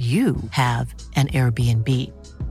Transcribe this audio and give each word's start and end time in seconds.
you 0.00 0.36
have 0.50 0.94
an 1.16 1.28
Airbnb. 1.28 1.88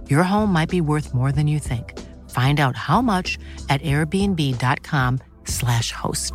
Your 0.07 0.23
home 0.23 0.53
might 0.53 0.69
be 0.69 0.81
worth 0.81 1.13
more 1.13 1.31
than 1.31 1.47
you 1.47 1.59
think. 1.59 1.93
Find 2.29 2.59
out 2.59 2.75
how 2.75 3.01
much 3.01 3.39
at 3.69 3.81
airbnb.com/slash 3.81 5.91
host. 5.91 6.33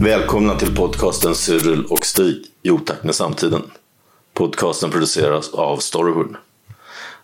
Välkomna 0.00 0.54
till 0.54 0.76
podcasten 0.76 1.34
Cyril 1.34 1.84
och 1.84 2.06
Stig 2.06 2.44
i 2.62 2.70
otakt 2.70 3.04
med 3.04 3.14
samtiden. 3.14 3.62
Podcasten 4.34 4.90
produceras 4.90 5.54
av 5.54 5.76
Storyhood. 5.76 6.36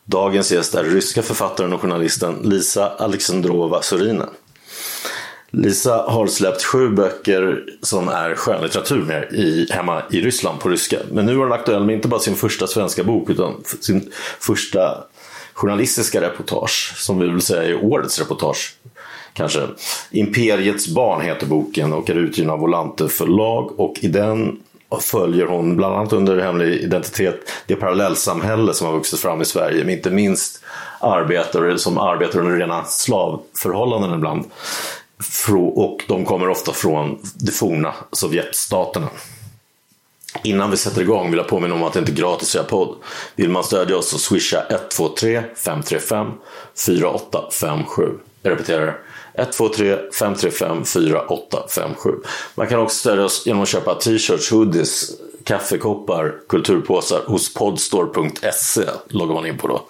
Dagens 0.05 0.53
gäst 0.53 0.75
är 0.75 0.85
ryska 0.85 1.23
författaren 1.23 1.73
och 1.73 1.81
journalisten 1.81 2.35
Lisa 2.43 2.89
Alexandrova 2.89 3.83
Sorina. 3.83 4.29
Lisa 5.51 6.05
har 6.09 6.27
släppt 6.27 6.63
sju 6.63 6.89
böcker 6.91 7.65
som 7.83 8.09
är 8.09 8.35
skönlitteratur 8.35 9.03
med 9.03 9.33
i, 9.33 9.67
hemma 9.71 10.03
i 10.11 10.21
Ryssland 10.21 10.61
på 10.61 10.69
ryska. 10.69 10.99
Men 11.13 11.27
nu 11.27 11.33
är 11.33 11.37
hon 11.37 11.53
aktuell 11.53 11.85
med 11.85 11.95
inte 11.95 12.09
bara 12.09 12.21
sin 12.21 12.37
första 12.37 12.67
svenska 12.67 13.05
bok 13.05 13.31
utan 13.31 13.55
sin 13.81 14.13
första 14.41 15.05
journalistiska 15.55 16.21
reportage 16.21 16.93
som 16.97 17.19
vi 17.19 17.29
vill 17.29 17.41
säga 17.41 17.63
är 17.63 17.85
årets 17.85 18.19
reportage. 18.19 18.77
Kanske. 19.33 19.61
Imperiets 20.11 20.89
barn 20.89 21.21
heter 21.21 21.47
boken 21.47 21.93
och 21.93 22.11
är 22.11 22.15
utgiven 22.15 22.51
av 22.51 22.59
Volante 22.59 23.09
förlag 23.09 23.81
och 23.81 23.95
i 24.01 24.09
den 24.09 24.59
följer 25.01 25.47
hon 25.47 25.77
bland 25.77 25.95
annat 25.95 26.13
under 26.13 26.39
hemlig 26.39 26.81
identitet 26.81 27.53
det 27.67 27.77
parallellsamhälle 27.77 28.75
som 28.75 28.87
har 28.87 28.95
vuxit 28.95 29.21
fram 29.21 29.43
i 29.43 29.45
Sverige 29.45 29.85
med 29.85 29.95
inte 29.95 30.11
minst 30.11 30.65
arbetare 31.01 31.79
som 31.79 31.99
arbetar 31.99 32.41
under 32.41 32.57
rena 32.57 32.85
slavförhållanden 32.85 34.15
ibland. 34.15 34.45
Och 35.75 36.05
de 36.09 36.25
kommer 36.25 36.49
ofta 36.49 36.73
från 36.73 37.19
de 37.35 37.53
forna 37.53 37.95
Sovjetstaterna. 38.13 39.09
Innan 40.45 40.71
vi 40.71 40.77
sätter 40.77 41.03
igång 41.03 41.31
vill 41.31 41.39
jag 41.39 41.49
påminna 41.49 41.75
om 41.75 41.83
att 41.83 41.93
det 41.93 41.99
inte 41.99 42.13
är 42.13 42.17
gratis 42.17 42.49
att 42.49 42.55
göra 42.55 42.65
podd. 42.65 42.97
Vill 43.37 43.51
man 43.51 43.65
stödja 43.65 43.97
oss 43.97 44.09
så 44.11 44.19
swisha 44.19 44.67
123 44.71 45.43
535 45.57 46.27
4857. 46.75 48.03
Jag 48.43 48.53
repeterar 48.53 49.01
123 49.35 49.99
535 50.19 50.85
4857. 50.85 52.11
Man 52.55 52.67
kan 52.67 52.81
också 52.81 52.97
stödja 52.97 53.25
oss 53.25 53.47
genom 53.47 53.63
att 53.63 53.69
köpa 53.69 53.95
t-shirts, 53.95 54.51
hoodies, 54.51 55.11
kaffekoppar, 55.45 56.35
kulturpåsar 56.49 57.21
hos 57.27 57.55
podstore.se 57.55 58.85
loggar 59.09 59.35
man 59.35 59.47
in 59.47 59.59
på 59.59 59.69
då. 59.69 59.83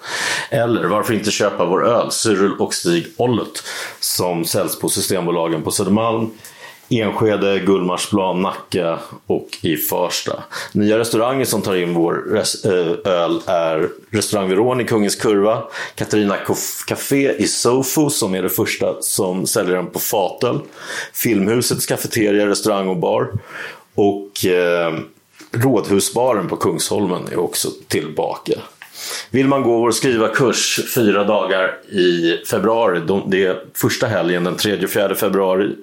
Eller 0.50 0.84
varför 0.84 1.14
inte 1.14 1.30
köpa 1.30 1.64
vår 1.64 1.86
öl, 1.86 2.10
Cyril 2.10 2.52
och 2.58 2.74
Stig 2.74 3.06
Ollet, 3.16 3.62
som 4.00 4.44
säljs 4.44 4.78
på 4.78 4.88
Systembolagen 4.88 5.62
på 5.62 5.70
Södermalm, 5.70 6.30
Enskede, 6.91 7.58
Gullmarsplan, 7.58 8.42
Nacka 8.42 8.98
och 9.26 9.48
i 9.62 9.76
Farsta. 9.76 10.42
Nya 10.72 10.98
restauranger 10.98 11.44
som 11.44 11.62
tar 11.62 11.74
in 11.74 11.94
vår 11.94 12.36
eh, 12.36 13.12
öl 13.12 13.41
är 13.47 13.88
Restaurang 14.10 14.48
Veron 14.48 14.81
i 14.81 14.84
Kungens 14.84 15.16
Kurva, 15.16 15.62
Katarina 15.94 16.37
Café 16.87 17.32
i 17.38 17.47
Sofo 17.47 18.10
som 18.10 18.34
är 18.34 18.42
det 18.42 18.48
första 18.48 19.03
som 19.03 19.47
säljer 19.47 19.76
den 19.76 19.87
på 19.87 19.98
fatöl, 19.98 20.60
Filmhusets 21.12 21.87
kafeteria, 21.87 22.47
restaurang 22.47 22.88
och 22.88 22.97
bar 22.97 23.32
och 23.94 24.47
eh, 24.47 24.94
Rådhusbaren 25.53 26.48
på 26.48 26.56
Kungsholmen 26.56 27.28
är 27.32 27.38
också 27.38 27.69
tillbaka. 27.88 28.53
Vill 29.31 29.48
man 29.48 29.62
gå 29.62 29.78
vår 29.78 29.91
skrivarkurs 29.91 30.81
fyra 30.94 31.25
dagar 31.25 31.78
i 31.88 32.36
februari, 32.50 33.00
det 33.26 33.47
är 33.47 33.64
första 33.75 34.06
helgen 34.06 34.44
den 34.44 34.56
3-4 34.56 35.14
februari 35.14 35.75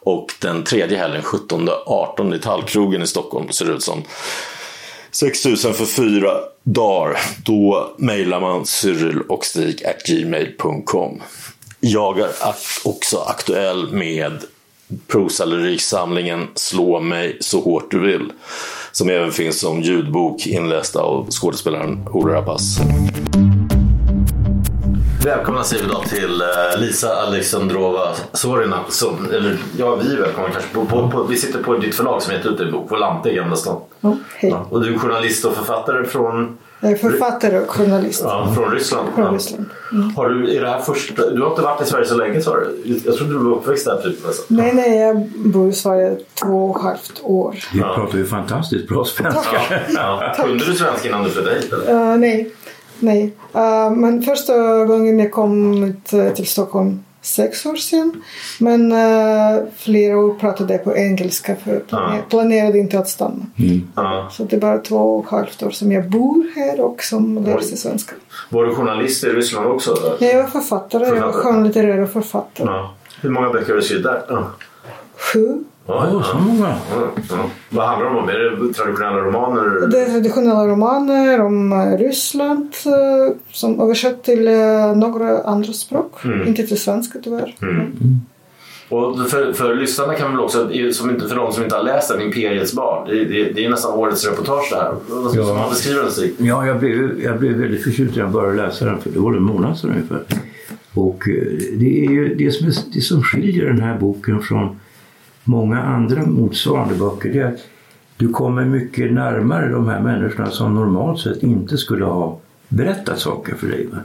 och 0.00 0.34
den 0.40 0.64
tredje 0.64 0.98
helgen 0.98 1.22
17-18 1.22 2.36
i 2.36 2.38
Tallkrogen 2.38 3.02
i 3.02 3.06
Stockholm 3.06 3.52
ser 3.52 3.64
det 3.64 3.72
ut 3.72 3.82
som. 3.82 4.02
6000 5.10 5.74
för 5.74 5.84
fyra 5.84 6.30
dagar. 6.62 7.18
Då 7.44 7.94
mejlar 7.98 8.40
man 8.40 8.66
cyrilochstig.gmail.com. 8.66 11.22
Jag 11.80 12.18
är 12.18 12.30
också 12.84 13.18
aktuell 13.18 13.92
med 13.92 14.42
prosalyriksamlingen 15.06 16.48
Slå 16.54 17.00
mig 17.00 17.36
så 17.40 17.60
hårt 17.60 17.90
du 17.90 18.00
vill. 18.00 18.32
Som 18.98 19.08
även 19.08 19.32
finns 19.32 19.60
som 19.60 19.80
ljudbok 19.80 20.46
inläst 20.46 20.96
av 20.96 21.30
skådespelaren 21.30 22.08
Ola 22.12 22.34
Rapace. 22.34 22.82
Välkomna 25.24 25.64
säger 25.64 25.84
vi 25.84 25.90
då 25.90 26.02
till 26.02 26.40
eh, 26.40 26.80
Lisa 26.80 27.16
Alexandrova 27.16 28.08
Sorina. 28.32 28.84
Som, 28.88 29.30
eller 29.32 29.58
ja, 29.78 29.96
vi 29.96 30.12
är 30.12 30.20
välkomna 30.20 30.50
kanske. 30.50 30.74
På, 30.74 30.84
på, 30.84 31.10
på, 31.10 31.22
vi 31.22 31.36
sitter 31.36 31.62
på 31.62 31.76
ditt 31.76 31.94
förlag 31.94 32.22
som 32.22 32.32
heter 32.32 32.50
ute 32.50 32.64
en 32.64 32.72
bok, 32.72 32.90
Volante 32.90 33.30
i 33.30 33.34
Gamla 33.34 33.56
stan. 33.56 33.80
Oh, 34.00 34.14
hej. 34.36 34.50
Ja, 34.50 34.66
och 34.70 34.82
du 34.82 34.94
är 34.94 34.98
journalist 34.98 35.44
och 35.44 35.54
författare 35.54 36.04
från 36.04 36.58
författare 36.80 37.58
och 37.58 37.70
journalist. 37.70 38.20
Ja, 38.24 38.52
från 38.54 38.70
Ryssland. 38.70 39.08
Från 39.14 39.24
ja. 39.24 39.32
Ryssland. 39.32 39.64
Mm. 39.92 40.16
Har 40.16 40.28
du, 40.28 40.56
är 40.56 40.60
det 40.60 40.68
här 40.68 40.80
första, 40.80 41.30
du 41.30 41.42
har 41.42 41.50
inte 41.50 41.62
varit 41.62 41.82
i 41.82 41.84
Sverige 41.84 42.06
så 42.06 42.16
länge 42.16 42.40
sa 42.40 42.56
du? 42.56 43.00
Jag 43.04 43.16
trodde 43.16 43.32
du 43.32 43.38
var 43.38 43.56
uppväxt 43.56 43.84
där 43.84 44.02
typ. 44.02 44.26
Alltså. 44.26 44.42
Nej, 44.48 44.72
nej, 44.74 44.98
jag 44.98 45.28
bor 45.28 45.68
i 45.68 45.72
Sverige 45.72 46.16
två 46.42 46.70
och 46.70 46.76
ett 46.76 46.82
halvt 46.82 47.20
år. 47.22 47.56
Du 47.72 47.80
pratar 47.80 48.18
ju 48.18 48.26
fantastiskt 48.26 48.88
bra 48.88 49.04
svenska. 49.04 49.60
Ja. 49.70 49.78
Ja. 49.94 50.34
Kunde 50.44 50.64
du 50.64 50.74
svenska 50.74 51.08
innan 51.08 51.24
du 51.24 51.30
flyttade 51.30 51.56
hit? 51.56 51.72
Uh, 51.72 52.16
nej, 52.16 52.50
nej. 52.98 53.22
Uh, 53.54 53.90
men 53.90 54.22
första 54.22 54.84
gången 54.84 55.18
jag 55.18 55.32
kom 55.32 55.94
till 56.34 56.46
Stockholm 56.46 57.00
sex 57.28 57.66
år 57.66 57.76
sedan. 57.76 58.22
Men 58.58 58.92
uh, 58.92 59.64
flera 59.76 60.18
år 60.18 60.34
pratade 60.34 60.72
jag 60.72 60.84
på 60.84 60.96
engelska 60.96 61.56
för 61.56 61.72
jag 61.72 61.86
planer 61.86 62.22
planerade 62.30 62.78
inte 62.78 62.98
att 62.98 63.08
stanna. 63.08 63.46
Mm. 63.58 63.88
Så 64.30 64.44
det 64.44 64.56
är 64.56 64.60
bara 64.60 64.78
två 64.78 64.96
och 64.96 65.24
ett 65.24 65.30
halvt 65.30 65.62
år 65.62 65.70
som 65.70 65.92
jag 65.92 66.08
bor 66.10 66.46
här 66.56 66.80
och 66.80 67.02
som 67.02 67.44
lär 67.44 67.60
sig 67.60 67.76
svenska. 67.76 68.14
Var 68.48 68.64
du 68.64 68.74
journalist 68.74 69.24
i 69.24 69.26
Ryssland 69.26 69.66
också? 69.66 70.16
Nej, 70.20 70.30
jag 70.30 70.42
var 70.42 70.50
författare. 70.50 71.06
Jag 71.06 71.26
var 71.26 71.32
skönlitterär 71.32 72.00
och 72.00 72.10
författare. 72.10 72.66
Ja. 72.66 72.94
Hur 73.20 73.30
många 73.30 73.50
böcker 73.50 73.68
har 73.68 73.74
du 73.74 73.82
skrivit 73.82 74.04
där? 74.04 74.44
Sju. 75.16 75.64
Ja, 75.88 76.22
så 76.24 76.38
många. 76.38 76.68
Ja, 76.68 77.10
ja. 77.30 77.50
Vad 77.70 77.86
handlar 77.86 78.06
de 78.10 78.16
om? 78.16 78.28
Är 78.28 78.38
det 78.38 78.74
traditionella 78.74 79.18
romaner? 79.18 79.86
Det 79.88 80.00
är 80.00 80.06
traditionella 80.06 80.66
romaner 80.66 81.40
om 81.40 81.74
Ryssland 81.98 82.74
som 83.52 83.80
översatt 83.80 84.24
till 84.24 84.44
några 84.96 85.42
andra 85.42 85.72
språk. 85.72 86.24
Mm. 86.24 86.48
Inte 86.48 86.62
till 86.62 86.80
svenska 86.80 87.18
tyvärr. 87.24 87.54
Mm. 87.62 87.92
Och 88.88 89.30
för, 89.30 89.52
för 89.52 89.74
lyssnarna 89.74 90.14
kan 90.14 90.30
väl 90.30 90.40
också, 90.40 90.70
som 90.92 91.10
inte, 91.10 91.28
för 91.28 91.36
de 91.36 91.52
som 91.52 91.62
inte 91.62 91.76
har 91.76 91.82
läst 91.82 92.08
den, 92.08 92.20
Imperiets 92.20 92.72
barn. 92.72 93.08
Det, 93.08 93.24
det, 93.24 93.52
det 93.52 93.64
är 93.64 93.70
nästan 93.70 93.94
årets 93.94 94.26
reportage 94.26 94.68
det 94.70 94.76
här. 94.76 94.94
Vad 95.08 95.32
ska 95.32 95.42
man 95.42 95.70
beskriva 95.70 96.02
den 96.02 96.10
Stig? 96.10 96.34
Ja, 96.38 96.66
jag 96.66 96.78
blev, 96.78 97.20
jag 97.22 97.38
blev 97.38 97.52
väldigt 97.52 97.82
förtjust 97.82 98.16
när 98.16 98.22
jag 98.22 98.32
började 98.32 98.56
läsa 98.56 98.84
den 98.84 99.00
för 99.00 99.10
det 99.10 99.18
var 99.18 99.32
en 99.32 99.42
månad 99.42 99.78
sedan 99.78 99.90
ungefär. 99.90 100.22
Och 100.94 101.22
det 101.72 102.04
är 102.04 102.10
ju 102.10 102.34
det 102.34 102.50
som, 102.50 102.66
är, 102.66 102.74
det 102.94 103.00
som 103.00 103.22
skiljer 103.22 103.66
den 103.66 103.80
här 103.80 103.98
boken 103.98 104.40
från 104.40 104.80
många 105.48 105.82
andra 105.82 106.26
motsvarande 106.26 106.94
böcker 106.94 107.32
det 107.32 107.38
är 107.38 107.52
att 107.52 107.66
du 108.16 108.28
kommer 108.28 108.64
mycket 108.64 109.12
närmare 109.12 109.68
de 109.68 109.88
här 109.88 110.00
människorna 110.00 110.50
som 110.50 110.74
normalt 110.74 111.20
sett 111.20 111.42
inte 111.42 111.78
skulle 111.78 112.04
ha 112.04 112.40
berättat 112.68 113.18
saker 113.18 113.54
för 113.54 113.68
dig. 113.68 113.86
Va? 113.92 113.98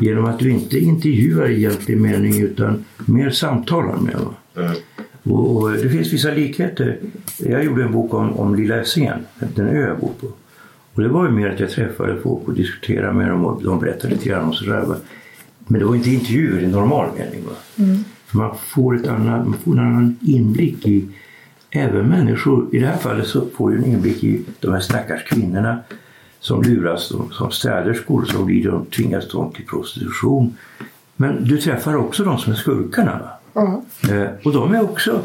Genom 0.00 0.24
att 0.24 0.38
du 0.38 0.50
inte 0.50 0.78
intervjuar 0.78 1.48
i 1.48 1.54
egentlig 1.54 2.00
mening 2.00 2.40
utan 2.40 2.84
mer 3.06 3.30
samtalar 3.30 3.96
med. 3.96 4.16
Va? 4.16 4.62
Mm. 4.62 4.72
Och, 5.22 5.56
och, 5.56 5.72
det 5.72 5.88
finns 5.88 6.12
vissa 6.12 6.30
likheter. 6.30 6.98
Jag 7.38 7.64
gjorde 7.64 7.82
en 7.82 7.92
bok 7.92 8.14
om, 8.14 8.32
om 8.32 8.54
Lilla 8.54 8.80
Essingen, 8.80 9.18
den 9.54 9.68
ö 9.68 9.88
jag 9.88 9.98
bor 9.98 10.12
på. 10.20 10.26
Och 10.94 11.02
det 11.02 11.08
var 11.08 11.24
ju 11.24 11.30
mer 11.30 11.50
att 11.50 11.60
jag 11.60 11.70
träffade 11.70 12.20
folk 12.20 12.48
och 12.48 12.54
diskuterade 12.54 13.12
med 13.12 13.28
dem 13.28 13.44
och 13.44 13.62
de 13.62 13.80
berättade 13.80 14.14
lite 14.14 14.28
grann 14.28 14.44
om 14.44 14.54
sig 14.54 14.68
själva. 14.68 14.96
Men 15.58 15.80
det 15.80 15.86
var 15.86 15.94
inte 15.94 16.10
intervjuer 16.10 16.62
i 16.62 16.66
normal 16.66 17.08
mening. 17.18 17.40
Va? 17.46 17.84
Mm. 17.84 18.04
Man 18.32 18.56
får, 18.56 18.96
ett 18.96 19.06
annat, 19.06 19.46
man 19.46 19.58
får 19.64 19.72
en 19.72 19.78
annan 19.78 20.16
inblick 20.20 20.86
i 20.86 21.08
även 21.70 22.08
människor. 22.08 22.74
I 22.74 22.78
det 22.78 22.86
här 22.86 22.96
fallet 22.96 23.26
så 23.26 23.46
får 23.56 23.70
du 23.70 23.76
en 23.76 23.84
inblick 23.84 24.24
i 24.24 24.44
de 24.60 24.72
här 24.72 24.80
stackars 24.80 25.24
kvinnorna 25.24 25.78
som 26.40 26.62
luras 26.62 27.12
som 27.30 27.50
städerskor 27.50 28.24
så 28.24 28.44
blir 28.44 28.70
de, 28.70 28.86
tvingas 28.86 29.28
de 29.28 29.52
till 29.52 29.66
prostitution. 29.66 30.56
Men 31.16 31.44
du 31.44 31.58
träffar 31.58 31.96
också 31.96 32.24
de 32.24 32.38
som 32.38 32.52
är 32.52 32.56
skurkarna. 32.56 33.30
Ja. 33.52 33.82
Eh, 34.10 34.26
och 34.44 34.52
de 34.52 34.74
är 34.74 34.82
också 34.82 35.22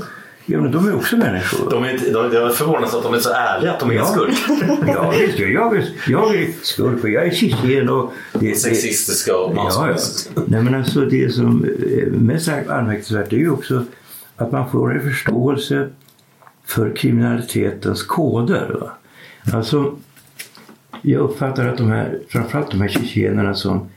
Ja, 0.49 0.61
men 0.61 0.71
de 0.71 0.87
är 0.87 0.95
också 0.95 1.17
människor. 1.17 1.69
De 1.69 1.83
är, 1.83 2.13
de, 2.13 2.33
jag 2.35 2.47
är 2.47 2.49
förvånad 2.49 2.83
att 2.83 3.03
de 3.03 3.13
är 3.13 3.19
så 3.19 3.29
ärliga 3.33 3.73
att 3.73 3.79
de 3.79 3.89
är 3.91 3.95
Ja. 3.95 4.05
skurkar. 4.05 4.87
Ja, 4.93 5.09
visst. 5.11 5.39
Jag, 5.39 5.77
är, 5.77 5.89
jag 6.07 6.35
är 6.35 6.47
skurk 6.61 7.03
och 7.03 7.09
jag 7.09 7.27
är 7.27 7.31
tjetjen 7.31 7.89
och... 7.89 8.13
Det, 8.33 8.55
Sexistiska 8.55 9.37
och 9.37 9.51
ja, 9.51 9.55
ja. 9.55 9.63
manspolitiska. 9.63 10.41
Nej, 10.47 10.63
men 10.63 10.75
alltså 10.75 11.01
det 11.01 11.33
som 11.33 11.63
är 11.63 12.05
mest 12.05 12.47
anmärkningsvärt 12.47 13.33
är 13.33 13.37
ju 13.37 13.49
också 13.49 13.85
att 14.35 14.51
man 14.51 14.71
får 14.71 14.95
en 14.95 15.01
förståelse 15.01 15.89
för 16.65 16.95
kriminalitetens 16.95 18.03
koder. 18.03 18.77
Va? 18.79 18.91
Alltså, 19.57 19.95
jag 21.01 21.21
uppfattar 21.21 21.67
att 21.67 21.77
de 21.77 21.91
här, 21.91 22.19
framförallt 22.29 22.71
de 22.71 22.81
här 22.81 22.87
tjetjenerna 22.87 23.53
som, 23.53 23.89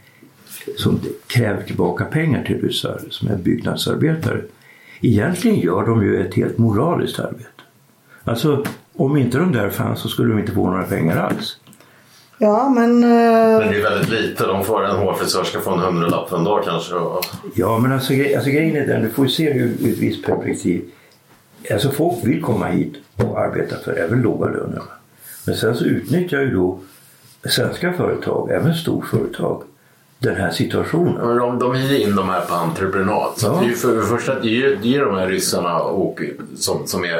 som 0.76 1.00
kräver 1.26 1.62
tillbaka 1.62 2.04
pengar 2.04 2.44
till 2.44 2.60
ryssar 2.60 3.00
som 3.10 3.28
är 3.28 3.36
byggnadsarbetare. 3.36 4.40
Egentligen 5.00 5.58
gör 5.60 5.86
de 5.86 6.02
ju 6.02 6.26
ett 6.26 6.34
helt 6.34 6.58
moraliskt 6.58 7.18
arbete. 7.18 7.46
Alltså, 8.24 8.64
om 8.96 9.16
inte 9.16 9.38
de 9.38 9.52
där 9.52 9.70
fanns 9.70 10.00
så 10.00 10.08
skulle 10.08 10.28
de 10.34 10.38
inte 10.40 10.52
få 10.52 10.70
några 10.70 10.82
pengar 10.84 11.16
alls. 11.16 11.56
Ja, 12.38 12.68
men... 12.68 13.02
eh, 13.04 13.08
Men 13.58 13.68
det 13.68 13.76
är 13.78 13.82
väldigt 13.82 14.10
lite. 14.10 14.46
De 14.46 14.64
får 14.64 14.84
en 14.84 14.96
hårfrisörska 14.96 15.60
få 15.60 15.70
en 15.70 15.78
hundralapp 15.78 16.28
för 16.28 16.36
en 16.38 16.44
dag 16.44 16.64
kanske. 16.64 16.94
Och, 16.94 17.24
Ja, 17.54 17.78
men 17.78 17.92
alltså, 17.92 18.12
gre- 18.12 18.34
alltså 18.36 18.50
grejen 18.50 18.76
är 18.76 18.86
den, 18.86 19.02
du 19.02 19.08
får 19.10 19.24
ju 19.24 19.30
se 19.30 19.50
ur 19.50 19.64
ur 19.80 19.92
ett 19.92 19.98
visst 19.98 20.26
perspektiv. 20.26 20.84
Alltså 21.72 21.90
folk 21.90 22.24
vill 22.24 22.42
komma 22.42 22.66
hit 22.66 22.94
och 23.16 23.38
arbeta 23.40 23.76
för 23.84 23.92
även 23.92 24.22
låga 24.22 24.46
löner. 24.46 24.82
Men 25.46 25.54
sen 25.56 25.74
så 25.76 25.84
utnyttjar 25.84 26.40
ju 26.40 26.50
då 26.54 26.78
svenska 27.44 27.92
företag, 27.92 28.50
även 28.50 28.74
storföretag, 28.74 29.62
den 30.22 30.36
här 30.36 30.50
situationen. 30.50 31.26
Men 31.26 31.36
de, 31.36 31.58
de 31.58 31.74
hyr 31.74 32.00
in 32.00 32.16
de 32.16 32.28
här 32.28 32.40
på 32.40 32.54
entreprenad. 32.54 33.32
Så 33.36 33.46
Ja. 33.46 33.58
det 33.60 33.66
är 33.66 33.68
ju 33.68 33.74
för 33.74 33.96
det 33.96 34.02
första 34.02 34.40
det 34.40 34.62
är 34.64 34.78
det 34.82 34.96
är 34.96 35.04
de 35.04 35.14
här 35.16 35.26
ryssarna 35.28 35.78
och, 35.80 36.20
som, 36.56 36.86
som 36.86 37.04
är, 37.04 37.18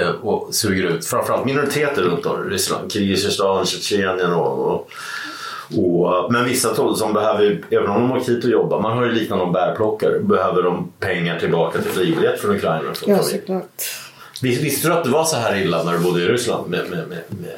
eh, 0.00 0.10
och 0.22 0.54
suger 0.54 0.84
ut 0.84 1.06
framförallt 1.06 1.44
minoriteter 1.44 2.02
runt 2.02 2.26
om 2.26 2.46
i 2.46 2.50
Ryssland. 2.50 2.92
Kirgizistan, 2.92 3.66
Tjetjenien 3.66 4.32
och, 4.32 4.58
och, 4.74 4.88
och 5.78 6.32
men 6.32 6.44
vissa 6.44 6.74
tro- 6.74 6.94
som 6.94 7.12
behöver, 7.12 7.60
även 7.70 7.90
om 7.90 8.00
de 8.08 8.12
åker 8.12 8.32
hit 8.32 8.44
och 8.44 8.50
jobbar, 8.50 8.80
man 8.80 8.96
har 8.98 9.04
ju 9.04 9.12
liknande 9.12 9.44
om 9.44 9.52
bärplockare, 9.52 10.18
behöver 10.20 10.62
de 10.62 10.92
pengar 11.00 11.38
tillbaka 11.38 11.82
till 11.82 11.90
flygbiljett 11.90 12.40
från 12.40 12.56
Ukraina. 12.56 12.82
för 12.82 12.90
att 12.90 13.08
Ja, 13.08 13.22
såklart. 13.22 13.64
Vis- 14.42 14.60
Visste 14.60 14.88
du 14.88 14.94
att 14.94 15.04
det 15.04 15.10
var 15.10 15.24
så 15.24 15.36
här 15.36 15.56
illa 15.62 15.82
när 15.82 15.92
du 15.92 15.98
bodde 15.98 16.22
i 16.22 16.26
Ryssland? 16.26 16.70
Med, 16.70 16.80
med, 16.90 16.98
med, 17.08 17.22
med... 17.40 17.50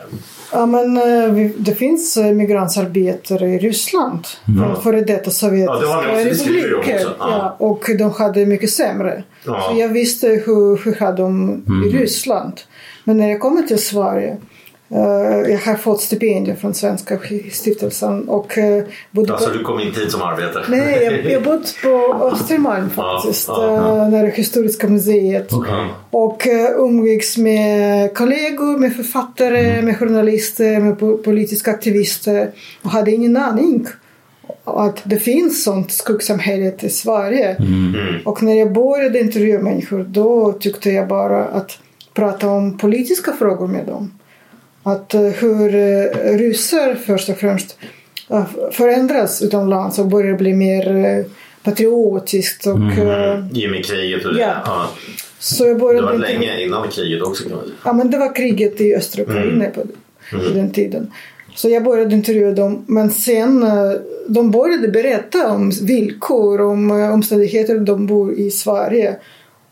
Ja, 0.53 0.67
men 0.67 0.97
eh, 0.97 1.51
det 1.59 1.75
finns 1.75 2.17
eh, 2.17 2.33
migrantsarbetare 2.33 3.49
i 3.49 3.59
Ryssland. 3.59 4.27
Från 4.45 4.83
före 4.83 5.01
detta 5.01 5.23
Ja, 5.25 5.31
sovjetiska 5.31 5.99
om 5.99 6.05
republiker. 6.05 7.01
Ja. 7.01 7.15
Ja, 7.19 7.57
och 7.59 7.85
de 7.99 8.11
hade 8.13 8.47
mycket 8.47 8.71
sämre. 8.71 9.23
Ja. 9.47 9.69
Så 9.73 9.81
jag 9.81 9.89
visste 9.89 10.29
hur, 10.29 10.85
hur 10.85 10.95
hade 10.95 11.23
de 11.23 11.63
i 11.87 11.97
Ryssland. 11.97 12.53
Men 13.05 13.17
när 13.17 13.29
jag 13.31 13.41
kommer 13.41 13.63
till 13.63 13.83
Sverige 13.83 14.37
jag 15.49 15.59
har 15.59 15.75
fått 15.75 16.01
stipendier 16.01 16.57
från 16.57 16.75
Svenska 16.75 17.19
stiftelsen 17.53 18.29
och 18.29 18.59
uh, 18.59 18.85
bodde 19.11 19.29
på... 19.29 19.35
Alltså 19.35 19.51
du 19.51 19.65
kom 19.65 19.81
inte 19.81 20.01
hit 20.01 20.13
som 20.13 20.23
arbetare? 20.23 20.65
Nej, 20.69 21.05
jag, 21.05 21.33
jag 21.33 21.43
bodde 21.45 21.67
på 21.83 22.25
Östermalm 22.33 22.91
faktiskt, 22.91 23.49
Ja, 23.49 23.75
ja, 23.75 24.03
eh, 24.03 24.09
nära 24.09 24.27
Historiska 24.27 24.89
museet. 24.89 25.49
Ja. 25.51 25.89
Och 26.11 26.47
uh, 26.47 26.85
umgicks 26.85 27.37
med 27.37 28.15
kollegor, 28.15 28.79
med 28.79 28.97
författare, 28.97 29.83
med 29.83 29.99
journalister, 29.99 30.81
med 30.81 30.97
po- 30.99 31.23
politiska 31.23 31.71
aktivister 31.71 32.51
och 32.83 32.91
hade 32.91 33.11
ingen 33.11 33.37
aning 33.37 33.87
att 34.65 35.01
det 35.05 35.19
finns 35.19 35.65
sånt 35.65 35.93
skuggsamhälle 35.93 36.73
i 36.81 36.89
Sverige. 36.89 37.57
Och 38.25 38.43
när 38.43 38.55
jag 38.55 38.73
började 38.73 39.21
intervjua 39.21 39.63
människor 39.63 40.05
då 40.09 40.53
tyckte 40.53 40.91
jag 40.91 41.09
bara 41.09 41.45
att 41.45 41.79
prata 42.15 42.49
om 42.49 42.79
politiska 42.79 43.33
frågor 43.33 43.67
med 43.67 43.87
dem. 43.87 44.13
Att 44.83 45.15
eh, 45.15 45.21
hur 45.21 45.75
uh, 45.75 46.39
ryssar 46.39 46.95
först 46.95 47.29
och 47.29 47.37
främst 47.39 47.79
eh, 48.31 48.45
förändras 48.73 49.43
utomlands 49.43 49.99
och 49.99 50.07
börjar 50.07 50.35
bli 50.37 50.53
mer 50.55 51.25
patriotiskt. 51.63 52.67
Och, 52.67 52.79
eh, 52.99 53.45
I 53.55 53.67
och 53.67 53.71
med 53.71 53.85
kriget 53.85 54.27
och 54.27 54.35
det. 54.35 54.41
Ja. 54.41 54.55
Ja. 54.65 54.91
så 55.39 55.65
jag 55.67 55.77
Det 55.77 55.81
började 55.81 56.07
var 56.07 56.15
inte- 56.15 56.29
länge 56.33 56.61
innan 56.63 56.89
kriget 56.89 57.23
också 57.23 57.43
kan 57.45 57.53
man 57.53 57.65
säga. 57.65 57.75
Ja, 57.85 57.93
men 57.93 58.11
det 58.11 58.19
var 58.19 58.35
kriget 58.35 58.81
i 58.81 58.95
östra 58.95 59.23
Ukraina 59.23 59.65
på, 59.65 59.81
på 60.31 60.55
den 60.55 60.71
tiden. 60.73 61.13
Så 61.55 61.69
jag 61.69 61.85
började 61.85 62.15
intervjua 62.15 62.53
dem. 62.53 62.85
Men 62.87 63.11
sen 63.11 63.63
eh, 63.63 63.93
de 64.29 64.51
började 64.51 64.89
berätta 64.89 65.51
om 65.51 65.71
villkor, 65.83 66.61
om 66.61 66.91
eh, 66.91 67.13
omständigheter 67.15 67.79
de 67.79 68.07
bor 68.07 68.33
i 68.35 68.51
Sverige. 68.51 69.17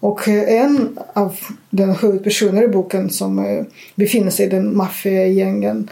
Och 0.01 0.29
eh, 0.29 0.63
en 0.63 0.99
av 1.13 1.37
den 1.71 1.95
huvudpersoner 1.95 2.63
i 2.63 2.69
boken 2.69 3.11
som 3.11 3.39
eh, 3.39 3.65
befinner 3.95 4.31
sig 4.31 4.47
i 4.47 4.49
den 4.49 4.77
maffiagängen. 4.77 5.91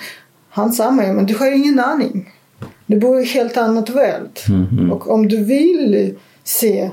Han 0.48 0.72
sa 0.72 0.90
mig, 0.90 1.12
men 1.12 1.26
du 1.26 1.34
har 1.36 1.56
ingen 1.56 1.80
aning. 1.80 2.32
Du 2.86 2.98
bor 2.98 3.18
i 3.18 3.22
en 3.22 3.28
helt 3.28 3.56
annat 3.56 3.90
värld. 3.90 4.40
Och 4.92 5.10
om 5.10 5.28
du 5.28 5.44
vill 5.44 6.14
se, 6.46 6.90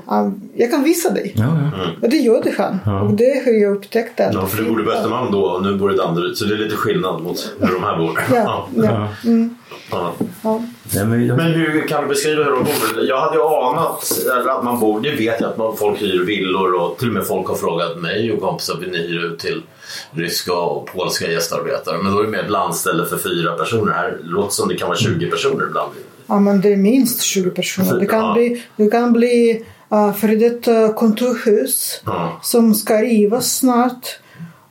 jag 0.56 0.70
kan 0.70 0.82
visa 0.84 1.10
dig. 1.10 1.32
Ja, 1.36 1.44
ja. 1.44 1.86
Och 2.02 2.08
det 2.08 2.16
gjorde 2.16 2.54
han. 2.58 2.98
Och 3.02 3.14
det 3.14 3.42
har 3.44 3.52
jag 3.52 3.72
upptäckt. 3.76 4.20
att- 4.20 4.34
Ja, 4.34 4.46
för 4.46 4.62
du 4.62 4.68
bodde 4.70 4.84
på 4.84 4.90
Östermalm 4.90 5.32
då 5.32 5.40
och 5.44 5.62
nu 5.62 5.74
bor 5.74 5.88
du 5.88 5.94
i 5.94 5.98
Danderyd. 5.98 6.36
Så 6.36 6.44
det 6.44 6.54
är 6.54 6.58
lite 6.58 6.76
skillnad 6.76 7.22
mot 7.22 7.54
hur 7.60 7.74
de 7.74 7.82
här 7.82 7.96
bor. 7.98 8.20
Ja, 8.34 8.68
ja. 8.76 9.08
Mm, 9.24 9.56
Ja. 9.90 10.12
ja. 10.42 10.62
Men, 11.06 11.26
jag- 11.26 11.36
Men 11.36 11.46
hur 11.46 11.88
kan 11.88 12.02
du 12.02 12.08
beskriva 12.08 12.44
hur 12.44 12.50
de 12.50 12.58
bor? 12.64 13.04
Jag 13.08 13.20
hade 13.20 13.36
ju 13.36 13.42
anat 13.42 14.12
att 14.48 14.64
man 14.64 14.80
bor, 14.80 15.00
det 15.00 15.10
vet 15.10 15.40
jag 15.40 15.50
att 15.50 15.56
man, 15.58 15.76
folk 15.76 16.02
hyr 16.02 16.24
villor 16.24 16.74
och 16.80 16.98
till 16.98 17.08
och 17.08 17.14
med 17.14 17.26
folk 17.26 17.48
har 17.48 17.54
frågat 17.54 18.00
mig 18.02 18.32
och 18.32 18.40
kompisar 18.40 18.76
vill 18.80 18.90
ni 18.90 18.98
hyra 18.98 19.22
ut 19.26 19.38
till 19.38 19.62
ryska 20.10 20.52
och 20.54 20.86
polska 20.94 21.30
gästarbetare. 21.30 21.98
Men 22.02 22.12
då 22.12 22.18
är 22.18 22.24
det 22.24 22.30
med 22.30 22.40
ett 22.40 22.50
landställe 22.50 23.06
för 23.06 23.18
fyra 23.18 23.52
personer. 23.52 23.92
Här 23.92 24.18
låter 24.22 24.50
som 24.54 24.68
det 24.68 24.74
kan 24.76 24.88
vara 24.88 24.98
20 24.98 25.26
personer 25.30 25.66
ibland. 25.68 25.90
Ja, 25.94 26.13
det 26.62 26.72
är 26.72 26.76
minst 26.76 27.20
20 27.22 27.50
personer. 27.50 28.00
Det 28.00 28.06
kan 28.06 28.20
Ja. 28.20 28.34
bli, 28.34 28.62
det 28.76 28.90
kan 28.90 29.12
bli 29.12 29.64
uh, 29.92 30.12
före 30.12 30.34
detta 30.36 30.92
kontorhus 30.92 32.02
Ja. 32.06 32.40
som 32.42 32.74
ska 32.74 33.02
rivas 33.02 33.56
snart. 33.56 34.18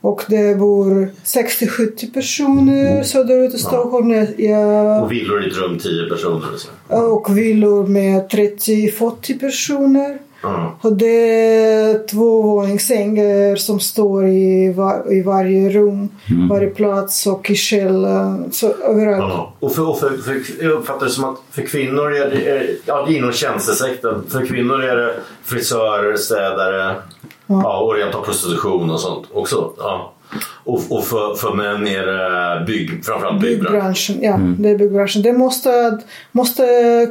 Och 0.00 0.22
det 0.28 0.58
bor 0.58 1.08
60-70 1.24 2.12
personer 2.14 3.02
söderut 3.02 3.54
i 3.54 3.58
Stockholm. 3.58 4.10
Jag, 4.10 4.40
jag, 4.40 5.02
Och 5.02 5.12
villor 5.12 5.44
i 5.44 5.48
ett 5.50 5.56
rum 5.56 5.78
10 5.78 6.08
personer. 6.08 6.48
och 6.54 6.60
Så. 6.60 6.96
och 7.06 7.38
villor 7.38 7.86
med 7.86 8.28
30-40 8.30 9.38
personer. 9.40 10.18
Ja. 10.44 10.74
Och 10.80 10.92
det 10.92 11.06
är 11.06 12.06
tvåvåningssängar 12.06 13.56
som 13.56 13.80
står 13.80 14.26
i, 14.26 14.72
var, 14.72 15.12
i 15.12 15.22
varje 15.22 15.70
rum, 15.70 16.08
varje 16.50 16.70
plats 16.70 17.26
och 17.26 17.50
i 17.50 17.54
källaren. 17.54 18.52
Så 18.52 18.72
överallt. 18.72 19.34
Ja. 19.34 19.52
Och, 19.60 19.74
för, 19.74 19.88
och 19.88 20.00
för, 20.00 20.10
för, 20.10 20.62
jag 20.64 20.72
uppfattar 20.72 21.06
det 21.06 21.12
som 21.12 21.24
att 21.24 21.36
för 21.50 21.62
kvinnor 21.62 22.12
är 22.12 22.30
det, 22.30 22.50
är, 22.50 22.76
ja, 22.84 23.04
det 23.08 23.14
inom 23.14 23.32
tjänstesektorn. 23.32 24.22
För 24.28 24.46
kvinnor 24.46 24.82
är 24.82 24.96
det 24.96 25.14
frisörer, 25.44 26.16
städare 26.16 26.94
ja. 27.46 27.78
och 27.78 27.94
rent 27.94 28.14
av 28.14 28.24
prostitution 28.24 28.90
och 28.90 29.00
sånt 29.00 29.26
också. 29.32 29.72
Ja. 29.78 30.13
Och, 30.64 30.80
och 30.90 31.04
för, 31.04 31.34
för 31.34 31.54
män 31.54 31.86
är 31.86 32.06
det 32.06 32.64
bygg, 32.66 33.04
framförallt 33.04 33.40
byggbransch. 33.40 34.10
Byggbranschen, 34.10 34.56
ja. 34.56 34.62
Det 34.62 34.70
är 34.70 34.78
byggbranschen. 34.78 35.22
Det 35.22 35.32
måste, 35.32 35.98
måste 36.32 36.64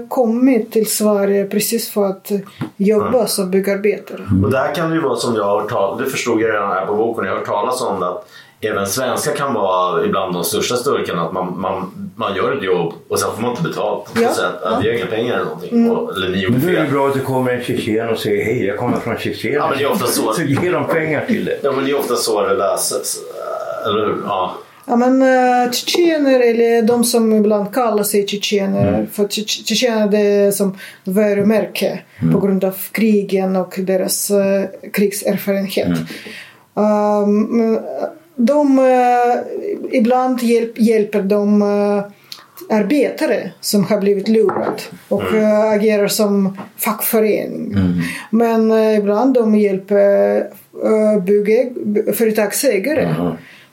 kommit 0.10 0.72
till 0.72 0.90
Sverige 0.92 1.46
precis 1.46 1.90
för 1.90 2.06
att 2.06 2.32
jobba 2.78 3.28
som 3.28 3.52
byggarbetare. 3.52 4.22
Och 4.44 4.52
där 4.52 4.76
kan 4.76 4.90
det 4.90 4.96
ju 4.96 5.02
vara 5.02 5.16
som 5.16 5.36
jag 5.36 5.44
har 5.44 5.62
hört 5.62 5.70
talas 5.70 6.00
det 6.00 6.06
förstod 6.06 6.42
jag 6.42 6.50
redan 6.50 6.72
här 6.72 6.86
på 6.86 6.96
boken, 6.96 7.26
jag 7.26 7.32
har 7.32 7.40
hört 7.40 7.48
talas 7.48 7.82
om 7.82 8.00
det 8.00 8.10
att 8.10 8.28
även 8.66 8.88
svenskar 8.88 9.36
kan 9.36 9.54
vara 9.54 10.06
ibland 10.06 10.34
de 10.34 10.44
största 10.44 10.76
styrkorna. 10.76 11.22
Att 11.22 11.34
man, 11.34 11.60
man, 11.60 11.92
man 12.16 12.36
gör 12.36 12.58
ett 12.58 12.64
jobb 12.64 12.94
och 13.08 13.20
sen 13.20 13.30
får 13.36 13.42
man 13.42 13.52
inte 13.52 13.64
betalt. 13.64 14.10
Ja, 14.22 14.30
Och 14.30 14.36
sen, 14.36 14.52
att 14.64 14.82
det 14.82 14.90
är 14.90 14.94
inga 14.98 15.06
pengar 15.06 15.34
eller 15.34 15.46
någonting. 15.46 15.92
Och, 15.92 16.16
eller 16.16 16.30
ni 16.30 16.38
gjorde 16.38 16.58
Men 16.58 16.68
då 16.74 16.80
är 16.80 16.84
det 16.84 16.92
bra 16.92 17.08
att 17.08 17.14
det 17.14 17.20
kommer 17.20 17.52
en 17.52 17.64
tjetjen 17.64 18.10
och 18.10 18.18
säger 18.18 18.46
hej, 18.46 18.66
jag 18.66 18.78
kommer 18.78 18.98
från 18.98 19.18
Tjetjenien. 19.18 19.62
Ja, 19.62 19.70
men 19.70 19.78
det 19.78 19.84
är 19.84 19.92
ofta 19.92 20.08
så. 20.08 20.34
Så 20.36 20.42
ger 20.42 20.74
de 20.74 20.86
pengar 20.88 21.26
till 21.28 21.46
det. 21.46 21.60
Ja 21.64 21.72
men 21.72 21.86
det 21.86 21.92
är 21.92 22.00
ofta 22.00 22.16
så 22.16 22.48
det 22.48 22.54
läses. 22.54 23.18
Eller 23.86 24.06
hur? 24.06 24.16
Ja. 24.26 24.56
Ja, 24.86 24.96
men 24.96 25.22
uh, 25.22 25.72
tjetjener, 25.72 26.40
eller 26.40 26.82
de 26.82 27.04
som 27.04 27.34
ibland 27.34 27.74
kallar 27.74 28.04
sig 28.04 28.28
tjetjener, 28.28 29.08
för 29.14 29.24
tje- 29.24 29.66
tjetjener 29.66 30.08
det 30.08 30.20
är 30.20 30.52
som 30.52 30.78
varumärke 31.04 32.00
på 32.34 32.40
grund 32.40 32.64
av 32.64 32.76
krigen 32.92 33.56
och 33.56 33.76
deras 33.78 34.32
uh, 34.32 34.38
krigserfarenhet. 34.94 35.98
Um, 36.74 37.42
men, 37.58 37.80
de, 38.36 38.80
uh, 38.80 38.86
ibland 39.92 40.44
hjälp, 40.44 40.80
hjälper 40.80 41.22
de 41.22 41.62
uh, 41.62 42.04
arbetare 42.70 43.52
som 43.62 43.84
har 43.84 44.00
blivit 44.00 44.28
lurade 44.28 44.82
och 45.10 45.34
uh, 45.34 45.60
agerar 45.60 46.08
som 46.08 46.58
fackförening. 46.78 47.76
Men 48.30 48.72
uh, 48.72 48.98
ibland 48.98 49.34
de 49.34 49.56
hjälper 49.56 50.64
bygge, 51.26 51.70
företagsägare. 52.14 53.16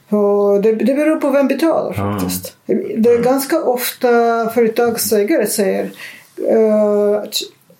Och 0.09 0.63
det, 0.63 0.73
det 0.73 0.95
beror 0.95 1.17
på 1.17 1.31
vem 1.31 1.49
betalar 1.49 1.93
faktiskt. 1.93 2.57
Det 2.97 3.11
är 3.11 3.23
ganska 3.23 3.63
ofta 3.63 4.09
företagsägare 4.55 5.47
säger 5.47 5.91
uh, 6.39 7.15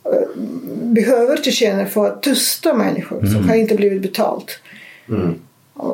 eh, 0.05 0.29
behöver 0.83 1.37
tjetjener 1.37 1.85
för 1.85 2.07
att 2.07 2.23
tysta 2.23 2.75
människor 2.75 3.27
som 3.27 3.49
har 3.49 3.57
inte 3.57 3.75
blivit 3.75 4.03
betalt. 4.03 4.61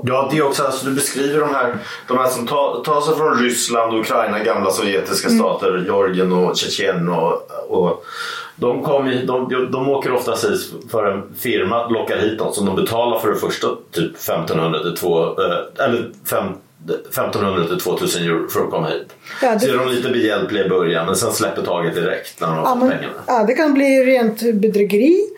Ja, 0.02 0.28
det 0.30 0.38
är 0.38 0.42
också, 0.46 0.62
alltså, 0.62 0.86
du 0.86 0.94
beskriver 0.94 1.40
de 1.40 1.54
här, 1.54 1.74
de 2.08 2.18
här 2.18 2.26
som 2.28 2.46
tar, 2.46 2.82
tar 2.84 3.00
sig 3.00 3.14
från 3.16 3.38
Ryssland 3.38 3.94
och 3.94 4.00
Ukraina, 4.00 4.38
gamla 4.38 4.70
sovjetiska 4.70 5.28
stater, 5.28 5.82
Georgien 5.86 6.32
och 6.32 6.56
Tjetjenien 6.56 7.08
och, 7.08 7.42
och 7.68 8.04
de, 8.56 8.82
kom 8.82 9.08
i, 9.08 9.26
de, 9.26 9.68
de 9.72 9.88
åker 9.88 10.12
oftast 10.12 10.44
hit 10.44 10.60
för 10.90 11.04
en 11.12 11.22
firma 11.38 11.88
lockar 11.88 12.16
hit 12.18 12.38
dem 12.38 12.52
som 12.52 12.66
de 12.66 12.76
betalar 12.76 13.18
för 13.18 13.28
det 13.28 13.36
första 13.36 13.66
typ 13.92 14.14
1500 14.16 14.82
till, 14.82 14.96
två, 14.96 15.22
eh, 15.24 15.84
eller 15.84 16.10
fem, 16.30 16.44
1500 17.10 17.64
till 17.66 17.80
2000 17.80 18.22
euro 18.22 18.48
för 18.48 18.60
att 18.60 18.70
komma 18.70 18.88
hit. 18.88 19.06
Ja, 19.42 19.52
det- 19.52 19.60
Så 19.60 19.68
är 19.68 19.78
de 19.78 19.88
lite 19.88 20.08
behjälpliga 20.10 20.66
i 20.66 20.68
början 20.68 21.06
men 21.06 21.16
sen 21.16 21.32
släpper 21.32 21.62
taget 21.62 21.94
direkt 21.94 22.40
när 22.40 22.48
de 22.48 22.56
har 22.56 22.62
Ja, 22.64 22.68
fått 22.70 22.78
men, 22.78 22.90
pengarna. 22.90 23.14
ja, 23.26 23.44
det 23.46 23.54
kan 23.54 23.74
bli 23.74 24.04
rent 24.04 24.40
bedrägeri. 24.54 25.30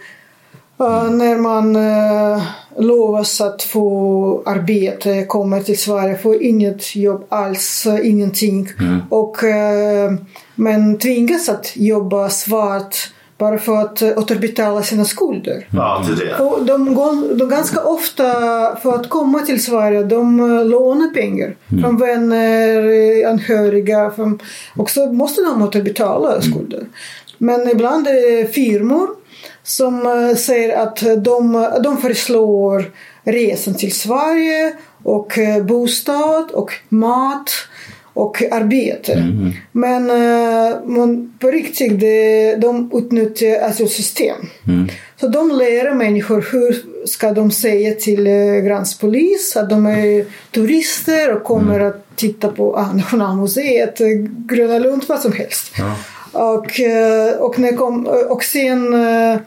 Uh, 0.80 1.10
när 1.10 1.38
man 1.38 1.76
uh, 1.76 2.42
lovas 2.78 3.40
att 3.40 3.62
få 3.62 4.42
arbete, 4.46 5.24
kommer 5.24 5.62
till 5.62 5.78
Sverige, 5.78 6.18
får 6.18 6.42
inget 6.42 6.96
jobb 6.96 7.26
alls, 7.28 7.86
ingenting. 8.02 8.68
Och, 9.10 9.42
uh, 9.42 10.18
men 10.54 10.98
tvingas 10.98 11.48
att 11.48 11.76
jobba 11.76 12.28
svart 12.28 12.94
bara 13.38 13.58
för 13.58 13.76
att 13.76 14.02
återbetala 14.02 14.82
sina 14.82 15.04
skulder. 15.04 15.66
Ja, 15.70 16.04
till 16.06 16.26
det. 16.26 16.44
Och 16.44 16.64
de, 16.64 16.94
går, 16.94 17.34
de 17.34 17.48
ganska 17.48 17.80
ofta, 17.82 18.32
för 18.76 18.94
att 18.94 19.08
komma 19.08 19.38
till 19.38 19.64
Sverige, 19.64 20.02
de 20.02 20.40
eh, 20.40 20.64
lånar 20.64 21.14
pengar 21.14 21.56
från 21.82 21.96
vänner, 21.96 22.76
eh, 22.78 23.30
anhöriga. 23.30 24.10
Från, 24.10 24.38
och 24.76 24.90
så 24.90 25.12
måste 25.12 25.42
de 25.42 25.62
återbetala 25.62 26.40
skulder. 26.40 26.86
Men 27.38 27.68
ibland 27.68 28.06
är 28.06 28.42
det 28.42 28.46
firmor 28.46 29.08
som 29.68 30.06
eh, 30.06 30.36
säger 30.36 30.76
att 30.76 31.24
de, 31.24 31.68
de 31.84 31.96
föreslår 31.96 32.90
resan 33.24 33.74
till 33.74 33.92
Sverige 33.92 34.72
och 35.02 35.38
eh, 35.38 35.64
bostad 35.64 36.50
och 36.50 36.72
mat 36.88 37.50
och 38.12 38.42
arbete. 38.50 39.16
Men 39.72 40.10
eh, 40.10 40.76
man, 40.84 41.38
på 41.38 41.50
riktigt, 41.50 42.00
det, 42.00 42.56
de 42.56 42.90
utnyttjar 42.94 43.68
asylsystem. 43.68 44.36
Så 45.20 45.28
de 45.28 45.50
lär 45.50 45.94
människor 45.94 46.46
hur 46.52 47.06
ska 47.06 47.32
de 47.32 47.50
säga 47.50 47.94
till 47.94 48.24
gränspolis 48.64 49.56
att 49.56 49.70
de 49.70 49.86
är 49.86 50.24
turister 50.50 51.32
och 51.36 51.44
kommer 51.44 51.80
att 51.80 52.16
titta 52.16 52.48
på 52.48 52.76
ah, 52.76 52.92
Nationalmuseet, 52.94 53.98
Gröna 54.48 54.78
Lund, 54.78 55.04
vad 55.08 55.20
som 55.20 55.32
helst. 55.32 55.72
Och, 56.32 56.80
eh, 56.80 57.34
och, 57.38 57.58
när 57.58 57.76
kom, 57.76 58.06
och 58.28 58.44
sen 58.44 58.94
eh, 58.94 59.38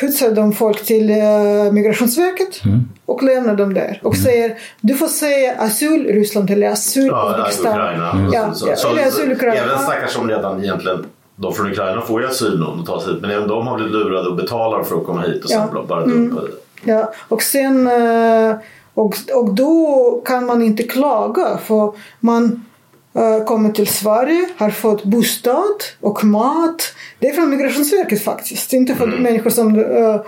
skjutsar 0.00 0.30
de 0.30 0.52
folk 0.52 0.84
till 0.84 1.10
eh, 1.10 1.72
Migrationsverket 1.72 2.60
och 3.06 3.22
lämnar 3.22 3.54
dem 3.54 3.74
där 3.74 4.00
och 4.02 4.16
säger 4.16 4.58
du 4.80 4.94
får 4.94 5.06
säga 5.06 5.54
asyl 5.58 6.06
Ryssland 6.06 6.50
eller 6.50 6.68
asyl 6.70 7.06
Ja, 7.06 7.30
Uzbekistan. 7.38 7.72
Ukraina. 7.72 8.30
Ja, 8.32 8.54
Så- 8.54 8.68
ja, 8.68 8.76
så- 8.76 8.88
eller 8.88 9.06
asyl 9.06 9.32
Ukraina. 9.32 9.56
Även 9.56 9.78
stackars 9.78 10.10
som 10.12 10.28
redan 10.28 10.64
egentligen 10.64 11.06
de 11.36 11.52
från 11.54 11.66
Ukraina 11.70 12.00
får 12.00 12.20
ju 12.22 12.28
asyl 12.28 12.64
om 12.64 12.76
de 12.76 12.86
tar 12.86 12.98
sig 13.00 13.12
hit 13.12 13.22
men 13.22 13.30
även 13.30 13.48
de 13.48 13.66
har 13.66 13.76
blivit 13.76 13.92
lurade 13.92 14.28
och 14.28 14.36
betalar 14.36 14.82
för 14.82 14.96
att 14.96 15.06
komma 15.06 15.20
hit 15.20 15.44
och 15.44 15.50
sen 15.50 15.68
Ja. 15.74 15.84
bara 15.88 16.06
dumpa 16.06 16.40
det. 16.42 16.50
Ja, 16.92 17.12
och 17.28 17.42
sen 17.42 17.86
eh, 17.86 18.56
och, 18.94 19.14
och 19.34 19.54
då 19.54 20.22
kan 20.24 20.46
man 20.46 20.62
inte 20.62 20.82
klaga 20.82 21.58
för 21.64 21.92
man 22.20 22.44
eh, 22.44 22.58
kommer 23.46 23.70
till 23.72 23.86
Sverige, 23.86 24.48
har 24.56 24.70
fått 24.70 25.04
bostad 25.04 25.74
och 26.00 26.24
mat. 26.24 26.94
Det 27.18 27.28
är 27.28 27.32
från 27.32 27.50
Migrationsverket 27.50 28.22
faktiskt, 28.24 28.72
inte 28.72 28.94
från 28.94 29.10
människor 29.10 29.50
som 29.50 29.78
eh, 29.78 30.20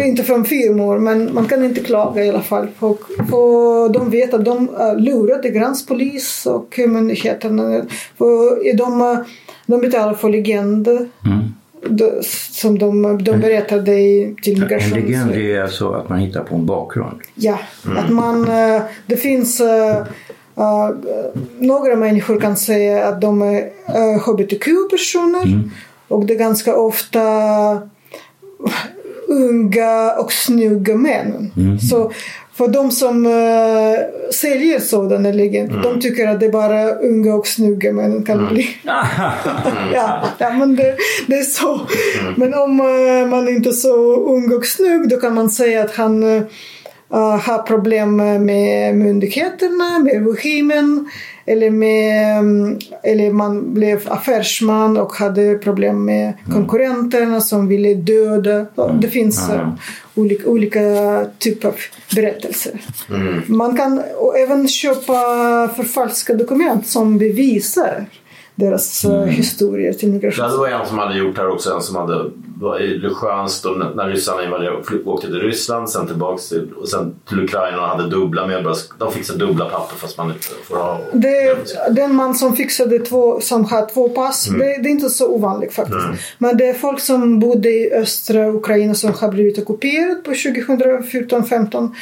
eh, 0.00 0.08
Inte 0.08 0.22
från 0.22 0.44
firmor, 0.44 0.98
men 0.98 1.34
man 1.34 1.46
kan 1.48 1.64
inte 1.64 1.80
klaga 1.80 2.24
i 2.24 2.28
alla 2.28 2.42
fall. 2.42 2.68
För, 2.78 2.94
för 3.30 3.88
de 3.92 4.10
vet 4.10 4.34
att 4.34 4.44
de 4.44 4.68
uh, 4.68 4.96
lurade 4.98 5.48
gränspolis 5.50 6.46
och 6.46 6.78
myndigheterna. 6.88 7.82
För 8.18 8.74
de, 8.76 9.00
eh, 9.00 9.18
de 9.66 9.80
betalar 9.80 10.14
för 10.14 10.28
legender 10.28 11.08
de, 11.88 12.10
som 12.52 12.78
de, 12.78 13.02
de 13.24 13.38
berättade 13.40 13.92
i- 13.92 14.36
till 14.42 14.52
En 14.54 14.60
legend 14.68 14.82
Migrationsverket. 14.94 15.36
är 15.56 15.62
alltså 15.62 15.90
att 15.92 16.08
man 16.08 16.18
hittar 16.18 16.42
på 16.44 16.54
en 16.54 16.66
bakgrund. 16.66 17.20
Ja, 17.34 17.58
att 17.96 18.10
man, 18.10 18.48
eh, 18.48 18.82
det 19.06 19.16
finns 19.16 19.60
eh, 20.56 20.96
några 21.58 21.96
människor 21.96 22.40
kan 22.40 22.56
säga 22.56 23.08
att 23.08 23.20
de 23.20 23.42
är 23.42 23.70
eh, 23.88 24.20
hbtq-personer 24.26 25.70
och 26.08 26.26
det 26.26 26.34
är 26.34 26.38
ganska 26.38 26.76
ofta 26.76 27.20
unga 29.28 30.12
och 30.12 30.32
snygga 30.32 30.96
män. 30.96 31.52
Så 31.90 32.12
för 32.60 32.68
de 32.68 32.90
som 32.90 33.26
uh, 33.26 33.98
säljer 34.32 34.80
sådana 34.80 35.32
legender, 35.32 35.82
de 35.82 36.00
tycker 36.00 36.26
att 36.26 36.40
det 36.40 36.46
är 36.46 36.52
bara 36.52 36.90
unga 36.90 37.34
och 37.34 37.46
snygga 37.46 37.92
män 37.92 38.24
kan 38.24 38.48
bli. 38.48 38.68
ja, 39.94 40.24
ja, 40.38 40.50
men 40.50 40.76
det, 40.76 40.96
det 41.26 41.34
är 41.34 41.42
så. 41.42 41.80
Men 42.36 42.54
om 42.54 42.80
eh, 42.80 43.30
man 43.30 43.48
inte 43.48 43.68
är 43.68 43.72
så 43.72 44.16
ung 44.16 44.54
och 44.54 44.66
snygg 44.66 45.08
då 45.08 45.16
kan 45.16 45.34
man 45.34 45.50
säga 45.50 45.84
att 45.84 45.94
han 45.94 46.22
uh, 46.22 46.42
har 47.18 47.62
problem 47.62 48.16
med 48.16 48.96
myndigheterna, 48.96 49.98
med 49.98 50.26
regimen 50.26 51.10
eller, 51.46 51.70
med, 51.70 52.38
mm, 52.38 52.78
eller 53.02 53.30
man 53.30 53.74
blev 53.74 54.00
affärsman 54.08 54.96
och 54.96 55.12
hade 55.12 55.54
problem 55.54 56.04
med 56.04 56.32
konkurrenterna 56.52 57.40
som 57.40 57.68
ville 57.68 57.94
döda. 57.94 58.66
Så 58.74 58.88
Det 58.88 59.08
finns 59.08 59.50
eh, 59.50 59.68
olika, 60.14 60.48
olika 60.48 60.80
typer 61.38 61.68
av 61.68 61.74
berättelser. 62.14 62.72
Man 63.46 63.76
kan 63.76 64.02
även 64.38 64.68
köpa 64.68 65.12
förfalskade 65.76 66.38
dokument 66.38 66.86
som 66.86 67.18
bevisar 67.18 68.06
deras 68.60 69.04
eh, 69.04 69.24
historier 69.24 69.92
till 69.92 70.12
migration. 70.12 70.50
det 70.50 70.56
var 70.56 70.68
en 70.68 70.86
som 70.86 70.98
hade 70.98 71.18
gjort 71.18 71.36
det 71.36 71.42
här 71.42 71.48
också. 71.48 71.74
En 71.74 71.82
som 71.82 71.96
hade, 71.96 72.30
var 72.60 72.80
i 72.80 72.98
Lugansk 72.98 73.62
då, 73.62 73.70
när 73.70 74.08
ryssarna 74.08 74.44
invaderade, 74.44 74.76
åkte 75.04 75.26
till 75.26 75.40
Ryssland, 75.40 75.90
sen 75.90 76.06
tillbaks 76.06 76.48
till, 76.48 76.68
och 76.80 76.88
sen 76.88 77.14
till 77.28 77.44
Ukraina 77.44 77.82
och 77.82 77.88
hade 77.88 78.10
dubbla 78.10 78.46
medborgarskap. 78.46 79.14
De 79.14 79.24
så 79.24 79.34
dubbla 79.34 79.64
papper 79.64 79.96
fast 79.96 80.18
man 80.18 80.26
inte 80.26 80.46
får 80.64 80.76
ha. 80.76 81.00
Det, 81.12 81.56
den 81.90 82.14
man 82.14 82.34
som 82.34 82.56
fixade 82.56 82.98
två, 82.98 83.40
som 83.40 83.64
har 83.64 83.94
två 83.94 84.08
pass, 84.08 84.46
det, 84.46 84.58
det 84.58 84.88
är 84.88 84.90
inte 84.90 85.10
så 85.10 85.28
ovanligt 85.28 85.72
faktiskt. 85.72 86.06
Men 86.38 86.56
det 86.56 86.68
är 86.68 86.74
folk 86.74 87.00
som 87.00 87.40
bodde 87.40 87.68
i 87.68 87.92
östra 87.92 88.48
Ukraina 88.48 88.94
som 88.94 89.12
har 89.14 89.28
blivit 89.28 89.58
ockuperat 89.58 90.24
på 90.24 90.30
2014-15. 90.30 91.94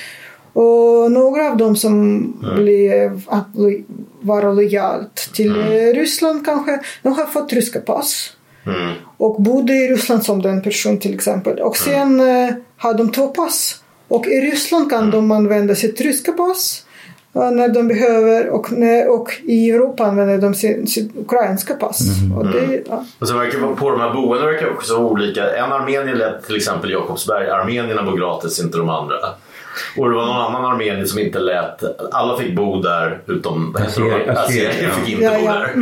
Och 0.53 1.13
några 1.13 1.51
av 1.51 1.57
dem 1.57 1.77
som 1.77 2.23
blev, 2.57 3.23
att 3.27 3.49
vara 4.21 4.53
lojalt 4.53 5.31
till 5.35 5.57
eh, 5.57 5.95
Ryssland 5.95 6.45
kanske, 6.45 6.81
de 7.03 7.13
har 7.13 7.27
fått 7.27 7.53
ryska 7.53 7.81
pass. 7.81 8.33
Mm. 8.67 8.93
Och 9.17 9.43
bodde 9.43 9.73
i 9.73 9.89
Ryssland 9.89 10.25
som 10.25 10.43
den 10.43 10.63
person 10.63 10.99
till 10.99 11.15
exempel. 11.15 11.59
Och 11.59 11.77
sen 11.77 12.21
eh, 12.21 12.55
har 12.77 12.95
de 12.95 13.13
två 13.13 13.29
pass. 13.29 13.83
Och 14.09 14.27
i 14.27 14.41
Ryssland 14.41 14.91
kan 14.91 15.11
de 15.11 15.31
använda 15.31 15.75
sitt 15.75 16.01
ryska 16.01 16.33
pass 16.33 16.85
eh, 17.35 17.51
när 17.51 17.69
de 17.69 17.89
behöver 17.89 18.49
och, 18.49 18.73
när, 18.73 19.09
och 19.09 19.33
i 19.45 19.71
Europa 19.71 20.05
använder 20.05 20.39
de 20.39 20.55
sin, 20.55 20.87
sitt 20.87 21.17
ukrainska 21.17 21.75
pass. 21.75 22.01
Och 22.37 22.47
det, 22.47 22.83
ja. 22.89 23.05
Och 23.19 23.29
sen 23.29 23.39
verkar 23.39 23.75
på 23.75 23.91
de 23.91 24.01
här 24.01 24.15
boendena 24.15 24.51
verkar 24.51 24.71
också 24.71 24.97
olika. 24.97 25.57
En 25.57 25.73
armenier 25.73 26.15
lät 26.15 26.47
till 26.47 26.57
exempel 26.57 26.91
Jakobsberg. 26.91 27.51
Armenierna 27.51 28.03
bor 28.03 28.19
gratis, 28.19 28.61
inte 28.61 28.79
de 28.79 28.89
andra. 28.89 29.17
Och 29.97 30.09
det 30.09 30.17
var 30.17 30.27
någon 30.27 30.37
annan 30.37 30.65
armenier 30.65 31.05
som 31.05 31.19
inte 31.19 31.39
lät. 31.39 31.83
Alla 32.13 32.39
fick 32.39 32.57
bo 32.57 32.83
där 32.83 33.21
utom 33.27 33.77
Assyrier, 33.79 34.91
fick 34.91 35.09
inte 35.09 35.25
Ja, 35.25 35.39
bo 35.39 35.45
ja. 35.45 35.53
där. 35.53 35.75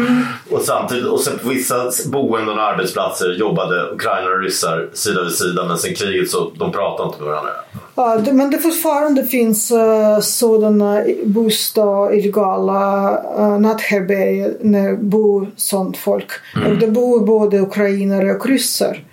Och 0.50 0.60
samtidigt, 0.60 1.06
och 1.06 1.20
sen 1.20 1.38
på 1.38 1.48
vissa 1.48 1.74
boenden 2.06 2.58
och 2.58 2.64
arbetsplatser 2.64 3.32
jobbade 3.32 3.90
ukrainare 3.92 4.34
och 4.34 4.42
ryssar 4.42 4.88
sida 4.92 5.22
vid 5.22 5.32
sida. 5.32 5.64
Men 5.64 5.78
sen 5.78 5.94
kriget 5.94 6.30
så 6.30 6.50
de 6.58 6.72
pratade 6.72 7.08
inte 7.08 7.22
med 7.22 7.28
varandra. 7.28 7.52
Ja, 7.98 8.16
det, 8.24 8.32
men 8.32 8.50
det 8.50 8.58
fortfarande 8.58 9.24
finns 9.24 9.72
uh, 9.72 10.20
sådana 10.20 11.04
bostad, 11.24 12.14
illegala 12.14 13.10
uh, 13.38 13.60
natthärbärgen 13.60 14.54
när 14.60 14.96
bor 14.96 15.50
sånt 15.56 15.96
folk. 15.96 16.30
Och 16.66 16.76
det 16.76 16.86
bor 16.86 17.26
både 17.26 17.60
ukrainare 17.60 18.34
och 18.34 18.46
ryssar. 18.46 19.04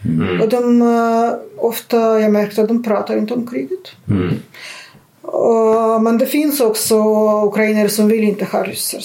Och 0.41 0.49
de, 0.49 0.81
uh, 0.81 1.33
ofta 1.57 2.19
jag 2.19 2.31
märkte 2.31 2.61
att 2.61 2.67
de 2.67 2.83
pratar 2.83 3.17
inte 3.17 3.33
om 3.33 3.47
kriget. 3.47 3.91
Och, 4.05 4.13
men 6.03 6.17
det 6.17 6.25
finns 6.25 6.59
också 6.61 6.95
ukrainare 7.47 7.89
som 7.89 8.07
vill 8.07 8.23
inte 8.23 8.45
ha 8.45 8.63
ryssar. 8.63 8.99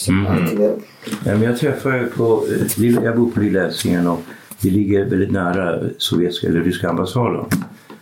Ja, 1.25 1.32
men 1.32 1.42
jag 1.42 1.58
träffade 1.58 2.04
på, 2.04 2.44
eh, 2.78 3.04
jag 3.04 3.16
bor 3.16 3.30
på 3.30 3.40
Lilla 3.40 3.66
Essingen 3.68 4.06
och 4.06 4.20
det 4.61 4.70
ligger 4.70 5.04
väldigt 5.04 5.30
nära 5.30 5.80
sovjetiska 5.99 6.47
eller 6.47 6.61
ryska 6.61 6.88
ambassaden. 6.88 7.44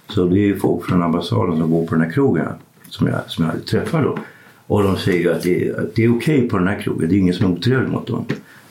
Så 0.09 0.25
det 0.25 0.50
är 0.50 0.54
folk 0.56 0.85
från 0.85 1.02
ambassaden 1.02 1.59
som 1.59 1.71
går 1.71 1.87
på 1.87 1.95
den 1.95 2.04
här 2.04 2.11
krogen 2.12 2.47
som 2.88 3.06
jag, 3.06 3.21
som 3.26 3.45
jag 3.45 3.66
träffar 3.66 4.02
då. 4.02 4.18
Och 4.66 4.83
de 4.83 4.97
säger 4.97 5.30
att 5.33 5.42
det, 5.42 5.68
är- 5.68 5.80
att 5.80 5.95
det 5.95 6.04
är 6.04 6.16
okej 6.16 6.49
på 6.49 6.59
den 6.59 6.68
här 6.68 6.80
krogen, 6.80 7.09
det 7.09 7.14
är 7.14 7.18
ingen 7.18 7.35
som 7.35 7.47
är 7.47 7.50
otrevlig 7.59 7.88
mot 7.90 8.06
dem. 8.06 8.25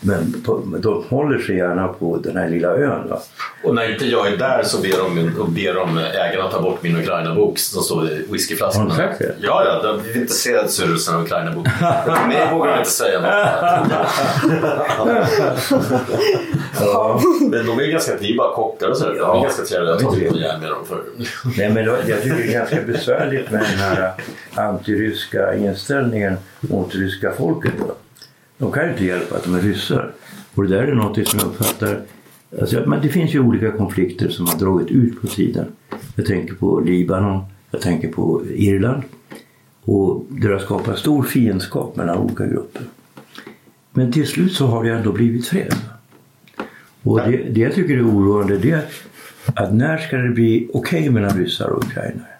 Men 0.06 0.44
de 0.82 1.04
håller 1.10 1.40
sig 1.40 1.56
gärna 1.56 1.88
på 1.88 2.18
den 2.18 2.38
här 2.38 2.50
lilla 2.50 2.68
ön. 2.68 3.10
Va? 3.10 3.22
Och 3.64 3.76
när 3.76 3.92
inte 3.92 4.06
jag 4.06 4.28
är 4.28 4.38
där 4.38 4.64
så 4.64 4.82
ber 4.82 4.98
de, 4.98 5.16
ber 5.54 5.74
de 5.74 5.98
ägarna 5.98 6.52
ta 6.52 6.62
bort 6.62 6.84
min 6.84 6.98
Ukraina-bok 6.98 7.60
som 7.60 7.84
står 7.84 8.10
i 8.12 8.26
whiskyflaskan. 8.30 8.92
Har 8.92 8.98
de 8.98 9.26
det? 9.26 9.36
Ja, 9.42 9.64
ja. 9.66 9.82
De 9.84 10.04
vill 10.04 10.22
inte 10.22 10.34
se 10.34 10.68
Cyrus 10.68 11.10
och 11.10 11.22
Ukraina-bok. 11.22 11.68
Mig 12.28 12.52
vågar 12.52 12.72
de 12.72 12.78
inte 12.78 12.90
säga 12.90 13.20
något. 13.20 13.30
ja. 16.80 17.22
Men 17.42 17.66
de 17.66 17.80
är 17.80 17.92
ganska, 17.92 18.12
det 18.20 18.32
är 18.32 18.38
bara 18.38 18.56
kockar 18.56 18.90
och 18.90 18.98
sådär. 18.98 19.16
De 19.20 19.38
är 19.38 19.44
ganska 19.44 19.64
trevliga. 19.64 19.92
Jag 19.92 20.02
tar 20.02 20.16
inte 20.16 20.58
med 20.62 20.70
dem 20.70 20.86
för. 20.88 21.04
Nej, 21.58 21.70
men 21.70 21.86
jag 21.86 22.22
tycker 22.24 22.38
det 22.38 22.44
är 22.44 22.54
ganska 22.54 22.82
besvärligt 22.82 23.52
med 23.52 23.62
den 23.62 23.80
här 23.80 24.12
antiryska 24.56 25.56
inställningen 25.56 26.38
mot 26.60 26.96
ryska 26.96 27.32
folket. 27.38 27.74
Då. 27.80 27.96
De 28.58 28.72
kan 28.72 28.86
ju 28.86 28.92
inte 28.92 29.06
hjälpa 29.06 29.36
att 29.36 29.44
de 29.44 29.56
är 29.56 29.62
ryssar. 29.62 30.12
Och 30.54 30.64
det 30.64 30.70
där 30.70 30.84
är 30.84 30.96
något 30.96 31.28
som 31.28 31.40
jag 31.40 31.48
uppfattar 31.48 32.02
Alltså, 32.62 32.84
men 32.88 33.02
det 33.02 33.10
finns 33.10 33.36
ju 33.36 33.40
olika 33.40 33.72
konflikter 33.72 34.30
som 34.30 34.48
har 34.48 34.60
dragit 34.60 34.88
ut 34.88 35.22
på 35.22 35.28
tiden. 35.28 35.66
Jag 36.16 36.26
tänker 36.26 36.54
på 36.54 36.80
Libanon, 36.80 37.44
jag 37.72 37.82
tänker 37.82 38.08
på 38.08 38.42
Irland. 38.54 39.04
Och 39.82 40.26
det 40.30 40.48
har 40.48 40.60
skapat 40.60 41.00
stor 41.00 41.24
fiendskap 41.24 41.96
mellan 41.96 42.18
olika 42.18 42.46
grupper. 42.46 42.82
Men 43.92 44.12
till 44.12 44.28
slut 44.28 44.54
så 44.54 44.68
har 44.68 44.84
det 44.84 44.92
ändå 44.92 45.12
blivit 45.12 45.48
fred. 45.48 45.76
Och 47.04 47.20
det, 47.20 47.38
det 47.38 47.62
jag 47.62 47.74
tycker 47.74 47.98
är 47.98 48.08
oroande 48.08 48.58
det 48.58 48.72
är 48.72 48.86
att 49.46 49.74
när 49.74 49.98
ska 49.98 50.18
det 50.18 50.30
bli 50.30 50.70
okej 50.74 51.10
mellan 51.10 51.38
ryssar 51.38 51.70
och 51.70 51.84
ukrainare? 51.84 52.35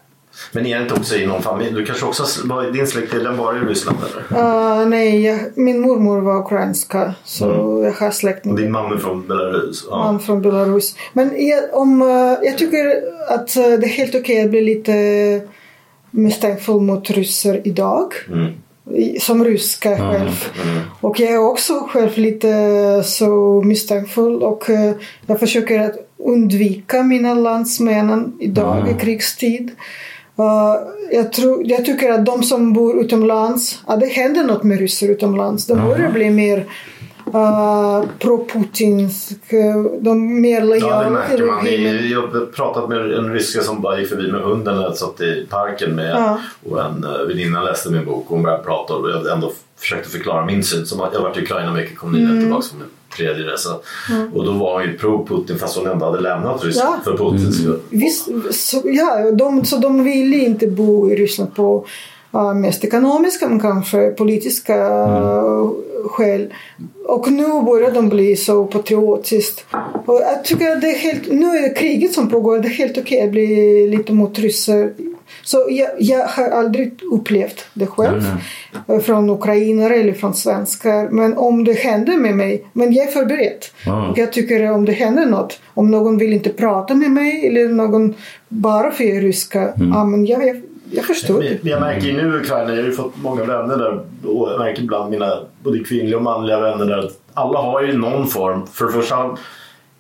Men 0.52 0.66
är 0.66 0.78
det 0.78 0.84
inte 0.84 0.94
också 0.94 1.16
i 1.16 1.28
någon 1.28 1.42
familj? 1.42 1.72
Du 1.72 1.86
kanske 1.86 2.06
också 2.06 2.48
var 2.48 2.72
din 2.72 2.88
släkt 2.88 3.12
den 3.12 3.38
var 3.38 3.56
i 3.56 3.60
Ryssland 3.60 3.98
eller? 3.98 4.42
Uh, 4.42 4.88
nej, 4.88 5.52
min 5.56 5.82
mormor 5.82 6.22
var 6.22 6.40
ukrainska 6.40 7.14
så 7.24 7.46
jag 7.84 8.06
har 8.06 8.12
släkt 8.12 8.44
din 8.44 8.72
mamma 8.72 8.96
är 8.96 9.00
från 9.00 9.28
Belarus? 9.28 9.86
Ja. 9.90 9.98
man 9.98 10.20
från 10.20 10.42
Belarus. 10.42 10.96
Men 11.14 11.48
jag, 11.48 11.64
om, 11.74 12.02
eh, 12.02 12.48
jag 12.48 12.58
tycker 12.58 13.04
att 13.28 13.56
eh, 13.56 13.64
det 13.64 13.86
är 13.86 13.98
helt 13.98 14.16
okej 14.16 14.44
att 14.44 14.50
bli 14.50 14.62
lite 14.62 15.42
misstänkfull 16.12 16.82
mot 16.82 17.10
ryssar 17.10 17.62
idag. 17.64 18.14
Mm. 18.28 18.54
Som 19.20 19.46
ryska 19.46 19.98
själv. 19.98 20.50
Och 21.02 21.20
jag 21.20 21.34
är 21.34 21.38
också 21.38 21.74
själv 21.74 22.18
lite 22.18 23.04
så 23.06 23.62
misstänkfull 23.66 24.44
och 24.44 24.70
eh, 24.70 24.94
jag 25.26 25.40
försöker 25.40 25.80
att 25.80 25.96
undvika 26.18 27.04
mina 27.04 27.34
landsmännen 27.34 28.38
idag 28.40 28.90
i 28.90 29.02
krigstid. 29.02 29.72
Eh, 30.38 30.76
jag, 31.12 31.34
tror, 31.34 31.62
jag 31.66 31.86
tycker 31.86 32.12
att 32.12 32.26
de 32.26 32.44
som 32.44 32.74
bor 32.74 33.00
utomlands, 33.00 33.80
att 33.86 34.00
det 34.00 34.06
händer 34.08 34.44
något 34.44 34.64
med 34.64 34.80
ryssar 34.80 35.08
utomlands. 35.08 35.68
De 35.68 35.88
börjar 35.88 36.12
bli 36.12 36.30
mer 36.30 36.58
uh, 37.28 38.04
pro-putinsk, 38.20 39.54
eh, 39.54 39.84
de 40.00 40.42
mer 40.42 40.56
Ja, 40.56 40.60
det 40.60 40.66
lojala 40.80 41.10
märker 41.10 41.46
man. 41.46 41.66
Jag 42.10 42.22
har 42.22 42.46
pratat 42.46 42.90
med 42.90 42.98
en 43.14 43.34
ryska 43.34 43.62
som 43.62 43.82
bara 43.82 44.00
gick 44.00 44.10
förbi 44.10 44.32
med 44.32 44.42
hunden 44.42 44.78
och 44.78 44.98
satt 44.98 45.22
i 45.22 45.46
parken 45.50 45.96
med 45.96 46.12
Ja. 46.16 46.40
och 46.70 46.82
en 46.86 47.04
eh, 47.04 47.28
väninna 47.28 47.64
läste 47.64 47.92
min 47.92 48.06
bok 48.06 48.24
och 48.28 48.36
hon 48.36 48.44
började 48.44 48.64
prata 48.64 48.94
och 48.94 49.10
jag 49.10 49.32
ändå 49.34 49.52
försökte 49.80 50.10
förklara 50.10 50.46
min 50.46 50.64
syn. 50.64 50.86
Som 50.86 51.02
att 51.02 51.14
jag 51.14 51.22
varit 51.22 51.38
i 51.38 51.42
Ukraina 51.42 51.74
mycket, 51.74 51.98
kom 51.98 52.12
nyligen 52.12 52.32
Mm. 52.32 52.44
tillbaka 52.44 52.66
från 52.70 52.80
tredje 53.18 53.44
resa. 53.44 53.70
Och 54.34 54.46
då 54.46 54.52
var 54.52 54.74
hon 54.74 54.84
ju 54.84 54.98
pro-Putin 54.98 55.58
fast 55.58 55.78
hon 55.78 55.88
ändå 55.88 56.06
hade 56.06 56.22
lämnat 56.22 56.64
Ryssland 56.64 56.96
Ja. 56.96 57.02
för 57.04 57.18
Putins 57.18 57.62
skull. 57.62 57.80
Visst, 57.90 58.30
så, 58.52 58.82
ja, 58.86 59.32
de, 59.32 59.66
så 59.66 59.78
de 59.78 60.04
ville 60.04 60.38
inte 60.38 60.68
bo 60.68 61.12
i 61.12 61.16
Ryssland 61.16 61.56
på 61.56 61.86
uh, 62.36 62.54
mest 62.54 62.84
ekonomiska 62.84 63.48
men 63.48 63.60
kanske 63.60 64.10
politiska 64.10 64.76
uh, 65.06 65.72
skäl. 66.06 66.54
Och 67.06 67.32
nu 67.32 67.62
börjar 67.62 67.92
de 67.92 68.10
bli 68.10 68.36
så 68.36 68.66
patriotiskt. 68.66 69.66
Och 70.06 70.22
jag 70.22 70.44
tycker 70.44 70.72
att 70.72 70.82
det 70.82 70.88
är 70.88 70.98
helt, 70.98 71.32
nu 71.32 71.46
är 71.46 71.62
det 71.62 71.70
kriget 71.70 72.14
som 72.14 72.30
pågår, 72.30 72.60
det 72.60 72.68
är 72.68 72.70
helt 72.70 72.98
okej 72.98 73.22
att 73.22 73.32
bli 73.32 73.88
lite 73.88 74.14
mot 74.14 74.40
ryssar. 74.40 74.92
Så 75.46 75.66
jag, 75.70 75.90
jag 76.00 76.28
har 76.28 76.50
aldrig 76.50 77.00
upplevt 77.12 77.66
det 77.74 77.88
själv 77.88 78.24
eh, 78.88 79.00
från 79.00 79.30
ukrainare 79.30 79.96
eller 79.96 80.14
från 80.14 80.34
svenskar. 80.34 81.10
Men 81.10 81.38
om 81.38 81.64
det 81.64 81.74
händer 81.74 82.18
med 82.18 82.36
mig, 82.36 82.66
men 82.74 82.94
jag 82.94 83.08
är 83.08 83.12
förberedd. 83.12 83.66
Och 84.12 84.18
jag 84.18 84.34
tycker 84.34 84.72
om 84.72 84.86
det 84.86 84.92
händer 84.92 85.26
något, 85.26 85.60
om 85.74 85.92
någon 85.92 86.18
vill 86.18 86.34
inte 86.34 86.50
prata 86.50 86.94
med 86.94 87.12
mig 87.12 87.48
eller 87.48 87.70
någon 87.70 88.14
bara 88.48 88.92
för 88.92 89.04
jag 89.04 89.18
är 89.18 89.22
ryska, 89.22 89.74
ja 89.76 90.04
men 90.04 90.26
jag, 90.26 90.48
jag, 90.48 90.62
jag 90.92 91.06
förstår. 91.06 91.40
Men 91.40 91.72
Jag 91.72 91.82
märker 91.82 92.08
ju 92.08 92.14
nu 92.14 92.38
i 92.38 92.40
Ukraina, 92.40 92.70
jag 92.70 92.82
har 92.82 92.90
ju 92.90 92.92
fått 92.92 93.14
många 93.22 93.44
vänner 93.44 93.78
där 93.78 94.06
och 94.30 94.52
jag 94.52 94.60
märker 94.60 94.84
bland 94.84 95.12
mina 95.12 95.40
både 95.64 95.80
kvinnliga 95.80 96.18
och 96.18 96.24
manliga 96.24 96.60
vänner 96.60 96.86
där 96.86 96.98
att 96.98 97.20
alla 97.34 97.60
har 97.60 97.82
ju 97.82 97.98
någon 97.98 98.28
form, 98.28 98.68
för 98.68 98.86
det 98.86 98.92
första 98.92 99.38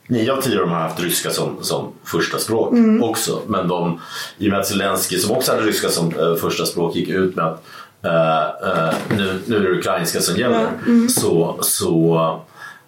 Nio 0.07 0.33
av 0.33 0.41
tio 0.41 0.55
av 0.55 0.61
dem 0.61 0.69
har 0.71 0.79
haft 0.79 0.99
ryska 1.03 1.29
som, 1.29 1.57
som 1.63 1.91
första 2.03 2.37
språk 2.39 2.73
också. 3.03 3.41
Men 3.47 3.67
de, 3.67 3.99
i 4.37 4.47
och 4.47 4.51
med 4.51 4.59
att 4.59 4.67
Zelensky 4.67 5.17
som 5.17 5.31
också 5.37 5.51
hade 5.51 5.63
ryska 5.63 5.89
som 5.89 6.19
eh, 6.19 6.35
första 6.35 6.65
språk 6.65 6.95
gick 6.95 7.09
ut 7.09 7.35
med 7.35 7.45
att 7.45 7.63
eh, 8.03 8.69
eh, 8.69 8.93
nu, 9.17 9.39
nu 9.45 9.55
är 9.55 9.59
det 9.59 9.69
ukrainska 9.79 10.19
som 10.21 10.35
gäller. 10.35 10.67
Så, 11.09 11.57
så 11.61 12.39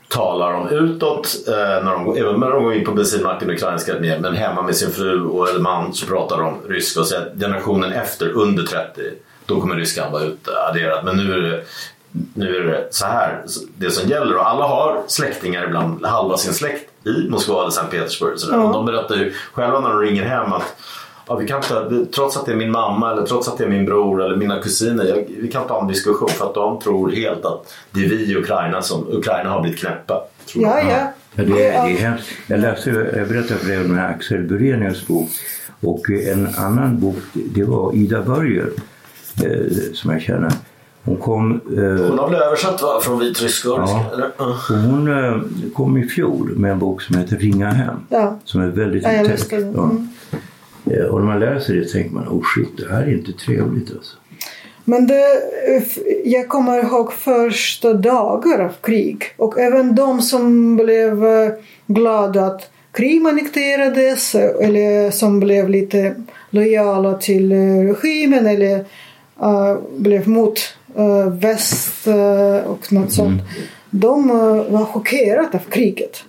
talar 0.10 0.54
de 0.54 0.70
utåt, 0.70 1.36
eh, 1.48 1.54
när 1.86 1.92
de, 1.92 2.06
går- 2.06 2.18
även 2.18 2.40
när 2.40 2.50
de 2.52 2.64
går 2.64 2.74
in 2.74 2.86
på 2.86 2.92
bensinmacken 2.92 3.50
ukrainska 3.50 4.00
med, 4.00 4.22
men 4.22 4.34
hemma 4.36 4.62
med 4.62 4.76
sin 4.76 4.92
fru 4.92 5.26
och 5.26 5.50
eller 5.50 5.60
man 5.60 5.94
så 5.94 6.06
pratar 6.06 6.38
de 6.38 6.58
ryska. 6.70 7.00
Och 7.00 7.08
så 7.08 7.16
generationen 7.40 7.92
efter, 7.94 8.30
under 8.30 8.64
30, 8.64 9.02
då 9.46 9.62
kommer 9.62 9.76
ryskan 9.76 10.12
vara 10.12 10.24
utadderad. 10.24 11.06
Men 11.06 11.18
nu 11.18 11.34
är 11.34 11.42
det 11.42 11.64
nu 12.34 12.56
är 12.58 12.64
det 12.64 12.88
så 12.92 13.06
här 13.06 13.44
det 13.78 13.92
som 13.92 14.10
gäller 14.10 14.36
och 14.38 14.50
alla 14.50 14.68
har 14.68 15.04
släktingar 15.08 15.64
ibland, 15.68 16.06
halva 16.06 16.38
sin 16.38 16.54
släkt 16.54 16.90
i 17.08 17.30
Moskva 17.30 17.62
eller 17.62 17.72
Sankt 17.72 17.92
Petersburg. 17.92 18.40
Så 18.40 18.52
där. 18.52 18.64
Och 18.64 18.74
de 18.74 18.86
berättar 18.86 19.16
ju 19.16 19.34
själva 19.54 19.80
när 19.80 19.90
de 19.90 20.00
ringer 20.00 20.24
hem 20.24 20.54
att 20.54 20.76
ja, 21.28 21.36
vi 21.36 21.48
kan 21.48 21.58
inte, 21.58 22.06
trots 22.16 22.38
att 22.38 22.46
det 22.46 22.52
är 22.52 22.56
min 22.56 22.72
mamma 22.72 23.12
eller 23.12 23.26
trots 23.26 23.48
att 23.48 23.58
det 23.58 23.64
är 23.64 23.70
min 23.70 23.86
bror 23.86 24.24
eller 24.24 24.36
mina 24.36 24.62
kusiner, 24.62 25.06
jag, 25.06 25.26
vi 25.42 25.48
kan 25.48 25.62
inte 25.62 25.74
ha 25.74 25.82
en 25.82 25.88
diskussion 25.88 26.30
för 26.30 26.46
att 26.46 26.54
de 26.54 26.80
tror 26.80 27.12
helt 27.12 27.46
att 27.46 27.74
det 27.92 28.06
är 28.06 28.10
vi 28.10 28.32
i 28.32 28.36
Ukraina 28.36 28.82
som 28.82 29.08
Ukraina 29.12 29.50
har 29.50 29.62
blivit 29.62 29.80
knäppa. 29.80 30.24
Tror 30.46 30.64
Ja, 30.64 30.82
ja. 30.82 31.14
Ja, 31.36 31.44
det, 31.44 31.66
är, 31.66 31.88
det 31.88 31.92
är 31.94 31.98
hemskt. 31.98 32.30
Jag 32.48 32.60
läste, 32.60 32.90
jag 32.90 33.28
berättade 33.28 33.60
för 33.60 33.68
dig 33.68 33.86
om 33.86 34.00
Axel 34.00 34.44
Burenius 34.44 35.08
bok. 35.08 35.30
Och 35.82 36.10
en 36.10 36.48
annan 36.58 37.00
bok, 37.00 37.18
det 37.34 37.64
var 37.64 37.96
Ida 37.96 38.22
Börjer, 38.22 38.70
eh, 39.44 39.94
som 39.94 40.12
jag 40.12 40.22
känner. 40.22 40.52
Hon 41.08 41.18
kom, 41.18 41.52
eh, 41.78 42.08
Hon 42.10 42.20
har 42.20 42.30
väl 42.30 42.42
översatt 42.42 42.82
va? 42.82 43.00
från 43.02 43.20
vitryska? 43.20 43.70
Ja. 43.70 44.12
Hon 44.70 45.08
eh, 45.26 45.42
kom 45.74 45.98
i 45.98 46.08
fjol 46.08 46.54
med 46.58 46.72
en 46.72 46.80
bok 46.80 47.02
som 47.02 47.18
heter 47.18 47.38
Ringa 47.38 47.70
hem. 47.70 47.96
Ja. 48.10 48.40
Som 48.44 48.62
är 48.62 48.68
väldigt 48.68 49.04
Ja, 49.04 49.22
otäck. 49.22 49.50
den. 49.50 49.74
Ja. 49.76 49.84
Mm. 49.84 50.08
Eh, 50.92 51.06
Och 51.06 51.20
när 51.20 51.28
man 51.28 51.40
läser 51.40 51.74
det 51.76 51.86
tänker 51.86 52.14
man, 52.16 52.28
oh 52.28 52.44
shit, 52.56 52.78
det 52.78 52.94
här 52.94 53.02
är 53.02 53.14
inte 53.14 53.32
trevligt 53.34 53.92
alltså. 53.92 54.18
Men 54.84 55.08
det, 55.08 55.24
jag 56.26 56.48
kommer 56.50 56.84
ihåg 56.84 57.14
första 57.14 57.94
dagar 57.94 58.60
av 58.66 58.72
krig 58.82 59.24
och 59.38 59.60
även 59.60 59.96
de 59.96 60.22
som 60.22 60.76
blev 60.78 61.26
eh, 61.26 61.50
glada 61.88 62.46
att 62.46 62.72
Krim 62.92 63.26
annekterades 63.26 64.36
eh, 64.36 64.68
eller 64.68 65.12
som 65.12 65.40
blev 65.40 65.70
lite 65.70 66.16
lojala 66.50 67.14
till 67.14 67.52
eh, 67.52 67.58
regimen 67.88 68.46
eller 68.46 68.76
eh, 69.42 69.76
blev 69.98 70.28
mot 70.28 70.60
eh, 70.87 70.87
väst 71.40 72.08
eh, 72.08 72.70
och 72.70 72.94
något 72.94 73.12
sånt. 73.12 73.42
De 73.90 74.30
eh, 74.30 74.72
var 74.72 74.86
chockerade 74.86 75.50
av 75.54 75.70
kriget. 75.70 76.24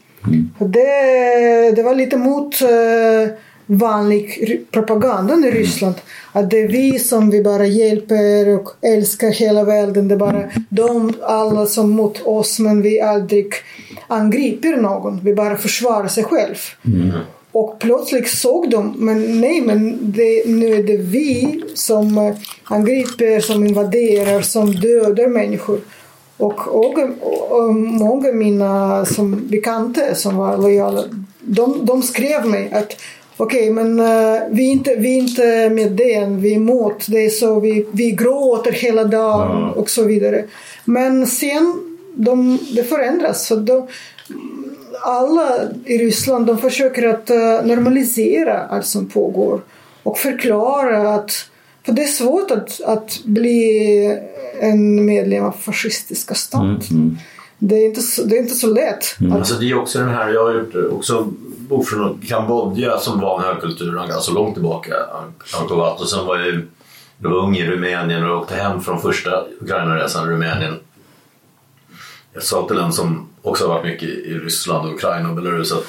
För 0.59 0.69
Det, 0.69 1.77
det 1.77 1.83
var 1.83 1.95
lite 1.95 2.17
mot 2.17 2.63
eh, 2.63 3.35
vanlig 3.67 4.39
propaganda 4.71 5.35
i 5.35 5.51
Ryssland. 5.51 5.95
Att 6.33 6.51
det 6.51 6.59
är 6.61 6.69
vi 6.69 6.99
som 6.99 7.31
vi 7.31 7.43
bara 7.43 7.67
hjälper 7.67 8.49
och 8.49 8.69
älskar 8.83 9.31
hela 9.31 9.65
världen. 9.65 10.09
Det 10.09 10.15
är 10.15 10.19
bara 10.19 10.51
de 10.69 11.15
alla 11.23 11.67
som 11.67 11.91
mot 11.91 12.23
oss 12.27 12.59
men 12.59 12.83
vi 12.83 13.01
aldrig 13.01 13.53
angriper 14.09 14.77
någon. 14.77 15.21
Vi 15.23 15.35
bara 15.35 15.57
försvarar 15.57 16.09
sig 16.09 16.25
själv. 16.25 16.57
Och 17.53 17.79
plötsligt 17.79 18.29
såg 18.29 18.71
de, 18.71 18.95
men 18.97 19.41
nej 19.41 19.61
men 19.61 19.99
det, 20.01 20.43
nu 20.47 20.75
är 20.75 20.83
det 20.83 20.97
vi 20.97 21.63
som 21.75 22.19
eh, 22.19 22.35
angriper, 22.65 23.41
som 23.41 23.67
invaderar, 23.67 24.43
som 24.43 24.75
dödar 24.75 25.29
människor. 25.29 25.81
Och, 26.37 26.69
och, 26.69 26.99
och 27.51 27.75
många 27.75 28.33
mina 28.33 29.05
som 29.05 29.49
bekanta 29.49 30.15
som 30.15 30.37
var 30.37 30.57
lojala, 30.57 31.05
de, 31.41 31.87
de 31.87 32.03
skrev 32.03 32.47
mig 32.47 32.73
att 32.73 32.97
okej 33.37 33.71
men 33.71 34.01
eh, 34.01 34.41
vi, 34.51 34.69
är 34.69 34.73
inte, 34.73 34.95
vi 34.95 35.13
är 35.13 35.19
inte 35.19 35.71
med 35.71 35.93
den, 35.93 36.41
vi 36.41 36.53
är 36.53 36.57
emot, 36.57 37.07
det 37.09 37.31
så 37.31 37.61
vi, 37.61 37.87
vi 37.93 38.11
gråter 38.11 38.73
hela 38.73 39.05
dagen 39.05 39.73
och 39.73 39.91
så 39.91 40.03
vidare. 40.03 40.45
Men 40.85 41.27
sen 41.27 41.89
de, 42.19 42.59
det 42.75 42.85
förändras. 42.85 43.47
Så 43.47 43.57
de, 43.57 43.87
alla 45.03 45.51
i 45.85 45.99
Ryssland 45.99 46.47
de 46.47 46.59
försöker 46.59 47.09
att 47.09 47.31
eh, 47.31 47.37
normalisera 47.65 48.67
allt 48.67 48.87
som 48.87 49.07
pågår 49.07 49.61
och 50.03 50.19
förklara 50.19 51.15
att 51.15 51.49
för 51.89 51.93
det 51.93 52.03
är 52.03 52.07
svårt 52.07 52.51
att, 52.51 52.81
att 52.81 53.21
bli 53.25 54.19
en 54.61 55.05
medlem 55.05 55.45
av 55.45 55.53
fascistiska 55.53 56.35
stat. 56.35 56.91
Mm. 56.91 57.17
det 57.59 57.75
är 57.75 57.87
inte 57.87 58.01
så, 58.01 58.23
det 58.23 58.37
är 58.37 58.43
inte 58.43 58.55
så 58.55 58.67
lätt. 58.67 59.21
Mm. 59.21 59.33
Alltså 59.33 59.55
det 59.55 59.71
är 59.71 59.79
också 59.79 59.99
den 59.99 60.09
här, 60.09 60.29
jag 60.29 60.45
har 60.45 60.55
gjort 60.55 60.93
också 60.93 61.29
bok 61.69 61.89
från 61.89 62.21
Kambodja 62.29 62.99
som 62.99 63.21
var 63.21 63.39
en 63.39 63.45
högkultur 63.45 64.09
ganska 64.09 64.33
långt 64.33 64.55
tillbaka. 64.55 64.95
Angkor 65.61 66.01
och 66.01 66.09
sen 66.09 66.27
var 66.27 66.39
jag, 66.39 66.63
jag 67.19 67.31
var 67.31 67.37
ung 67.37 67.57
i 67.57 67.67
Rumänien 67.67 68.31
och 68.31 68.37
åkte 68.37 68.55
hem 68.55 68.81
från 68.81 69.03
första 69.03 69.31
Ukraina-resan 69.61 70.29
i 70.29 70.33
Rumänien. 70.33 70.75
Jag 72.39 72.45
sa 72.45 72.69
till 72.69 72.79
en 72.79 72.93
som 72.93 73.29
också 73.43 73.65
har 73.67 73.75
varit 73.75 73.85
mycket 73.85 74.09
i 74.09 74.35
Ryssland, 74.35 74.95
Ukraina 74.95 75.29
och 75.29 75.35
Belarus 75.35 75.73
att 75.73 75.87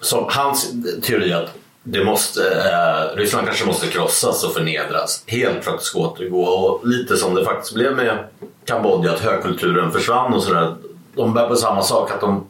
som 0.00 0.26
hans 0.28 0.72
teori 1.02 1.32
att 1.32 1.54
det 1.82 2.04
måste, 2.04 2.42
eh, 2.42 3.16
Ryssland 3.16 3.46
kanske 3.46 3.66
måste 3.66 3.86
krossas 3.86 4.44
och 4.44 4.52
förnedras 4.52 5.24
helt 5.26 5.64
för 5.64 5.70
att 5.70 5.78
det 5.78 5.84
ska 5.84 5.98
återgå. 5.98 6.42
Och 6.42 6.86
lite 6.88 7.16
som 7.16 7.34
det 7.34 7.44
faktiskt 7.44 7.74
blev 7.74 7.96
med 7.96 8.18
Kambodja, 8.64 9.12
att 9.12 9.20
högkulturen 9.20 9.92
försvann 9.92 10.34
och 10.34 10.42
sådär. 10.42 10.74
De 11.14 11.34
bär 11.34 11.48
på 11.48 11.56
samma 11.56 11.82
sak, 11.82 12.10
att 12.10 12.20
de 12.20 12.46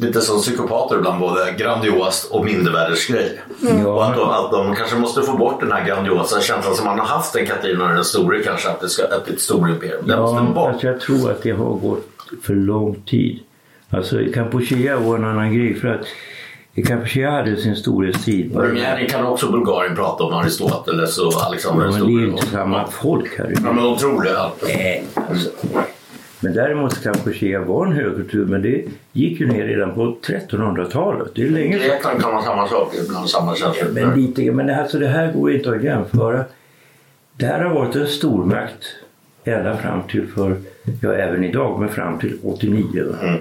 lite 0.00 0.20
som 0.20 0.40
psykopater 0.40 0.96
ibland, 0.96 1.20
både 1.20 1.54
grandiost 1.58 2.30
och 2.30 2.44
mindervärdesgrej. 2.44 3.40
Mm. 3.70 3.86
Och 3.86 4.06
att 4.06 4.16
de, 4.16 4.30
att 4.30 4.50
de 4.50 4.74
kanske 4.74 4.96
måste 4.96 5.22
få 5.22 5.36
bort 5.36 5.60
den 5.60 5.72
här 5.72 5.86
grandiosa 5.86 6.40
känslan 6.40 6.74
som 6.74 6.86
man 6.86 6.98
har 6.98 7.06
haft 7.06 7.36
en 7.36 7.46
Katarina 7.46 7.88
den 7.88 8.04
store 8.04 8.42
kanske, 8.42 8.68
att 8.68 8.80
det 8.80 8.88
ska 8.88 9.04
att 9.04 9.28
ett 9.28 9.40
storimperium. 9.40 10.06
Den 10.06 10.18
ja. 10.18 10.68
Alltså 10.68 10.86
jag 10.86 11.00
tror 11.00 11.30
att 11.30 11.42
det 11.42 11.50
har 11.50 11.74
gått 11.74 12.06
för 12.42 12.54
lång 12.54 12.94
tid. 12.94 13.38
Alltså 13.90 14.16
Kampuchea 14.34 14.96
var 14.96 15.16
en 15.16 15.24
annan 15.24 15.54
grej 15.54 15.74
för 15.74 15.88
att 15.88 16.06
Kampuchea 16.86 17.30
hade 17.30 17.56
sin 17.56 17.76
storhetstid. 17.76 18.56
Rumänien 18.56 19.08
kan 19.08 19.26
också 19.26 19.52
Bulgarien 19.52 19.96
prata 19.96 20.24
om 20.24 20.34
Aristoteles 20.34 21.18
och 21.18 21.32
Alexander 21.46 21.84
den 21.84 21.92
store. 21.92 22.06
Men 22.06 22.16
det 22.16 22.22
är 22.22 22.32
inte 22.32 22.46
samma 22.46 22.86
folk 22.86 23.38
här. 23.38 23.52
Ja, 23.64 23.72
men 23.72 23.84
de 23.84 23.98
tror 23.98 24.22
det. 24.22 24.50
Nej, 24.62 25.04
alltså. 25.14 25.50
Men 26.40 26.54
däremot 26.54 27.02
Kampuchea 27.02 27.60
var 27.60 27.86
en 27.86 27.92
högkultur 27.92 28.46
men 28.46 28.62
det 28.62 28.84
gick 29.12 29.40
ju 29.40 29.46
ner 29.46 29.64
redan 29.64 29.94
på 29.94 30.16
1300-talet. 30.22 31.28
Det 31.34 31.42
är 31.42 31.50
länge 31.50 31.78
sedan. 31.78 31.88
Grekland 31.88 32.20
kan 32.20 32.32
vara 32.32 32.42
samma 32.42 32.68
sak, 32.68 32.94
ibland 33.04 33.28
samma 33.28 33.56
känslor. 33.56 33.90
Men, 33.92 34.20
lite, 34.20 34.52
men 34.52 34.70
alltså 34.70 34.98
det 34.98 35.08
här 35.08 35.32
går 35.32 35.52
inte 35.52 35.70
att 35.70 35.84
jämföra. 35.84 36.44
Det 37.36 37.46
här 37.46 37.64
har 37.64 37.74
varit 37.74 37.96
en 37.96 38.06
stormakt 38.06 38.84
ända 39.44 39.76
fram 39.76 40.02
till 40.02 40.26
för, 40.26 40.56
ja 41.00 41.12
även 41.12 41.44
idag, 41.44 41.80
men 41.80 41.88
fram 41.88 42.18
till 42.18 42.38
89. 42.42 43.14
Mm. 43.22 43.40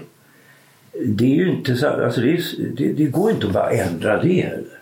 Det 1.06 1.26
är 1.26 1.36
ju 1.36 1.50
inte 1.50 1.76
så, 1.76 1.88
alltså 1.88 2.22
det, 2.22 2.32
är, 2.32 2.44
det, 2.78 2.94
det, 2.94 3.06
går 3.06 3.32
inte 3.32 3.48
att 3.48 3.54
bara 3.54 3.72
ändra 3.72 4.22
det 4.22 4.42
heller. 4.42 4.80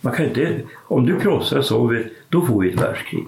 Man 0.00 0.12
kan 0.12 0.26
inte, 0.26 0.60
om 0.72 1.06
du 1.06 1.20
krossar 1.20 1.62
Sovjet, 1.62 2.06
då 2.28 2.46
får 2.46 2.60
vi 2.60 2.70
ett 2.70 2.80
världskrig. 2.80 3.24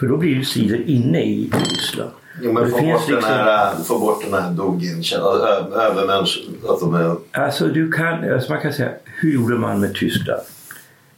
För 0.00 0.06
då 0.06 0.16
blir 0.16 0.38
det 0.38 0.44
strider 0.44 0.90
inne 0.90 1.22
i 1.22 1.50
Ryssland. 1.52 2.10
Jo, 2.42 2.52
men 2.52 2.70
få 2.70 2.76
bort, 2.76 2.84
liksom... 2.84 3.14
den 3.14 3.22
här, 3.22 3.74
få 3.76 3.98
bort 3.98 4.24
den 4.24 4.34
här. 4.34 4.50
Att 6.68 6.80
de 6.80 6.94
är... 6.94 7.16
Alltså 7.32 7.66
du 7.66 7.92
kan, 7.92 8.32
alltså 8.32 8.52
man 8.52 8.60
kan 8.60 8.72
säga, 8.72 8.90
hur 9.04 9.32
gjorde 9.32 9.58
man 9.58 9.80
med 9.80 9.94
Tyskland 9.94 10.40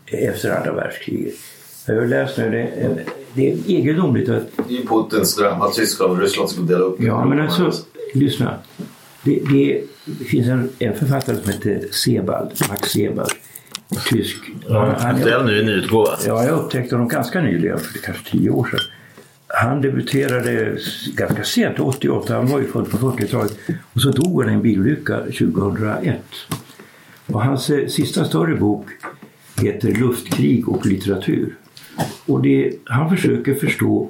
efter 0.06 0.50
andra 0.56 0.72
världskriget? 0.72 1.34
Jag 1.86 1.94
har 1.94 2.06
läst 2.06 2.38
nu, 2.38 2.50
det, 2.50 3.04
det 3.34 3.52
är 3.52 3.56
egendomligt 3.66 4.28
att... 4.28 4.42
Det 4.68 4.76
är 4.76 4.86
Putins 4.86 5.36
dröm 5.36 5.62
att 5.62 5.74
Tyskland 5.74 6.12
och 6.12 6.18
Ryssland 6.18 6.50
skulle 6.50 6.66
dela 6.66 6.84
upp. 6.84 6.96
Ja, 7.00 7.24
men 7.24 7.40
alltså, 7.40 7.72
lyssna. 8.14 8.54
Det, 9.24 9.40
det, 9.50 9.84
det 10.04 10.24
finns 10.24 10.48
en, 10.48 10.70
en, 10.78 10.94
författare 10.94 11.36
som 11.36 11.52
heter 11.52 11.88
Sebald, 11.90 12.50
Max 12.68 12.90
Sebald, 12.90 13.30
tysk. 14.10 14.36
Aktuell 14.98 15.44
nu 15.44 15.60
i 15.60 15.64
nyutgåva. 15.64 16.18
Ja, 16.26 16.44
jag 16.44 16.58
upptäckte 16.58 16.94
honom 16.94 17.08
ganska 17.08 17.40
nyligen, 17.40 17.78
för 17.78 17.98
kanske 17.98 18.30
tio 18.30 18.50
år 18.50 18.68
sedan. 18.70 18.80
Han 19.62 19.80
debuterade 19.80 20.78
ganska 21.14 21.44
sent, 21.44 21.80
88, 21.80 22.34
han 22.34 22.46
var 22.46 22.60
ju 22.60 22.66
född 22.66 22.90
på 22.90 22.96
40-talet. 22.96 23.58
Och 23.92 24.00
så 24.00 24.10
dog 24.10 24.42
han 24.42 24.50
i 24.50 24.54
en 24.54 24.62
bilolycka 24.62 25.18
2001. 25.18 26.20
Och 27.26 27.42
hans 27.42 27.70
eh, 27.70 27.86
sista 27.86 28.24
större 28.24 28.54
bok 28.54 28.86
heter 29.62 29.94
Luftkrig 29.94 30.68
och 30.68 30.86
litteratur. 30.86 31.56
Och 32.26 32.42
det, 32.42 32.72
han 32.84 33.10
försöker 33.10 33.54
förstå 33.54 34.08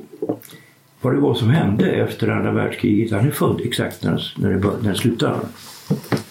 vad 1.00 1.14
det 1.14 1.20
var 1.20 1.34
som 1.34 1.50
hände 1.50 1.90
efter 1.90 2.28
andra 2.28 2.52
världskriget. 2.52 3.12
Han 3.12 3.26
är 3.26 3.30
född 3.30 3.60
exakt 3.64 4.04
när, 4.04 4.32
när, 4.36 4.50
det, 4.50 4.70
när 4.82 4.90
det 4.90 4.98
slutade. 4.98 5.38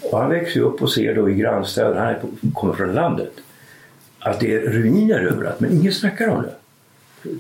Och 0.01 0.19
han 0.19 0.29
växer 0.29 0.59
upp 0.59 0.81
och 0.81 0.91
ser 0.91 1.15
då 1.15 1.29
i 1.29 1.33
grannstäder, 1.33 1.95
han 1.95 2.07
är 2.07 2.19
på, 2.19 2.27
kommer 2.53 2.73
från 2.73 2.93
landet, 2.93 3.33
att 4.19 4.39
det 4.39 4.53
är 4.53 4.61
ruiner 4.61 5.19
överallt 5.19 5.59
men 5.59 5.71
ingen 5.71 5.93
snackar 5.93 6.27
om 6.27 6.41
det. 6.41 6.55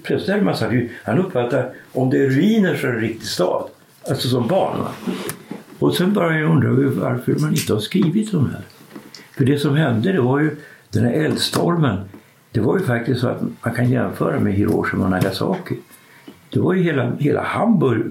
Plötsligt 0.03 0.43
man 0.43 0.57
sagt, 0.57 0.73
han 1.03 1.19
uppfattar 1.19 1.73
om 1.91 2.09
det 2.09 2.17
är 2.17 2.29
ruiner 2.29 2.75
så 2.75 2.87
är 2.87 2.91
det 2.91 2.97
en 2.97 3.01
riktig 3.01 3.27
stad. 3.27 3.69
Alltså 4.09 4.27
som 4.27 4.47
barn. 4.47 4.79
Va? 4.79 4.91
Och 5.79 5.95
sen 5.95 6.13
börjar 6.13 6.39
jag 6.39 6.51
undra 6.51 6.69
varför 7.01 7.35
man 7.35 7.51
inte 7.51 7.73
har 7.73 7.79
skrivit 7.79 8.33
om 8.33 8.43
det 8.43 8.51
här. 8.51 8.65
För 9.37 9.45
det 9.45 9.57
som 9.59 9.75
hände 9.75 10.11
det 10.11 10.21
var 10.21 10.39
ju 10.39 10.57
den 10.89 11.03
här 11.03 11.13
eldstormen. 11.13 11.97
Det 12.51 12.59
var 12.59 12.77
ju 12.77 12.85
faktiskt 12.85 13.21
så 13.21 13.27
att 13.27 13.41
man 13.41 13.73
kan 13.75 13.89
jämföra 13.89 14.39
med 14.39 14.53
Hiroshima 14.53 15.03
och 15.03 15.09
Nagasaki. 15.09 15.75
Det 16.49 16.59
var 16.59 16.73
ju 16.73 16.83
hela, 16.83 17.15
hela 17.15 17.43
Hamburg 17.43 18.03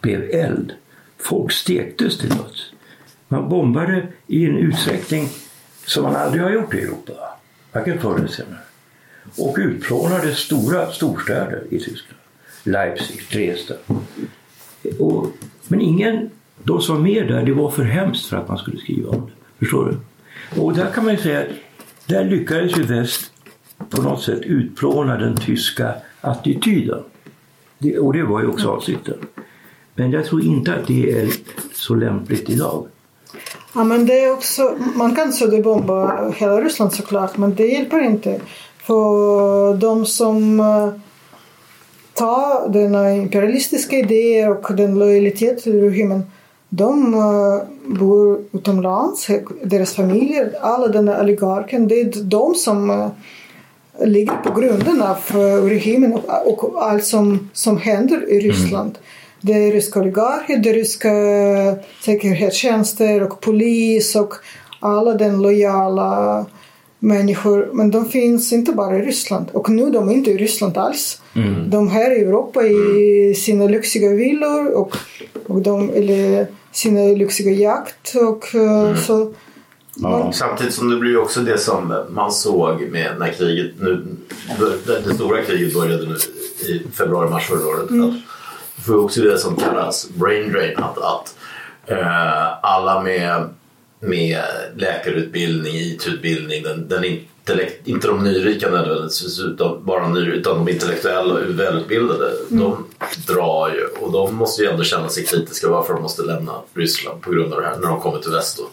blev 0.00 0.30
eld. 0.30 0.72
Folk 1.18 1.52
stektes 1.52 2.18
till 2.18 2.28
döds. 2.28 2.72
Man 3.28 3.48
bombade 3.48 4.06
i 4.26 4.46
en 4.46 4.56
utsträckning 4.56 5.28
som 5.86 6.02
man 6.02 6.16
aldrig 6.16 6.42
har 6.42 6.50
gjort 6.50 6.74
i 6.74 6.80
Europa. 6.80 7.12
Varken 7.72 7.98
förr 7.98 8.16
eller 8.18 8.28
senare. 8.28 8.63
Och 9.38 9.56
utplånade 9.58 10.34
stora 10.34 10.92
storstäder 10.92 11.62
i 11.70 11.78
Tyskland. 11.78 12.20
Leipzig, 12.64 13.22
Dresden. 13.32 13.76
Och, 14.98 15.26
men 15.68 15.80
ingen, 15.80 16.30
de 16.62 16.80
som 16.80 16.94
var 16.94 17.02
med 17.02 17.28
där, 17.28 17.42
det 17.42 17.52
var 17.52 17.70
för 17.70 17.82
hemskt 17.82 18.26
för 18.26 18.36
att 18.36 18.48
man 18.48 18.58
skulle 18.58 18.78
skriva 18.78 19.10
om 19.10 19.26
det. 19.26 19.32
Förstår 19.58 19.84
du? 19.84 19.96
Och 20.60 20.74
där 20.74 20.90
kan 20.90 21.04
man 21.04 21.14
ju 21.14 21.20
säga 21.20 21.40
att 21.40 21.46
där 22.06 22.24
lyckades 22.24 22.78
ju 22.78 22.82
väst 22.82 23.32
på 23.90 24.02
något 24.02 24.22
sätt 24.22 24.40
utplåna 24.42 25.16
den 25.16 25.36
tyska 25.36 25.94
attityden. 26.20 27.02
Det, 27.78 27.98
och 27.98 28.12
det 28.12 28.22
var 28.22 28.40
ju 28.40 28.46
också 28.46 28.68
avsikten. 28.68 29.18
Men 29.94 30.10
jag 30.10 30.24
tror 30.24 30.44
inte 30.44 30.74
att 30.74 30.86
det 30.86 31.20
är 31.20 31.28
så 31.74 31.94
lämpligt 31.94 32.50
idag. 32.50 32.86
Ja, 33.74 33.84
men 33.84 34.06
det 34.06 34.24
är 34.24 34.32
också, 34.32 34.76
man 34.94 35.14
kan 35.14 35.32
bomba 35.62 36.30
hela 36.30 36.60
Ryssland 36.60 36.92
såklart, 36.92 37.36
men 37.36 37.54
det 37.54 37.66
hjälper 37.66 38.00
inte. 38.00 38.40
För 38.86 39.74
de 39.74 40.06
som 40.06 40.60
eh, 40.60 40.88
tar 42.14 42.68
denna 42.68 43.12
imperialistiska 43.12 43.96
idé 43.96 44.48
och 44.48 44.74
den 44.74 44.98
lojalitet 44.98 45.62
till 45.62 45.80
regimen 45.80 46.22
de 46.76 47.14
uh, 47.14 47.62
bor 47.98 48.40
utomlands, 48.52 49.26
deras 49.62 49.94
familjer, 49.94 50.52
alla 50.60 50.88
denna 50.88 51.20
oligarken, 51.20 51.88
det 51.88 52.00
är 52.00 52.22
de 52.22 52.54
som 52.54 52.90
uh, 52.90 53.08
ligger 54.06 54.36
på 54.36 54.60
grunden 54.60 55.02
av 55.02 55.18
regimen 55.68 56.12
och, 56.44 56.82
allt 56.82 57.04
som, 57.04 57.50
som 57.52 57.78
händer 57.78 58.30
i 58.30 58.40
Ryssland. 58.40 58.90
Mm. 58.90 59.02
Det 59.40 59.52
är 59.52 59.72
ryska 59.72 60.00
oligarker, 60.00 60.56
det 60.56 60.70
är 60.70 60.74
ryska 60.74 61.10
säkerhetstjänster 62.04 63.22
och 63.22 63.40
polis 63.40 64.16
och 64.16 64.34
alla 64.80 65.14
den 65.14 65.42
lojala 65.42 66.46
människor. 66.98 67.70
Men 67.72 67.90
de 67.90 68.08
finns 68.08 68.52
inte 68.52 68.72
bara 68.72 68.98
i 68.98 69.02
Ryssland. 69.02 69.46
Och 69.52 69.70
nu 69.70 69.90
de 69.90 70.08
är 70.08 70.12
inte 70.12 70.30
i 70.30 70.36
Ryssland 70.36 70.78
alls. 70.78 71.22
Mm. 71.34 71.70
De 71.70 71.86
är 71.86 71.90
här 71.90 72.18
i 72.18 72.20
Europa 72.20 72.62
i 72.66 73.34
sina 73.34 73.64
lyxiga 73.64 74.10
villor 74.10 74.72
och, 74.74 74.96
och 75.46 75.62
de, 75.62 75.90
eller 75.90 76.46
sina 76.72 77.00
lyxiga 77.00 77.52
jakt. 77.52 78.14
Och, 78.14 78.54
eh, 78.54 78.80
mm. 78.80 78.96
så, 78.96 79.32
Ja. 79.96 80.32
Samtidigt 80.32 80.74
som 80.74 80.90
det 80.90 80.96
blir 80.96 81.18
också 81.18 81.40
det 81.40 81.58
som 81.58 82.04
man 82.10 82.32
såg 82.32 82.80
med 82.80 83.18
när 83.18 83.32
kriget, 83.32 83.72
nu, 83.80 84.06
det 84.86 85.14
stora 85.14 85.42
kriget 85.42 85.74
började 85.74 86.06
nu 86.06 86.16
i 86.68 86.82
februari-mars 86.92 87.48
förra 87.48 87.66
året. 87.66 87.90
Mm. 87.90 88.14
Får 88.86 89.04
också 89.04 89.20
det 89.20 89.38
som 89.38 89.56
kallas 89.56 90.08
brain 90.10 90.52
drain. 90.52 90.76
Att, 90.76 90.98
att 90.98 91.36
äh, 91.86 92.64
alla 92.64 93.02
med 93.02 93.48
med 94.04 94.42
läkarutbildning, 94.76 95.74
IT-utbildning, 95.74 96.62
den, 96.62 96.88
den 96.88 97.04
intellekt, 97.04 97.88
inte 97.88 98.08
de 98.08 98.24
nyrika 98.24 98.70
nödvändigtvis 98.70 99.40
utan 99.40 99.84
bara 99.84 100.08
ny, 100.08 100.20
utan 100.20 100.64
de 100.64 100.72
intellektuella 100.72 101.34
och 101.34 101.40
välutbildade. 101.58 102.30
Mm. 102.50 102.62
De 102.62 102.84
drar 103.26 103.70
ju 103.74 104.04
och 104.04 104.12
de 104.12 104.34
måste 104.34 104.62
ju 104.62 104.68
ändå 104.68 104.84
känna 104.84 105.08
sig 105.08 105.24
kritiska 105.24 105.68
varför 105.68 105.94
de 105.94 106.02
måste 106.02 106.22
lämna 106.22 106.52
Ryssland 106.74 107.20
på 107.20 107.30
grund 107.30 107.52
av 107.52 107.60
det 107.60 107.66
här 107.66 107.76
när 107.76 107.88
de 107.88 108.00
kommer 108.00 108.18
till 108.18 108.30
väst. 108.30 108.58
Då. 108.58 108.68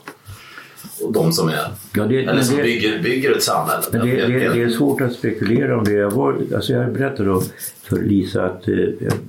Och 1.05 1.13
de 1.13 1.31
som 1.31 1.49
är 1.49 1.67
ja, 1.93 2.03
det, 2.03 2.23
eller 2.23 2.41
som 2.41 2.57
det, 2.57 2.63
bygger, 2.63 2.99
bygger 2.99 3.31
ett 3.31 3.43
samhälle. 3.43 3.81
Det, 3.91 3.97
det, 3.97 4.53
det, 4.53 4.61
är 4.61 4.69
svårt 4.69 5.01
att 5.01 5.13
spekulera 5.13 5.77
om 5.77 5.83
det. 5.83 5.91
Jag, 5.91 6.11
var, 6.11 6.41
alltså 6.55 6.73
jag 6.73 6.93
berättade 6.93 7.29
då 7.29 7.43
för 7.83 8.01
Lisa 8.01 8.45
att 8.45 8.67
eh, 8.67 8.75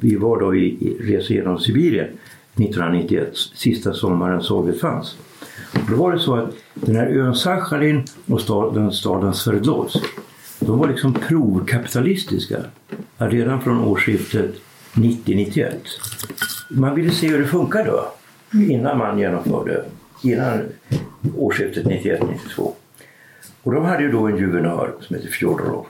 vi 0.00 0.16
var 0.16 0.40
då 0.40 0.54
i, 0.54 0.66
i 0.66 0.96
resa 1.00 1.32
genom 1.32 1.58
Sibirien 1.58 2.04
1991, 2.04 3.28
sista 3.54 3.92
sommaren 3.92 4.42
Sovjet 4.42 4.80
fanns. 4.80 5.16
Då 5.88 5.96
var 5.96 6.12
det 6.12 6.18
så 6.18 6.34
att 6.34 6.50
den 6.74 6.96
här 6.96 7.06
ön 7.06 7.34
Sachalin 7.34 8.04
och 8.26 8.40
staden, 8.40 8.92
staden 8.92 9.34
Sverdlovsk 9.34 10.04
de 10.66 10.78
var 10.78 10.88
liksom 10.88 11.14
provkapitalistiska 11.14 12.56
redan 13.18 13.60
från 13.60 13.84
årsskiftet 13.84 14.54
90-91. 14.92 15.72
man 16.70 16.94
ville 16.94 17.10
se 17.10 17.28
hur 17.28 17.38
det 17.38 17.46
funkade 17.46 17.90
då, 17.90 18.12
innan 18.58 18.98
man 18.98 19.18
genomförde, 19.18 19.84
innan 20.22 20.62
årsskiftet 21.36 21.86
91-92. 21.86 22.72
Och 23.62 23.72
de 23.72 23.84
hade 23.84 24.02
ju 24.02 24.12
då 24.12 24.26
en 24.26 24.36
juvenör 24.36 24.94
som 25.00 25.16
heter 25.16 25.28
Fjodorov. 25.28 25.86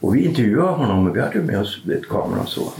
Och 0.00 0.16
vi 0.16 0.24
intervjuade 0.24 0.72
honom 0.72 1.06
och 1.06 1.16
vi 1.16 1.20
hade 1.20 1.42
med 1.42 1.60
oss 1.60 1.82
ett 1.90 2.08
kamera 2.08 2.40
och 2.40 2.48
så. 2.48 2.72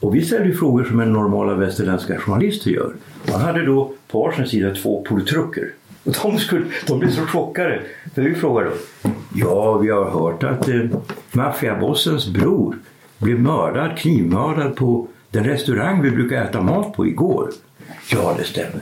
Och 0.00 0.14
vi 0.14 0.24
ställde 0.24 0.48
ju 0.48 0.54
frågor 0.54 0.84
som 0.84 1.00
en 1.00 1.12
normala 1.12 1.54
västerländska 1.54 2.18
journalister 2.18 2.70
gör. 2.70 2.92
Han 3.32 3.40
hade 3.40 3.66
då 3.66 3.92
på 4.08 4.22
varsin 4.22 4.46
sida 4.46 4.74
två 4.74 5.02
politruker. 5.02 5.68
Och 6.04 6.14
de, 6.22 6.38
skulle, 6.38 6.64
de 6.86 6.98
blev 6.98 7.10
så 7.10 7.26
chockade. 7.26 7.80
För 8.14 8.22
vi 8.22 8.34
frågade 8.34 8.70
dem. 8.70 9.12
Ja, 9.34 9.78
vi 9.78 9.90
har 9.90 10.04
hört 10.04 10.42
att 10.42 10.68
eh, 10.68 10.80
maffiabossens 11.32 12.28
bror 12.28 12.78
blev 13.18 13.40
mördad, 13.40 13.98
knivmördad 13.98 14.76
på 14.76 15.06
den 15.30 15.44
restaurang 15.44 16.02
vi 16.02 16.10
brukar 16.10 16.42
äta 16.42 16.62
mat 16.62 16.92
på 16.92 17.06
igår. 17.06 17.50
Ja, 18.12 18.34
det 18.38 18.44
stämmer. 18.44 18.80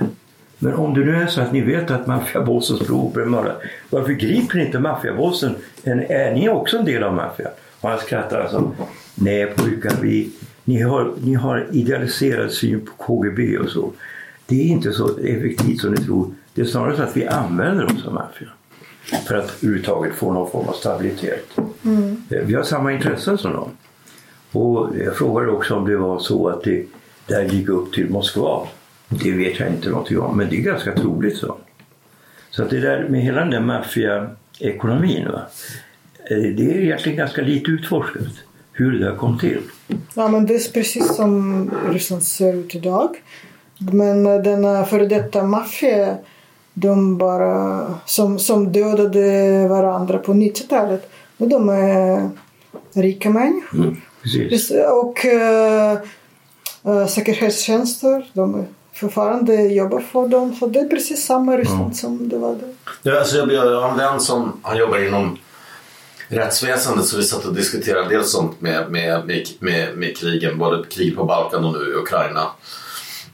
Men 0.58 0.74
om 0.74 0.94
det 0.94 1.00
nu 1.00 1.16
är 1.16 1.26
så 1.26 1.40
att 1.40 1.52
ni 1.52 1.60
vet 1.60 1.90
att 1.90 2.06
maffiabossens 2.06 2.80
bror 2.80 3.10
blev 3.14 3.26
mördad, 3.26 3.56
varför 3.90 4.12
griper 4.12 4.58
ni 4.58 4.66
inte 4.66 4.78
maffiabossen? 4.78 5.54
Är 5.84 6.34
ni 6.34 6.48
också 6.48 6.78
en 6.78 6.84
del 6.84 7.02
av 7.02 7.14
maffian? 7.14 7.50
Och 7.80 7.88
han 7.88 7.98
skrattade 7.98 8.44
och 8.44 8.50
sa, 8.50 8.70
Nej 9.14 9.46
pojkar, 9.46 9.92
vi, 10.02 10.30
ni, 10.64 10.82
har, 10.82 11.12
ni 11.22 11.34
har 11.34 11.68
idealiserad 11.72 12.52
syn 12.52 12.86
på 12.86 12.92
KGB 12.92 13.58
och 13.58 13.68
så. 13.68 13.92
Det 14.46 14.62
är 14.62 14.66
inte 14.66 14.92
så 14.92 15.18
effektivt 15.18 15.80
som 15.80 15.90
ni 15.90 16.04
tror. 16.04 16.34
Det 16.54 16.60
är 16.60 16.64
snarare 16.64 16.96
så 16.96 17.02
att 17.02 17.16
vi 17.16 17.26
använder 17.26 17.84
oss 17.84 18.06
av 18.06 18.14
maffian 18.14 18.50
för 19.26 19.34
att 19.34 19.62
överhuvudtaget 19.62 20.14
få 20.14 20.32
någon 20.32 20.50
form 20.50 20.68
av 20.68 20.72
stabilitet. 20.72 21.58
Mm. 21.84 22.22
Vi 22.28 22.54
har 22.54 22.62
samma 22.62 22.92
intressen 22.92 23.38
som 23.38 23.52
dem. 23.52 23.70
Och 24.52 24.90
jag 25.04 25.16
frågade 25.16 25.52
också 25.52 25.74
om 25.74 25.88
det 25.88 25.96
var 25.96 26.18
så 26.18 26.48
att 26.48 26.64
det 26.64 26.86
där 27.26 27.42
gick 27.42 27.68
upp 27.68 27.92
till 27.92 28.10
Moskva. 28.10 28.66
Det 29.08 29.30
vet 29.30 29.60
jag 29.60 29.68
inte 29.68 29.90
någonting 29.90 30.18
om, 30.18 30.36
men 30.36 30.48
det 30.50 30.56
är 30.56 30.62
ganska 30.62 30.94
troligt 30.94 31.36
så. 31.36 31.56
Så 32.50 32.62
att 32.62 32.70
det 32.70 32.80
där 32.80 33.08
med 33.08 33.20
hela 33.20 33.40
den 33.40 33.50
där 33.50 33.60
maffiaekonomin? 33.60 35.26
Eh, 35.26 36.38
det 36.38 36.74
är 36.74 36.80
egentligen 36.80 37.18
ganska 37.18 37.42
lite 37.42 37.70
utforskat 37.70 38.22
hur 38.72 38.98
det 38.98 39.16
kom 39.16 39.38
till. 39.38 39.60
Ja, 40.14 40.28
men 40.28 40.46
det 40.46 40.54
är 40.54 40.72
precis 40.72 41.16
som 41.16 41.70
Ryssland 41.90 42.22
ser 42.22 42.54
ut 42.54 42.74
idag. 42.74 43.16
Men 43.92 44.24
den 44.24 44.86
före 44.86 45.06
detta 45.06 45.42
maffia, 45.42 46.16
de 46.74 47.18
bara, 47.18 47.84
som, 48.06 48.38
som 48.38 48.72
dödade 48.72 49.68
varandra 49.68 50.18
på 50.18 50.32
90-talet, 50.32 51.10
de 51.36 51.68
är 51.68 52.30
rika 52.92 53.30
människor. 53.30 53.78
Mm, 53.78 53.96
precis. 54.22 54.70
Och 54.70 55.26
äh, 55.26 55.98
äh, 56.84 57.06
säkerhetstjänster, 57.06 58.30
de 58.32 58.66
fortfarande 58.92 59.62
jobbar 59.62 60.00
för 60.00 60.28
dem. 60.28 60.54
Så 60.54 60.66
det 60.66 60.80
är 60.80 60.88
precis 60.88 61.26
samma 61.26 61.56
Ryssland 61.56 61.82
mm. 61.82 61.94
som 61.94 62.28
det 62.28 62.38
var 62.38 62.54
då. 62.54 62.66
Ja, 63.02 63.18
alltså 63.18 63.36
jag, 63.36 63.52
jag 63.52 63.80
har 63.80 63.90
en 63.90 63.96
vän 63.96 64.20
som 64.20 64.52
han 64.62 64.78
jobbar 64.78 65.06
inom 65.06 65.38
rättsväsendet 66.32 67.06
så 67.06 67.16
vi 67.16 67.22
satt 67.22 67.44
och 67.44 67.54
diskuterade 67.54 68.08
dels 68.08 68.32
sånt 68.32 68.60
med, 68.60 68.90
med, 68.90 69.26
med, 69.26 69.48
med, 69.58 69.96
med 69.96 70.16
krigen, 70.16 70.58
både 70.58 70.84
krig 70.88 71.16
på 71.16 71.24
Balkan 71.24 71.64
och 71.64 71.72
nu 71.72 71.90
i 71.90 71.94
Ukraina. 71.94 72.50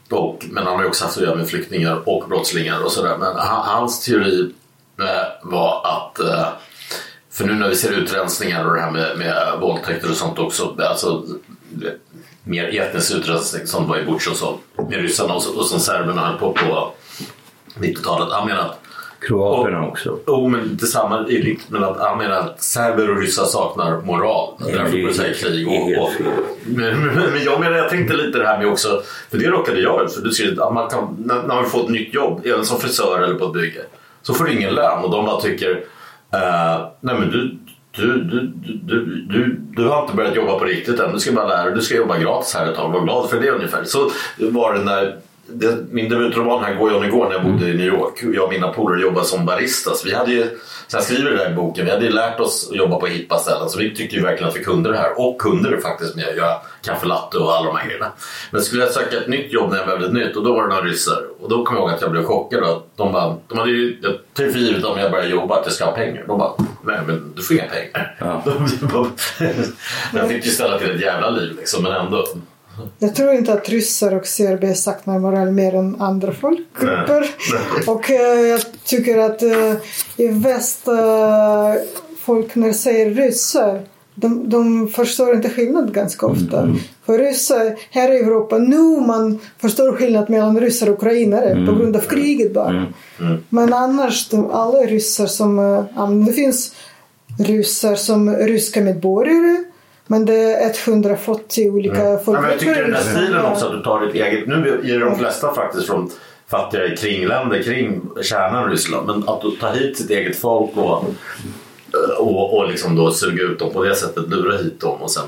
Och, 0.09 0.45
men 0.49 0.67
han 0.67 0.75
har 0.75 0.85
också 0.85 1.05
haft 1.05 1.17
att 1.17 1.23
göra 1.23 1.35
med 1.35 1.47
flyktingar 1.47 2.09
och 2.09 2.29
brottslingar 2.29 2.83
och 2.83 2.91
sådär. 2.91 3.17
Men 3.17 3.35
hans 3.37 4.05
teori 4.05 4.51
eh, 4.99 5.49
var 5.49 5.81
att 5.85 6.19
eh, 6.19 6.47
för 7.31 7.45
nu 7.45 7.53
när 7.53 7.69
vi 7.69 7.75
ser 7.75 7.91
utrensningar 7.91 8.65
och 8.65 8.75
det 8.75 8.81
här 8.81 8.91
med, 8.91 9.17
med 9.17 9.59
våldtäkter 9.61 10.09
och 10.09 10.17
sånt 10.17 10.39
också, 10.39 10.75
alltså 10.79 11.25
mer 12.43 12.79
etnisk 12.81 13.11
utrensning 13.11 13.67
som 13.67 13.87
var 13.87 13.97
i 13.97 14.05
Butch 14.05 14.27
och 14.27 14.37
så 14.37 14.59
med 14.77 15.01
ryssarna 15.01 15.33
och, 15.33 15.57
och 15.57 15.65
som 15.65 15.79
serberna 15.79 16.27
höll 16.27 16.39
på 16.39 16.53
på 16.53 16.93
90-talet. 17.79 18.33
Han 18.33 18.47
menar 18.47 18.61
att 18.61 18.78
Kroaterna 19.19 19.87
också. 19.87 20.19
Jo, 20.27 20.33
oh, 20.33 20.49
men 20.49 20.77
detsamma 20.77 21.25
men 21.67 21.83
att 21.83 21.99
han 21.99 22.17
menar 22.17 22.35
att 22.35 22.63
serber 22.63 23.09
och 23.09 23.21
ryssar 23.21 23.45
saknar 23.45 24.01
moral. 24.01 24.53
Nej, 24.57 24.73
därför 24.73 24.91
börjar 24.91 25.13
säga 25.13 25.33
krig. 25.33 25.67
Och, 25.67 26.03
och, 26.03 26.11
men, 26.65 27.05
men 27.05 27.43
jag 27.43 27.59
menar, 27.59 27.77
jag 27.77 27.89
tänkte 27.89 28.13
lite 28.13 28.39
det 28.39 28.47
här 28.47 28.57
med 28.57 28.67
också, 28.67 29.01
för 29.31 29.37
det 29.37 29.47
råkade 29.47 29.79
jag 29.79 30.05
ut 30.05 30.13
för. 30.13 30.21
Du 30.21 30.31
ser 30.31 30.67
att 30.67 30.73
man 30.73 30.89
kan, 30.89 31.15
när, 31.25 31.35
när 31.35 31.55
man 31.55 31.65
får 31.65 31.83
ett 31.83 31.89
nytt 31.89 32.13
jobb, 32.13 32.41
även 32.45 32.65
som 32.65 32.79
frisör 32.79 33.21
eller 33.21 33.35
på 33.35 33.45
ett 33.45 33.53
bygge, 33.53 33.81
så 34.21 34.33
får 34.33 34.45
du 34.45 34.53
ingen 34.53 34.75
lön 34.75 35.03
och 35.03 35.11
de 35.11 35.25
bara 35.25 35.41
tycker 35.41 35.71
uh, 35.71 36.87
nej 37.01 37.15
men 37.19 37.29
du, 37.29 37.57
du, 37.91 38.23
du, 38.23 38.51
du, 38.63 39.05
du, 39.29 39.59
du 39.59 39.87
har 39.87 40.01
inte 40.01 40.15
börjat 40.15 40.35
jobba 40.35 40.59
på 40.59 40.65
riktigt 40.65 40.99
än. 40.99 41.13
Du 41.13 41.19
ska 41.19 41.31
bara 41.31 41.47
lära 41.47 41.63
dig. 41.63 41.75
Du 41.75 41.81
ska 41.81 41.95
jobba 41.95 42.17
gratis 42.17 42.53
här 42.53 42.67
ett 42.67 42.75
tag. 42.75 42.91
Var 42.91 43.01
glad 43.01 43.29
för 43.29 43.39
det 43.39 43.49
ungefär. 43.49 43.83
Så 43.83 44.11
var 44.37 44.73
det 44.73 44.79
när 44.79 45.15
det, 45.53 45.77
min 45.91 46.09
debutroman 46.09 46.63
här 46.63 46.75
går 46.75 46.91
ju 46.91 47.07
igår 47.07 47.25
när 47.25 47.35
jag 47.35 47.43
bodde 47.43 47.69
i 47.69 47.73
New 47.73 47.87
York. 47.87 48.23
Jag 48.33 48.43
och 48.43 48.49
mina 48.49 48.67
polare 48.67 49.01
jobbade 49.01 49.25
som 49.25 49.45
baristas. 49.45 50.05
Vi 50.05 50.13
hade 50.13 50.31
ju, 50.31 50.43
så 50.87 50.97
jag 50.97 51.03
skriver 51.03 51.31
det 51.31 51.37
där 51.37 51.51
i 51.51 51.55
boken, 51.55 51.85
vi 51.85 51.91
hade 51.91 52.05
ju 52.05 52.11
lärt 52.11 52.39
oss 52.39 52.67
att 52.69 52.77
jobba 52.77 52.99
på 52.99 53.05
hippa 53.05 53.37
ställen 53.37 53.69
så 53.69 53.79
vi 53.79 53.95
tyckte 53.95 54.15
ju 54.15 54.21
verkligen 54.21 54.49
att 54.49 54.55
vi 54.55 54.63
kunde 54.63 54.91
det 54.91 54.97
här. 54.97 55.19
Och 55.19 55.41
kunde 55.41 55.69
det 55.69 55.81
faktiskt 55.81 56.15
med 56.15 56.27
att 56.27 56.35
göra 56.35 56.55
kaffelatte 56.81 57.37
och 57.37 57.53
alla 57.53 57.67
de 57.67 57.77
här 57.77 57.85
grejerna. 57.85 58.11
Men 58.51 58.61
skulle 58.61 58.83
jag 58.83 58.91
söka 58.91 59.17
ett 59.17 59.27
nytt 59.27 59.53
jobb 59.53 59.69
när 59.69 59.77
jag 59.77 59.85
behövde 59.85 60.05
ett 60.05 60.13
nytt 60.13 60.35
och 60.35 60.43
då 60.43 60.53
var 60.53 60.61
det 60.61 60.69
några 60.69 60.83
ryssar. 60.83 61.23
Och 61.39 61.49
då 61.49 61.65
kom 61.65 61.75
jag 61.75 61.83
ihåg 61.83 61.91
att 61.91 62.01
jag 62.01 62.11
blev 62.11 62.23
chockad. 62.23 62.63
Att 62.63 62.83
de, 62.95 63.11
bara, 63.11 63.35
de 63.47 63.57
hade 63.57 63.71
ju 63.71 64.01
tre 64.33 64.51
för 64.51 64.59
givet 64.59 64.85
om 64.85 64.99
jag 64.99 65.11
började 65.11 65.29
jobba 65.29 65.55
att 65.55 65.65
jag 65.65 65.73
ska 65.73 65.85
ha 65.85 65.91
pengar. 65.91 66.23
De 66.27 66.37
bara, 66.37 66.51
nej 66.83 66.99
men 67.07 67.33
du 67.35 67.41
får 67.41 67.55
inga 67.55 67.67
pengar. 67.67 68.15
Ja. 68.19 68.43
jag 70.13 70.29
fick 70.29 70.45
ju 70.45 70.51
ställa 70.51 70.79
till 70.79 70.95
ett 70.95 71.01
jävla 71.01 71.29
liv 71.29 71.55
liksom, 71.57 71.83
men 71.83 71.91
ändå. 71.91 72.25
Jag 72.99 73.15
tror 73.15 73.33
inte 73.33 73.53
att 73.53 73.69
ryssar 73.69 74.15
och 74.15 74.27
serber 74.27 74.73
saknar 74.73 75.19
moral 75.19 75.51
mer 75.51 75.75
än 75.75 76.01
andra 76.01 76.33
folkgrupper. 76.33 77.29
Och 77.87 78.09
uh, 78.09 78.15
jag 78.47 78.61
tycker 78.83 79.17
att 79.17 79.43
uh, 79.43 79.73
i 80.17 80.27
väst, 80.27 80.87
uh, 80.87 81.73
folk 82.19 82.55
när 82.55 82.73
säger 82.73 83.09
ryssar 83.09 83.81
de, 84.19 84.49
de 84.49 84.87
förstår 84.87 85.35
inte 85.35 85.49
skillnad 85.49 85.93
ganska 85.93 86.25
ofta. 86.25 86.61
Mm. 86.61 86.77
För 87.05 87.19
ryssar 87.19 87.75
här 87.91 88.11
i 88.11 88.17
Europa, 88.17 88.57
nu 88.57 89.01
man 89.07 89.39
förstår 89.57 89.91
skillnad 89.91 90.29
mellan 90.29 90.59
ryssar 90.59 90.89
och 90.89 90.93
ukrainare 90.93 91.51
mm. 91.51 91.65
på 91.65 91.75
grund 91.75 91.95
av 91.95 92.01
kriget 92.01 92.53
bara. 92.53 92.69
Mm. 92.69 92.85
mm. 93.19 93.43
Men 93.49 93.73
annars, 93.73 94.29
de, 94.29 94.51
alla 94.51 94.79
ryssar 94.79 95.25
som... 95.25 95.59
Uh, 95.59 96.25
det 96.25 96.33
finns 96.33 96.75
ryssar 97.39 97.95
som 97.95 98.35
ryska 98.35 98.81
medborgare 98.81 99.63
men 100.11 100.25
det 100.25 100.53
är 100.53 100.89
140 100.89 101.69
olika 101.69 102.05
mm. 102.05 102.23
folkgrupper. 102.23 102.47
Ja, 102.47 102.51
jag 102.51 102.59
tycker 102.59 102.81
den 102.81 102.93
här 102.93 103.01
stilen 103.01 103.45
också 103.45 103.65
att 103.65 103.71
du 103.71 103.83
tar 103.83 104.05
ditt 104.05 104.15
eget... 104.15 104.47
Nu 104.47 104.81
är 104.83 104.99
de 104.99 105.15
flesta 105.15 105.53
faktiskt 105.53 105.87
från 105.87 106.11
fattiga 106.47 106.95
kringländer 106.95 107.63
kring 107.63 108.01
kärnan 108.21 108.69
Ryssland. 108.69 109.07
Men 109.07 109.29
att 109.29 109.41
du 109.41 109.51
tar 109.51 109.73
hit 109.73 109.97
sitt 109.97 110.09
eget 110.09 110.39
folk 110.39 110.77
och, 110.77 111.03
och, 112.19 112.57
och 112.57 112.69
liksom 112.69 112.95
då 112.95 113.11
suga 113.11 113.43
ut 113.43 113.59
dem 113.59 113.73
på 113.73 113.83
det 113.83 113.95
sättet. 113.95 114.29
Lura 114.29 114.57
hit 114.57 114.79
dem 114.79 115.01
och 115.01 115.11
sen 115.11 115.27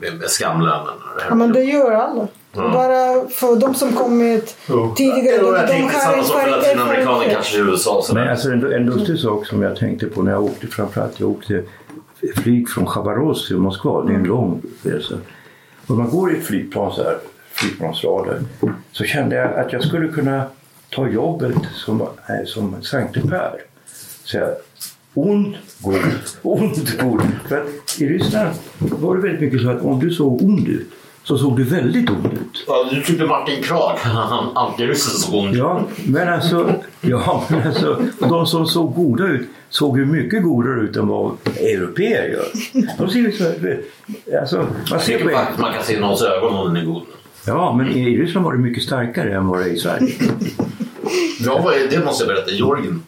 med, 0.00 0.14
med 0.14 0.30
skamlönen. 0.30 0.94
Ja 1.28 1.34
men 1.34 1.52
det 1.52 1.64
gör 1.64 1.92
alla. 1.92 2.28
Mm. 2.56 2.72
Bara 2.72 3.28
för 3.28 3.56
de 3.56 3.74
som 3.74 3.92
kommit 3.92 4.56
tidigare. 4.96 5.38
Jo, 5.40 5.56
jag 5.56 5.66
de, 5.66 5.72
de 5.72 5.82
har 5.82 6.18
inte 6.18 6.32
varit 6.32 6.50
latinamerikaner 6.50 7.34
kanske 7.34 7.56
i 7.56 7.60
USA. 7.60 8.04
Men 8.14 8.28
alltså 8.28 8.48
en, 8.50 8.72
en 8.72 8.86
lustig 8.86 9.18
sak 9.18 9.46
som 9.46 9.62
jag 9.62 9.76
tänkte 9.76 10.06
på 10.06 10.22
när 10.22 10.32
jag 10.32 10.44
åkte 10.44 10.66
framförallt. 10.66 11.20
Jag 11.20 11.30
åkte 11.30 11.62
flyg 12.36 12.68
från 12.68 12.86
Chabarovsk 12.86 13.46
till 13.46 13.56
Moskva. 13.56 14.04
Det 14.04 14.12
är 14.12 14.16
en 14.16 14.24
lång 14.24 14.62
resa. 14.82 15.14
Och 15.86 15.96
man 15.96 16.10
går 16.10 16.34
i 16.34 16.38
ett 16.38 16.44
flygplan 16.44 16.92
så 16.92 17.02
här, 17.02 17.18
flygplansrader, 17.52 18.42
så 18.92 19.04
kände 19.04 19.36
jag 19.36 19.54
att 19.54 19.72
jag 19.72 19.84
skulle 19.84 20.08
kunna 20.08 20.44
ta 20.90 21.08
jobbet 21.08 21.56
som, 21.74 22.00
eh, 22.00 22.06
som 22.46 22.82
Sankte 22.82 23.20
Per. 23.20 23.52
Så 24.24 24.36
jag, 24.36 24.48
ond, 25.14 25.56
god, 25.80 25.96
ond, 26.42 27.00
god. 27.00 27.22
För 27.48 27.60
att 27.60 28.00
i 28.00 28.06
Ryssland 28.06 28.56
var 28.78 29.16
det 29.16 29.22
väldigt 29.22 29.40
mycket 29.40 29.60
så 29.60 29.70
att 29.70 29.82
om 29.82 30.00
du 30.00 30.10
såg 30.10 30.42
ond 30.42 30.68
ut 30.68 30.90
så 31.24 31.38
såg 31.38 31.56
du 31.56 31.64
väldigt 31.64 32.10
ond 32.10 32.26
ut. 32.32 32.64
Ja, 32.66 32.88
du 32.90 33.02
tyckte 33.02 33.24
Martin 33.24 33.62
Krag, 33.62 33.98
han 34.02 34.50
antiryssen 34.56 35.12
såg 35.12 35.34
ond. 35.34 35.56
Ja, 35.56 35.82
men 36.06 36.28
alltså, 36.28 36.74
ja, 37.00 37.44
men 37.48 37.66
alltså 37.66 38.02
de 38.18 38.46
som 38.46 38.66
såg 38.66 38.94
goda 38.94 39.24
ut 39.24 39.48
såg 39.68 39.98
ju 39.98 40.06
mycket 40.06 40.42
godare 40.42 40.80
ut 40.80 40.96
än 40.96 41.08
vad 41.08 41.36
europeer 41.56 42.28
gör. 42.28 42.46
De 42.98 43.08
ser 43.10 43.18
ju 43.18 43.32
så, 43.32 43.44
alltså, 44.40 44.66
man, 44.90 45.00
ser 45.00 45.18
på 45.18 45.60
man 45.62 45.72
kan 45.72 45.82
se 45.82 46.00
någons 46.00 46.22
ögon 46.22 46.54
om 46.54 46.74
den 46.74 46.82
är 46.82 46.86
god. 46.86 47.02
Ja, 47.46 47.74
men 47.76 47.88
i 47.92 48.18
Ryssland 48.18 48.44
var 48.44 48.52
det 48.52 48.58
mycket 48.58 48.82
starkare 48.82 49.34
än 49.34 49.46
vad 49.46 49.60
det 49.60 49.64
är 49.64 49.74
i 49.74 49.78
Sverige. 49.78 50.14
ja, 51.40 51.72
det 51.90 52.04
måste 52.04 52.24
jag 52.24 52.34
berätta. 52.34 52.50
I 52.50 52.56
Georgien, 52.56 53.02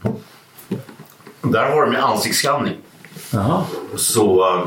där 1.43 1.71
har 1.71 1.83
de 1.83 1.93
med 1.93 2.05
ansiktsskanning. 2.05 2.75
Jaha. 3.33 3.65
Så 3.97 4.55
eh, 4.55 4.65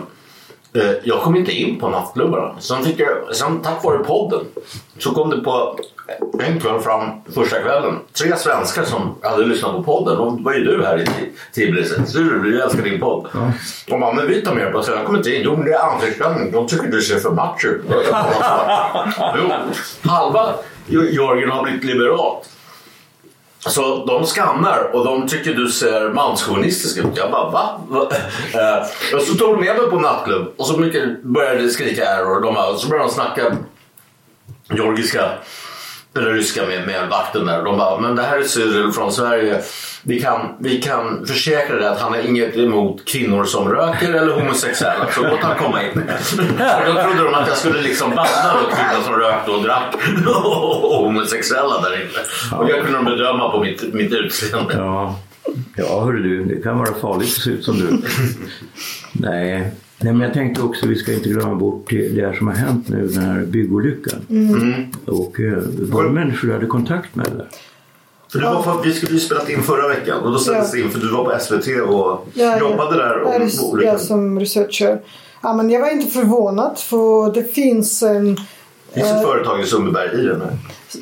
jag 1.04 1.22
kom 1.22 1.36
inte 1.36 1.52
in 1.52 1.80
på 1.80 1.90
nattklubbarna. 1.90 2.56
Sen, 2.60 2.84
fick 2.84 3.00
jag, 3.00 3.36
sen 3.36 3.62
tack 3.62 3.84
vare 3.84 3.98
podden 3.98 4.46
så 4.98 5.12
kom 5.12 5.30
det 5.30 5.38
på 5.38 5.80
en 6.40 6.60
kväll 6.60 6.80
fram 6.80 7.10
första 7.36 7.60
kvällen. 7.60 8.00
Tre 8.14 8.38
svenskar 8.38 8.84
som 8.84 9.16
hade 9.22 9.46
lyssnat 9.46 9.76
på 9.76 9.84
podden. 9.84 10.18
Och 10.18 10.40
var 10.42 10.54
ju 10.54 10.64
du 10.64 10.86
här 10.86 11.02
i 11.02 11.06
Tbilisi. 11.56 11.96
Du, 12.14 12.56
jag 12.56 12.64
älskar 12.64 12.84
din 12.84 13.00
podd. 13.00 13.28
Ja. 13.34 13.52
Och 13.94 14.00
man, 14.00 14.16
men 14.16 14.28
vi 14.28 14.42
tar 14.42 14.56
med 14.56 14.72
på 14.72 14.84
så 14.84 14.92
jag 14.92 15.06
kommer 15.06 15.18
inte 15.18 15.36
in. 15.36 15.42
Jo, 15.46 15.56
men 15.56 15.66
det 15.66 15.74
är 15.74 15.94
ansiktsspänning. 15.94 16.52
De 16.52 16.68
tycker 16.68 16.88
du 16.88 17.02
ser 17.02 17.20
för 17.20 17.32
macho 17.32 17.68
ut. 17.68 17.86
halva 20.02 20.54
Jörgen 20.88 21.52
har 21.52 21.64
blivit 21.64 21.84
liberat. 21.84 22.50
Så 23.68 24.06
de 24.06 24.26
skannar 24.26 24.90
och 24.94 25.06
de 25.06 25.28
tycker 25.28 25.54
du 25.54 25.70
ser 25.70 26.10
manschauvinistisk 26.10 26.98
ut. 26.98 27.06
Jag 27.16 27.32
bara 27.32 27.50
va? 27.50 27.82
va? 27.90 28.10
Eh, 28.54 29.20
så 29.20 29.34
tog 29.34 29.54
de 29.54 29.66
med 29.66 29.76
mig 29.76 29.90
på 29.90 30.00
nattklubb 30.00 30.54
och 30.58 30.66
så 30.68 30.78
började 31.24 31.62
de 31.62 31.70
skrika 31.70 32.06
error. 32.06 32.42
De 32.42 32.54
bara, 32.54 32.78
så 32.78 32.88
började 32.88 33.10
de 33.10 33.14
snacka 33.14 33.58
georgiska 34.70 35.30
eller 36.18 36.34
ryska 36.34 36.66
med, 36.68 36.88
med 36.88 37.10
vakten 37.10 37.46
där. 37.46 37.64
De 37.64 37.78
bara, 37.78 38.00
men 38.00 38.16
det 38.16 38.22
här 38.22 38.38
är 38.38 38.44
Cyril 38.44 38.92
från 38.92 39.12
Sverige. 39.12 39.62
Vi 40.04 40.22
kan, 40.22 40.56
vi 40.60 40.82
kan 40.82 41.26
försäkra 41.26 41.76
dig 41.76 41.88
att 41.88 42.00
han 42.00 42.12
har 42.12 42.20
inget 42.20 42.58
emot 42.58 43.06
kvinnor 43.06 43.44
som 43.44 43.70
röker 43.70 44.14
eller 44.14 44.34
homosexuella. 44.34 45.08
Så 45.12 45.22
låt 45.22 45.40
han 45.40 45.58
komma 45.58 45.84
in. 45.84 46.04
Då 46.88 47.02
trodde 47.02 47.24
de 47.24 47.34
att 47.34 47.48
jag 47.48 47.58
skulle 47.58 47.82
liksom 47.82 48.10
banna 48.10 48.54
kvinnor 48.72 49.04
som 49.04 49.14
rökte 49.14 49.52
och 49.52 49.64
drack 49.64 49.96
och 50.26 51.04
homosexuella 51.04 51.82
där 51.82 51.96
inne. 51.96 52.58
Och 52.58 52.70
jag 52.70 52.82
kunde 52.82 52.98
de 52.98 53.06
bedöma 53.06 53.52
på 53.52 53.60
mitt, 53.60 53.94
mitt 53.94 54.14
utseende. 54.14 54.74
Ja, 54.74 55.20
ja 55.76 56.04
hörru 56.04 56.24
du, 56.24 56.46
det 56.46 56.62
kan 56.62 56.78
vara 56.78 56.94
farligt 57.02 57.28
att 57.38 57.44
se 57.44 57.50
ut 57.50 57.66
som 57.66 57.80
du. 57.80 58.02
Nej, 59.12 59.72
Nej, 60.00 60.14
men 60.14 60.22
jag 60.22 60.34
tänkte 60.34 60.62
också, 60.62 60.88
vi 60.88 60.96
ska 60.96 61.14
inte 61.14 61.30
glömma 61.30 61.56
bort 61.56 61.90
det 61.90 62.26
här 62.26 62.34
som 62.34 62.48
har 62.48 62.54
hänt 62.54 62.90
nu, 62.90 63.08
den 63.08 63.24
här 63.24 63.46
byggolyckan. 63.46 64.20
Mm. 64.30 64.74
Och 65.06 65.40
eh, 65.40 65.64
var 65.92 66.04
det 66.04 66.10
människor 66.10 66.48
du 66.48 66.54
hade 66.54 66.66
kontakt 66.66 67.16
med 67.16 67.26
där? 67.26 67.48
För 68.32 68.40
du 68.40 68.46
var 68.46 68.64
på, 68.64 68.82
vi 68.84 68.94
skulle 68.94 69.14
ju 69.14 69.20
spelat 69.20 69.50
in 69.50 69.64
förra 69.64 69.88
veckan 69.88 70.20
och 70.20 70.32
då 70.32 70.38
ställdes 70.40 70.72
det 70.72 70.78
ja. 70.78 70.86
in 70.86 70.92
för 70.92 71.00
du 71.00 71.12
var 71.12 71.24
på 71.24 71.40
SVT 71.40 71.68
och 71.90 72.28
ja, 72.34 72.60
jobbade 72.60 72.98
där. 72.98 73.24
Om 73.24 73.50
ja, 73.74 73.84
jag 73.84 74.00
som 74.00 74.40
researcher. 74.40 75.02
Ja, 75.42 75.54
men 75.54 75.70
jag 75.70 75.80
var 75.80 75.90
inte 75.90 76.12
förvånad 76.12 76.80
för 76.80 77.34
det 77.34 77.44
finns 77.44 78.04
en... 78.04 78.38
Finns 78.94 79.08
ett 79.08 79.16
äh, 79.16 79.22
företag 79.22 79.62
i 79.62 79.66
Sundbyberg 79.66 80.22
i 80.22 80.24
den 80.24 80.42
här? 80.42 80.58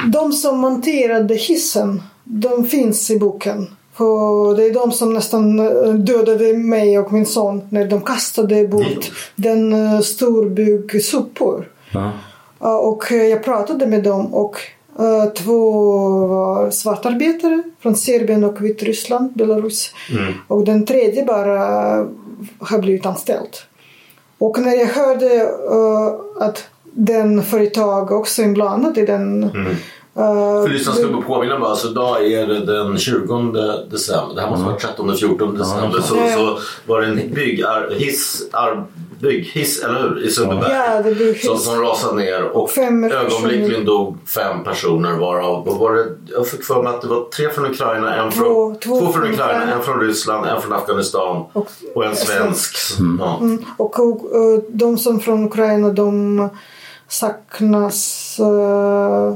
De 0.07 0.31
som 0.31 0.59
monterade 0.59 1.35
hissen, 1.35 2.01
de 2.23 2.65
finns 2.65 3.11
i 3.11 3.19
boken. 3.19 3.67
Och 3.97 4.55
det 4.55 4.65
är 4.65 4.73
de 4.73 4.91
som 4.91 5.13
nästan 5.13 5.59
eh, 5.59 5.93
dödade 5.93 6.53
mig 6.53 6.99
och 6.99 7.13
min 7.13 7.25
son 7.25 7.61
när 7.69 7.85
de 7.85 8.01
kastade 8.01 8.67
bort 8.67 9.11
den 9.35 9.73
uh, 9.73 9.99
storbygg 10.01 11.03
sopor. 11.03 11.69
Ja. 11.93 12.11
Och 12.59 13.11
jag 13.11 13.43
pratade 13.43 13.87
med 13.87 14.03
dem 14.03 14.33
och 14.33 14.57
två 15.35 15.71
var 16.27 16.71
svartarbetare 16.71 17.63
från 17.79 17.95
Serbien 17.95 18.43
och 18.43 18.65
Vitryssland, 18.65 19.33
Belarus. 19.33 19.93
Mm. 20.11 20.33
Och 20.47 20.65
den 20.65 20.85
tredje 20.85 21.25
bara 21.25 21.59
har 22.59 22.79
blivit 22.79 23.05
anställd. 23.05 23.49
Och 24.37 24.59
när 24.59 24.75
jag 24.75 24.87
hörde 24.87 25.43
uh, 25.71 26.13
att 26.39 26.63
den 26.83 27.43
företag 27.43 28.11
också 28.11 28.41
är 28.41 28.45
inblandad 28.45 28.97
i 28.97 29.05
den 29.05 29.43
mm 29.43 29.75
För 30.15 30.69
lyssnarna 30.69 30.97
ska 30.97 31.21
påminna 31.21 31.59
bara, 31.59 31.69
alltså 31.69 31.87
idag 31.87 32.25
är 32.25 32.47
det 32.47 32.65
den 32.65 32.97
20 32.97 33.61
december. 33.91 34.35
Det 34.35 34.41
här 34.41 34.49
måste 34.49 34.65
vara 34.65 34.75
13 34.75 35.17
14 35.17 35.57
december. 35.57 36.01
Så, 36.01 36.15
så 36.15 36.59
var 36.85 37.01
det 37.01 37.07
en 37.07 37.33
bygghiss, 37.33 38.49
bygghiss, 39.19 39.83
eller 39.83 39.99
hur? 39.99 40.25
I 40.25 40.31
Sundbyberg. 40.31 40.71
Ja, 40.73 41.33
som, 41.47 41.57
som 41.57 41.81
rasade 41.81 42.15
ner 42.15 42.43
och 42.43 42.71
fem 42.71 43.03
ögonblickligen 43.03 43.85
dog 43.85 44.17
fem 44.27 44.63
personer 44.63 45.13
varav, 45.13 45.79
var 45.79 45.93
det, 45.93 46.05
jag 46.25 46.47
fick 46.47 46.63
för 46.63 46.83
mig 46.83 46.93
att 46.93 47.01
det 47.01 47.07
var 47.07 47.29
tre 47.29 47.49
från 47.49 47.65
Ukraina, 47.65 48.15
en 48.15 48.31
från, 48.31 48.45
två, 48.45 48.75
två, 48.83 48.99
två 48.99 49.11
från 49.11 49.33
Ukraina, 49.33 49.73
en 49.73 49.81
från 49.81 49.99
Ryssland, 49.99 50.45
en 50.45 50.61
från 50.61 50.73
Afghanistan 50.73 51.45
och, 51.53 51.71
och 51.95 52.05
en 52.05 52.15
svensk. 52.15 52.99
Mm. 52.99 53.19
Ja. 53.19 53.37
Mm. 53.41 53.65
Och, 53.77 53.99
och, 53.99 54.35
och, 54.35 54.63
de 54.69 54.97
som 54.97 55.19
från 55.19 55.45
Ukraina 55.45 55.89
de 55.89 56.49
saknas 57.07 58.37
uh, 58.39 59.35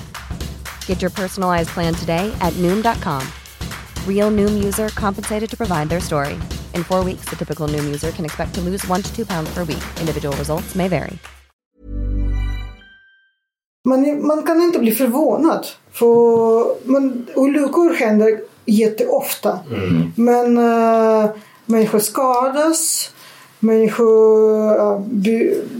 Get 0.91 1.01
your 1.01 1.15
personalized 1.15 1.69
plan 1.69 1.93
today 1.95 2.35
at 2.41 2.53
noom.com. 2.59 3.23
Real 4.05 4.29
noom 4.29 4.61
user 4.61 4.89
compensated 4.89 5.49
to 5.49 5.55
provide 5.55 5.87
their 5.87 6.01
story. 6.01 6.33
In 6.75 6.83
four 6.83 7.01
weeks, 7.05 7.23
the 7.29 7.35
typical 7.37 7.69
noom 7.69 7.85
user 7.85 8.11
can 8.11 8.25
expect 8.25 8.53
to 8.55 8.61
lose 8.61 8.85
one 8.89 9.01
to 9.01 9.09
two 9.15 9.25
pounds 9.25 9.49
per 9.53 9.63
week. 9.63 9.83
Individual 10.01 10.35
results 10.35 10.75
may 10.75 10.89
vary. 10.89 11.17
Man, 13.85 14.27
man 14.27 14.43
kan 14.43 14.61
inte 14.61 14.79
bli 14.79 14.91
förvånad. 14.91 15.67
För 15.91 16.87
man, 16.87 17.27
olyckor 17.35 17.93
händer 17.93 18.41
jätteofta. 18.65 19.59
Mm. 19.71 20.11
Men 20.15 20.57
uh, 20.57 21.29
människor 21.65 21.99
skadas 21.99 23.11
människor 23.61 24.99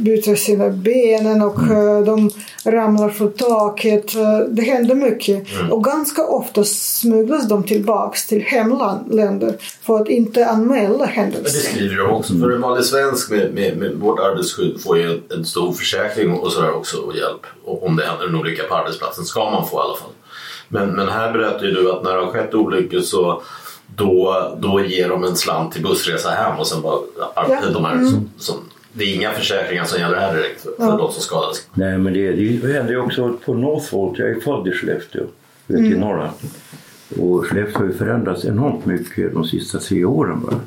byter 0.04 0.36
sina 0.36 0.70
benen 0.70 1.42
och 1.42 1.60
mm. 1.60 2.06
de 2.06 2.30
ramlar 2.64 3.10
från 3.10 3.32
taket. 3.32 4.14
Det 4.50 4.62
händer 4.62 4.96
mycket. 4.96 5.54
Mm. 5.54 5.72
Och 5.72 5.84
ganska 5.84 6.26
ofta 6.26 6.64
smugglas 6.64 7.48
de 7.48 7.64
tillbaks 7.64 8.28
till 8.28 8.42
hemländer 8.42 9.56
för 9.82 10.02
att 10.02 10.10
inte 10.10 10.46
anmäla 10.48 11.06
händelser. 11.06 11.44
Det 11.44 11.76
skriver 11.76 11.98
de 11.98 12.12
också. 12.12 12.34
För 12.34 12.52
en 12.52 12.62
vanlig 12.62 12.86
svensk 12.86 13.30
med, 13.30 13.54
med, 13.54 13.78
med 13.78 13.96
vårt 13.96 14.20
arbetsskydd 14.20 14.82
får 14.82 14.98
ju 14.98 15.22
en 15.30 15.46
stor 15.46 15.74
försäkring 15.74 16.34
och 16.34 16.52
sådär 16.52 16.76
också 16.76 16.98
och 16.98 17.16
hjälp. 17.16 17.46
Och 17.66 17.86
om 17.86 17.96
det 17.96 18.06
händer 18.06 18.28
en 18.28 18.36
olycka 18.36 18.64
på 18.64 18.76
arbetsplatsen 18.76 19.26
ska 19.26 19.52
man 19.52 19.68
få 19.68 19.78
i 19.78 19.80
alla 19.80 19.96
fall. 19.96 20.10
Men, 20.68 20.90
men 20.90 21.08
här 21.08 21.32
berättar 21.32 21.66
ju 21.66 21.72
du 21.72 21.92
att 21.92 22.04
när 22.04 22.18
det 22.18 22.24
har 22.24 22.32
skett 22.32 22.54
olyckor 22.54 23.00
så 23.00 23.42
då, 24.02 24.58
då 24.62 24.82
ger 24.86 25.10
de 25.10 25.24
en 25.24 25.36
slant 25.36 25.74
till 25.74 25.84
bussresa 25.84 26.30
hem 26.30 26.60
och 26.60 26.68
sen 26.68 26.82
bara 26.82 27.00
ja. 27.36 27.58
de 27.74 27.86
här 27.86 27.94
mm. 27.94 28.08
som, 28.08 28.30
som, 28.38 28.56
det 28.94 29.04
är 29.04 29.16
inga 29.16 29.32
försäkringar 29.32 29.84
som 29.84 30.00
gäller 30.00 30.18
här 30.18 30.36
direkt 30.36 30.62
för, 30.62 30.74
ja. 30.78 30.86
de 30.86 31.12
som 31.12 31.22
skadas. 31.22 31.68
Nej 31.74 31.98
men 31.98 32.14
det, 32.14 32.32
det 32.32 32.74
händer 32.74 32.94
ju 32.94 33.00
också 33.02 33.38
på 33.46 33.54
Northvolt. 33.54 34.20
Jag 34.20 34.30
är 34.30 34.40
född 34.40 34.68
i 34.68 34.72
Skellefteå, 34.72 35.24
ute 35.68 35.80
mm. 35.80 35.94
i 35.94 35.98
Norrland. 35.98 36.34
Och 37.20 37.46
Skellefteå 37.46 37.80
har 37.80 37.88
ju 37.88 37.94
förändrats 37.94 38.46
enormt 38.46 38.86
mycket 38.86 39.34
de 39.34 39.44
sista 39.44 39.80
tre 39.80 40.06
åren 40.06 40.42
bara. 40.42 40.60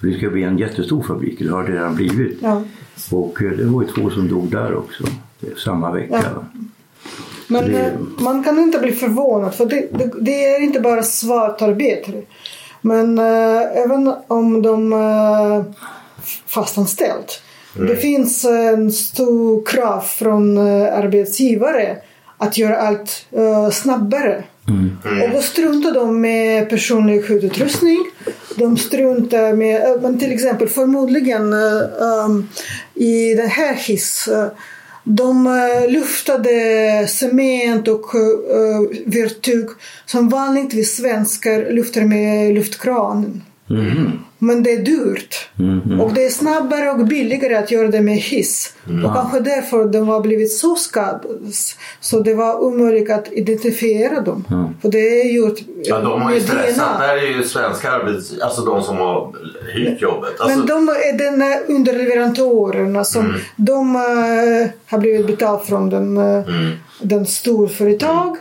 För 0.00 0.06
det 0.06 0.18
ska 0.18 0.30
bli 0.30 0.42
en 0.42 0.58
jättestor 0.58 1.02
fabrik, 1.02 1.38
det 1.38 1.48
har 1.48 1.64
det 1.64 1.72
redan 1.72 1.94
blivit. 1.94 2.38
Ja. 2.42 2.62
Och 3.10 3.42
eh, 3.42 3.50
det 3.50 3.64
var 3.64 3.82
ju 3.82 3.88
två 3.88 4.10
som 4.10 4.28
dog 4.28 4.50
där 4.50 4.76
också, 4.76 5.04
samma 5.64 5.92
vecka. 5.92 6.24
Ja. 6.34 6.44
Men 7.48 7.64
det... 7.64 7.78
Eh, 7.78 7.92
man 8.18 8.44
kan 8.44 8.58
inte 8.58 8.78
bli 8.78 8.92
förvånad 8.92 9.54
för 9.54 9.66
det, 9.66 9.88
det, 9.92 10.12
det 10.20 10.44
är 10.44 10.62
inte 10.62 10.80
bara 10.80 11.02
svartarbetare. 11.02 12.22
Men 12.86 13.18
äh, 13.18 13.82
även 13.84 14.14
om 14.26 14.62
de 14.62 14.92
är 14.92 15.56
äh, 15.56 15.64
fastanställt. 16.46 17.42
Mm. 17.76 17.88
Det 17.88 17.96
finns 17.96 18.44
en 18.44 18.92
stor 18.92 19.66
krav 19.66 20.00
från 20.00 20.56
äh, 20.56 20.98
arbetsgivare 20.98 21.96
att 22.38 22.58
göra 22.58 22.76
allt 22.76 23.26
äh, 23.30 23.70
snabbare. 23.70 24.44
Mm. 24.68 24.98
Mm. 25.04 25.22
Och 25.22 25.30
då 25.30 25.42
struntar 25.42 25.92
de 25.92 26.20
med 26.20 26.70
personlig 26.70 27.24
skyddsutrustning. 27.24 27.98
De 28.56 28.76
struntar 28.76 29.52
med, 29.52 30.02
men 30.02 30.18
till 30.18 30.32
exempel 30.32 30.68
förmodligen 30.68 31.52
um, 31.52 32.48
i 32.94 33.34
den 33.34 33.48
här 33.48 33.74
hiss 33.74 34.28
de 35.08 35.46
eh, 35.46 35.90
luftade 35.90 37.06
cement 37.08 37.88
och 37.88 38.14
eh, 38.14 38.20
eh, 38.20 38.80
verktyg 39.06 39.66
som 40.06 40.28
vanligtvis 40.28 40.96
svenskar 40.96 41.70
luftar 41.70 42.00
med 42.00 42.54
luftkranen. 42.54 43.42
Mhm. 43.66 44.18
Men 44.38 44.62
det 44.62 44.72
är 44.72 44.82
dyrt. 44.82 45.48
Och 46.00 46.12
det 46.12 46.24
är 46.24 46.30
snabbare 46.30 46.90
och 46.90 47.06
billigare 47.06 47.54
att 47.54 47.70
göra 47.70 47.88
det 47.88 48.00
med 48.00 48.16
hiss. 48.16 48.74
Och 49.04 49.14
kanske 49.14 49.40
därför 49.40 49.84
de 49.84 50.08
har 50.08 50.20
blivit 50.20 50.52
så 50.52 50.76
skadade. 50.76 51.28
Så 52.00 52.20
det 52.20 52.34
var 52.34 52.64
omöjligt 52.64 53.10
att 53.10 53.32
identifiera 53.32 54.20
dem. 54.20 54.44
För 54.82 54.88
det 54.88 55.20
är 55.20 55.32
gjort 55.32 55.58
Ja, 55.82 56.00
de 56.00 56.22
har 56.22 56.30
ju 56.30 56.36
med 56.36 56.48
stressat. 56.48 56.98
Det 57.00 57.06
här 57.06 57.16
är 57.16 57.36
ju 57.36 57.42
svenska 57.42 57.90
arbets... 57.90 58.32
Alltså 58.40 58.62
de 58.62 58.82
som 58.82 58.96
har 58.96 59.32
hyrt 59.72 60.02
jobbet. 60.02 60.40
Alltså, 60.40 60.58
Men 60.58 60.66
de 60.66 60.88
är 60.88 61.18
den 61.18 61.76
underleverantörerna 61.76 63.04
som 63.04 63.34
de 63.56 63.96
eh, 63.96 64.70
har 64.86 64.98
blivit 64.98 65.26
betalt 65.26 65.66
från 65.66 65.90
den, 65.90 66.18
uh, 66.18 66.44
den 67.00 67.26
storföretag. 67.26 68.36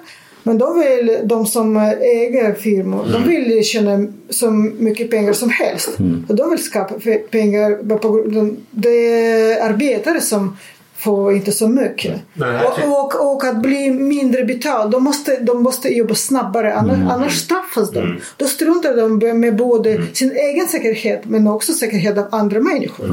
Men 0.47 0.57
de 0.57 0.79
vill, 0.79 1.17
de 1.23 1.45
som 1.45 1.77
äger 2.01 2.53
firmor, 2.53 3.05
de 3.11 3.23
vill 3.29 3.51
ju 3.51 3.63
tjäna 3.63 4.07
så 4.29 4.51
mycket 4.51 5.11
pengar 5.11 5.33
som 5.33 5.49
helst. 5.49 5.89
Och 6.29 6.35
de 6.35 6.49
vill 6.49 6.63
skapa 6.63 6.93
pengar. 7.31 7.97
på 7.97 8.11
grund 8.11 8.57
Det 8.71 8.89
är 8.89 9.69
arbetare 9.69 10.21
som 10.21 10.57
får 10.97 11.33
inte 11.35 11.51
så 11.51 11.67
mycket. 11.67 12.21
Och, 12.65 12.99
och, 12.99 13.33
och 13.33 13.43
att 13.45 13.61
bli 13.61 13.91
mindre 13.91 14.43
betald. 14.45 14.91
De 14.91 15.03
måste, 15.03 15.37
de 15.39 15.63
måste 15.63 15.89
jobba 15.89 16.15
snabbare, 16.15 16.73
annars, 16.73 17.11
annars 17.11 17.37
straffas 17.39 17.91
de. 17.91 18.19
Då 18.37 18.45
struntar 18.45 18.95
de 18.95 19.39
med 19.39 19.55
både 19.55 20.01
sin 20.13 20.31
egen 20.31 20.67
säkerhet 20.67 21.21
men 21.25 21.47
också 21.47 21.73
säkerhet 21.73 22.17
av 22.17 22.25
andra 22.31 22.59
människor. 22.59 23.05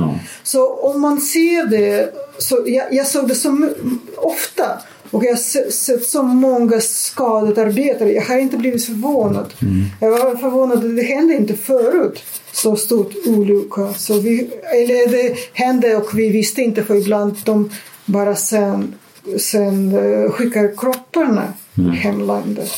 Så 0.42 0.74
om 0.74 1.00
man 1.00 1.20
ser 1.20 1.66
det, 1.66 2.14
så 2.38 2.62
jag, 2.66 2.84
jag 2.94 3.06
såg 3.06 3.28
det 3.28 3.34
så 3.34 3.48
m- 3.48 4.00
ofta. 4.16 4.64
Och 5.12 5.24
jag 5.24 5.30
har 5.30 5.36
se- 5.36 5.70
sett 5.70 6.04
så 6.04 6.22
många 6.22 6.80
skadade 6.80 7.62
arbetare. 7.62 8.12
Jag 8.12 8.22
har 8.22 8.38
inte 8.38 8.56
blivit 8.56 8.84
förvånad. 8.84 9.52
Jag 10.00 10.10
var 10.10 10.36
förvånad 10.36 10.78
att 10.78 10.96
det 10.96 11.02
hände 11.02 11.34
inte 11.34 11.54
förut. 11.54 12.22
Så 12.52 12.76
stort 12.76 13.12
olycka. 13.26 13.92
Så 13.92 14.20
vi, 14.20 14.50
eller 14.74 15.10
det 15.12 15.36
hände 15.52 15.96
och 15.96 16.18
vi 16.18 16.28
visste 16.28 16.62
inte 16.62 16.82
för 16.82 16.94
ibland 16.94 17.36
de 17.44 17.70
bara 18.04 18.34
sen, 18.36 18.94
sen 19.38 19.94
eh, 19.96 20.30
skickar 20.30 20.76
kropparna 20.76 21.52
i 21.74 21.82
hemlandet. 21.96 22.70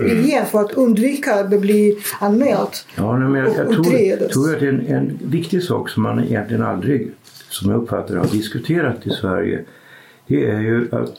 Igen 0.00 0.46
för 0.50 0.60
att 0.60 0.72
undvika 0.72 1.34
att 1.34 1.50
det 1.50 1.58
blir 1.58 1.94
anmält. 2.20 2.86
Ja, 2.96 3.18
men 3.18 3.34
jag, 3.34 3.56
jag 3.56 3.66
Och 3.66 3.72
tror, 3.74 3.86
utredas. 3.86 4.32
tror 4.32 4.54
att 4.54 4.60
det 4.60 4.66
är 4.66 4.72
en, 4.72 4.86
en 4.86 5.18
viktig 5.24 5.62
sak 5.62 5.88
som 5.90 6.02
man 6.02 6.24
egentligen 6.24 6.62
aldrig, 6.62 7.10
som 7.48 7.70
jag 7.70 7.82
uppfattar 7.82 8.16
har 8.16 8.26
diskuterat 8.26 9.06
i 9.06 9.10
Sverige. 9.10 9.64
Det 10.26 10.44
är 10.50 10.60
ju 10.60 10.88
att 10.92 11.14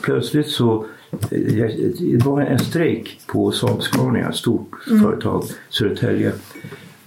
plötsligt 0.00 0.48
så 0.48 0.86
det 1.30 2.24
var 2.24 2.40
en 2.40 2.58
strejk 2.58 3.20
på 3.26 3.50
Saab-Scania, 3.50 4.28
ett 4.28 4.36
stort 4.36 4.70
företag, 4.84 5.44
Södertälje. 5.68 6.32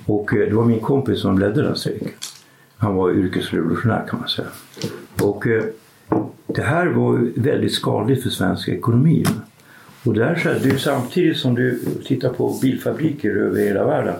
Och 0.05 0.33
eh, 0.33 0.49
det 0.49 0.55
var 0.55 0.65
min 0.65 0.79
kompis 0.79 1.19
som 1.19 1.39
ledde 1.39 1.61
den 1.61 1.75
strejken. 1.75 2.09
Han 2.77 2.95
var 2.95 3.11
yrkesrevolutionär 3.11 4.07
kan 4.09 4.19
man 4.19 4.29
säga. 4.29 4.47
Och 5.21 5.47
eh, 5.47 5.63
det 6.47 6.61
här 6.61 6.87
var 6.87 7.29
väldigt 7.35 7.73
skadligt 7.73 8.23
för 8.23 8.29
svensk 8.29 8.67
ekonomi. 8.67 9.25
Och 10.05 10.13
det 10.13 10.25
här 10.25 10.35
skedde 10.35 10.69
ju 10.69 10.77
samtidigt 10.77 11.37
som 11.37 11.55
du 11.55 11.79
tittar 12.05 12.29
på 12.29 12.59
bilfabriker 12.61 13.29
över 13.29 13.59
hela 13.59 13.85
världen. 13.85 14.15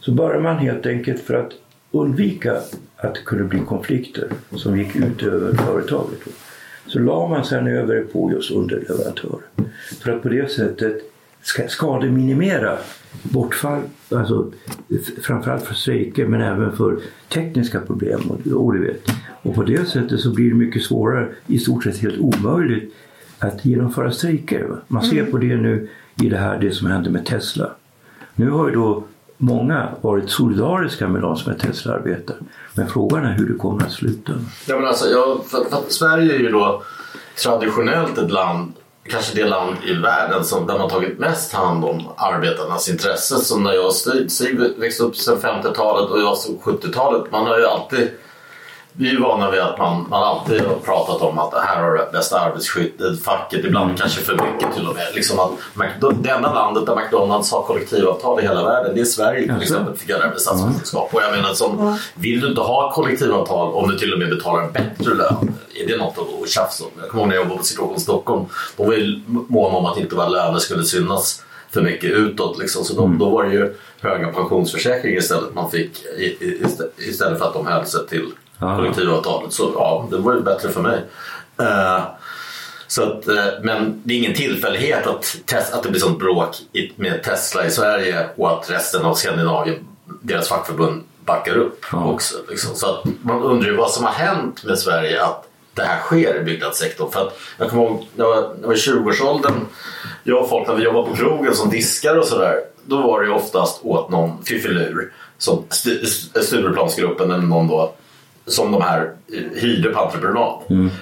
Så 0.00 0.12
började 0.12 0.42
man 0.42 0.58
helt 0.58 0.86
enkelt 0.86 1.20
för 1.20 1.34
att 1.34 1.52
undvika 1.90 2.52
att 2.96 3.14
det 3.14 3.20
kunde 3.24 3.44
bli 3.44 3.58
konflikter 3.58 4.28
som 4.56 4.78
gick 4.78 4.96
ut 4.96 5.22
över 5.22 5.52
företaget. 5.52 6.20
Så 6.86 6.98
la 6.98 7.28
man 7.28 7.44
sen 7.44 7.66
över 7.66 7.94
det 7.94 8.00
på 8.00 8.30
just 8.32 8.50
underleverantörer. 8.50 9.44
För 10.02 10.12
att 10.12 10.22
på 10.22 10.28
det 10.28 10.50
sättet 10.50 11.02
ska 11.42 11.68
skademinimera 11.68 12.78
bortfall, 13.22 13.80
alltså 14.10 14.52
framförallt 15.22 15.62
för 15.62 15.74
strejker 15.74 16.26
men 16.26 16.40
även 16.40 16.76
för 16.76 16.98
tekniska 17.28 17.80
problem. 17.80 18.20
Och, 18.30 18.52
och, 18.52 18.74
vet. 18.74 19.10
och 19.42 19.54
på 19.54 19.62
det 19.62 19.88
sättet 19.88 20.20
så 20.20 20.34
blir 20.34 20.48
det 20.48 20.56
mycket 20.56 20.82
svårare, 20.82 21.28
i 21.46 21.58
stort 21.58 21.84
sett 21.84 21.98
helt 21.98 22.18
omöjligt 22.18 22.94
att 23.38 23.64
genomföra 23.64 24.12
strejker. 24.12 24.76
Man 24.88 25.02
ser 25.02 25.24
på 25.24 25.38
det 25.38 25.56
nu 25.56 25.88
i 26.22 26.28
det 26.28 26.36
här 26.36 26.58
det 26.60 26.70
som 26.70 26.90
hände 26.90 27.10
med 27.10 27.26
Tesla. 27.26 27.70
Nu 28.34 28.50
har 28.50 28.68
ju 28.68 28.74
då 28.74 29.04
många 29.36 29.88
varit 30.00 30.30
solidariska 30.30 31.08
med 31.08 31.22
de 31.22 31.36
som 31.36 31.52
är 31.52 31.58
Tesla-arbetare. 31.58 32.36
Men 32.74 32.88
frågan 32.88 33.24
är 33.24 33.32
hur 33.32 33.48
det 33.48 33.58
kommer 33.58 33.84
att 33.84 33.92
sluta. 33.92 34.32
Ja, 34.66 34.76
men 34.76 34.88
alltså, 34.88 35.08
jag, 35.08 35.46
för, 35.46 35.64
för 35.64 35.82
Sverige 35.88 36.34
är 36.34 36.38
ju 36.38 36.50
då 36.50 36.82
traditionellt 37.42 38.18
ett 38.18 38.30
land, 38.30 38.72
kanske 39.08 39.36
det 39.36 39.48
land 39.48 39.76
i 39.84 39.94
världen 39.94 40.44
som, 40.44 40.66
där 40.66 40.78
man 40.78 40.90
tagit 40.90 41.18
mest 41.18 41.52
hand 41.52 41.84
om 41.84 42.08
arbetarnas 42.16 42.88
intressen. 42.88 43.38
Som 43.38 43.62
när 43.62 43.72
jag 43.72 43.92
Stig, 43.92 44.60
växte 44.78 45.02
upp 45.02 45.16
sedan 45.16 45.38
50-talet 45.38 46.10
och 46.10 46.20
jag 46.20 46.36
70-talet. 46.62 47.32
Man 47.32 47.46
har 47.46 47.58
ju 47.58 47.66
alltid 47.66 48.10
vi 48.96 49.08
är 49.08 49.12
ju 49.12 49.20
vana 49.20 49.50
vid 49.50 49.60
att 49.60 49.78
man, 49.78 50.06
man 50.10 50.22
alltid 50.22 50.60
har 50.60 50.74
pratat 50.74 51.22
om 51.22 51.38
att 51.38 51.50
det 51.50 51.60
här 51.60 51.82
har 51.82 51.96
det 51.96 52.08
bästa 52.12 52.40
arbetsskyddet, 52.40 53.22
facket, 53.22 53.64
ibland 53.64 53.98
kanske 53.98 54.20
för 54.20 54.32
mycket 54.32 54.74
till 54.74 54.88
och 54.88 54.94
med. 54.94 55.06
Liksom 55.14 55.38
att 55.38 55.50
det 56.22 56.30
enda 56.30 56.54
landet 56.54 56.86
där 56.86 56.96
McDonalds 56.96 57.52
har 57.52 57.62
kollektivavtal 57.62 58.40
i 58.40 58.42
hela 58.42 58.64
världen, 58.64 58.94
det 58.94 59.00
är 59.00 59.04
Sverige 59.04 59.54
till 59.54 59.62
exempel, 59.62 59.96
fick 59.96 60.10
jag 60.10 60.18
lära 60.18 60.30
mig 60.30 60.40
statsvetenskap. 60.40 61.14
Och 61.14 61.22
jag 61.22 61.36
menar, 61.36 61.54
som, 61.54 61.98
vill 62.14 62.40
du 62.40 62.48
inte 62.48 62.60
ha 62.60 62.92
kollektivavtal 62.92 63.74
om 63.74 63.90
du 63.90 63.98
till 63.98 64.12
och 64.12 64.18
med 64.18 64.30
betalar 64.30 64.62
en 64.62 64.72
bättre 64.72 65.14
lön, 65.14 65.54
är 65.74 65.86
det 65.86 65.96
något 65.96 66.18
att 66.18 66.48
tjafsa 66.50 66.84
om? 66.84 66.90
Jag 67.00 67.08
kommer 67.08 67.22
ihåg 67.22 67.28
när 67.28 67.34
jag 67.34 67.42
jobbade 67.42 67.58
på 67.58 67.64
Situation 67.64 68.00
Stockholm, 68.00 68.44
de 68.76 68.86
var 68.86 68.94
ju 68.94 69.20
måna 69.26 69.76
om 69.76 69.86
att 69.86 69.98
inte 69.98 70.16
våra 70.16 70.28
löner 70.28 70.58
skulle 70.58 70.84
synas 70.84 71.44
för 71.70 71.82
mycket 71.82 72.10
utåt. 72.10 72.58
Liksom. 72.58 72.84
Så 72.84 72.94
då, 72.94 73.06
då 73.06 73.30
var 73.30 73.44
det 73.44 73.52
ju 73.52 73.74
höga 74.00 74.32
pensionsförsäkringar 74.32 75.18
istället 75.18 75.54
man 75.54 75.70
fick 75.70 76.04
istället 76.98 77.38
för 77.38 77.46
att 77.46 77.54
de 77.54 77.66
höll 77.66 77.86
sig 77.86 78.06
till 78.06 78.26
Kollektivavtalet. 78.76 79.52
Så 79.52 79.72
ja, 79.74 80.08
det 80.10 80.16
var 80.16 80.34
ju 80.34 80.40
bättre 80.40 80.68
för 80.68 80.80
mig. 80.82 81.00
Eh, 81.60 82.02
så 82.86 83.02
att, 83.02 83.28
eh, 83.28 83.44
men 83.62 84.00
det 84.04 84.14
är 84.14 84.18
ingen 84.18 84.34
tillfällighet 84.34 85.06
att, 85.06 85.36
att 85.72 85.82
det 85.82 85.88
blir 85.90 86.00
sånt 86.00 86.18
bråk 86.18 86.56
med 86.96 87.22
Tesla 87.22 87.66
i 87.66 87.70
Sverige 87.70 88.26
och 88.36 88.52
att 88.52 88.70
resten 88.70 89.04
av 89.04 89.14
Skandinavien, 89.14 89.76
deras 90.22 90.48
fackförbund, 90.48 91.02
backar 91.24 91.56
upp 91.56 91.84
Ja. 91.92 92.04
också. 92.04 92.36
Liksom. 92.48 92.74
Så 92.76 92.86
att 92.90 93.04
man 93.22 93.42
undrar 93.42 93.68
ju 93.70 93.76
vad 93.76 93.90
som 93.90 94.04
har 94.04 94.12
hänt 94.12 94.64
med 94.64 94.78
Sverige 94.78 95.24
att 95.24 95.48
det 95.74 95.82
här 95.82 96.00
sker 96.00 96.40
i 96.40 96.44
byggnadssektorn. 96.44 97.10
För 97.10 97.20
att 97.20 97.38
jag 97.58 97.70
kommer 97.70 97.82
ihåg 97.82 98.06
när 98.14 98.24
jag 98.24 98.32
var, 98.62 98.74
i 98.74 98.76
20-årsåldern, 98.76 99.54
jag 100.24 100.42
och 100.42 100.48
folk 100.48 100.68
när 100.68 100.74
vi 100.74 100.82
jobbade 100.84 101.10
på 101.10 101.16
krogen 101.16 101.54
som 101.54 101.70
diskar 101.70 102.16
och 102.16 102.24
sådär, 102.26 102.54
då 102.84 102.96
var 103.02 103.20
det 103.20 103.26
ju 103.26 103.32
oftast 103.32 103.80
åt 103.84 104.10
någon 104.10 104.44
fiffilur 104.44 105.12
som 105.38 105.64
Stu- 105.70 106.40
Stureplansgruppen 106.42 107.30
eller 107.30 107.42
någon 107.42 107.68
då 107.68 107.92
som 108.46 108.72
de 108.72 108.82
här 108.82 109.10
eh, 109.32 109.60
hyrde 109.62 109.88
på 109.88 110.00
entreprenad. 110.00 110.58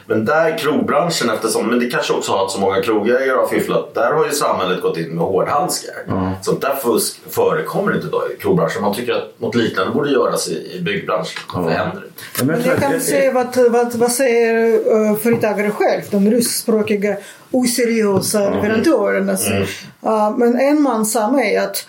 Men 0.07 0.24
där 0.24 0.59
krogbranschen, 0.59 1.30
eftersom 1.30 1.66
men 1.66 1.78
det 1.78 1.90
kanske 1.90 2.12
också 2.12 2.32
har 2.32 2.45
att 2.45 2.51
så 2.51 2.61
många 2.61 2.82
krogägare 2.82 3.36
har 3.36 3.47
fifflat, 3.47 3.95
där 3.95 4.12
har 4.12 4.24
ju 4.26 4.30
samhället 4.32 4.82
gått 4.82 4.97
in 4.99 5.09
med 5.09 5.24
hårdhandskar. 5.24 5.95
Sånt 6.43 6.61
där 6.61 6.74
fusk 6.82 7.20
förekommer 7.30 7.95
inte 7.95 8.07
idag 8.07 8.22
i 8.38 8.43
krogbranschen. 8.43 8.82
Man 8.82 8.95
tycker 8.95 9.12
att 9.12 9.34
något 9.40 9.55
liknande 9.55 9.93
borde 9.93 10.11
göras 10.11 10.49
i, 10.49 10.76
i 10.76 10.80
byggbranschen. 10.82 11.40
Varför 11.55 11.70
händer 11.70 12.01
det 12.38 12.45
men 12.45 12.62
jag 12.64 12.78
kan 12.78 12.93
det- 12.93 13.01
säga 13.01 13.32
vad, 13.32 13.57
vad, 13.70 13.95
vad 13.95 14.12
säger 14.12 14.74
uh, 14.95 15.16
företagare 15.16 15.70
själv, 15.70 16.03
de 16.11 16.30
ryskspråkiga 16.30 17.16
oseriösa 17.51 18.51
leverantörerna. 18.51 19.36
säger. 19.36 19.62
Uh, 20.07 20.36
men 20.38 20.61
en 20.61 20.82
man 20.82 21.07
sa 21.07 21.30
mig 21.30 21.57
att 21.57 21.86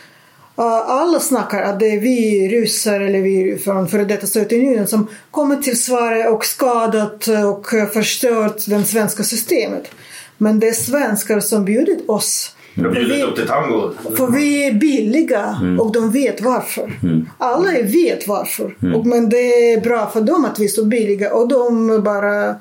alla 0.56 1.20
snackar 1.20 1.62
att 1.62 1.80
det 1.80 1.92
är 1.92 2.00
vi 2.00 2.48
ryssar 2.48 3.00
eller 3.00 3.22
vi 3.22 3.58
från 3.58 3.88
före 3.88 4.06
detta 4.06 4.28
Sovjetunionen 4.28 4.88
som 4.88 5.08
kommit 5.32 5.64
till 5.64 5.82
Sverige 5.82 6.28
och 6.28 6.46
skadat 6.46 7.28
och 7.28 7.68
förstört 7.94 8.66
det 8.68 8.84
svenska 8.84 9.24
systemet. 9.24 9.92
Men 10.38 10.60
det 10.60 10.68
är 10.68 10.74
svenskar 10.74 11.40
som 11.40 11.66
bjudit 11.66 12.10
oss. 12.10 12.56
Jag 12.74 12.84
har 12.84 12.92
bjudit 12.92 13.24
upp 13.24 13.36
till 13.36 13.48
tango. 13.48 13.92
För 14.18 14.28
vi 14.28 14.68
är 14.68 14.74
billiga 14.74 15.60
och 15.80 15.92
de 15.92 16.12
vet 16.12 16.42
varför. 16.42 16.94
Alla 17.38 17.72
vet 17.72 18.28
varför. 18.28 18.76
Och, 18.96 19.06
men 19.06 19.30
det 19.30 19.74
är 19.74 19.82
bra 19.82 20.10
för 20.10 20.22
dem 20.22 20.46
att 20.46 20.60
vi 20.60 20.64
är 20.64 20.70
så 20.70 20.86
billiga 20.86 21.34
och 21.34 21.48
de 21.48 22.02
bara 22.04 22.56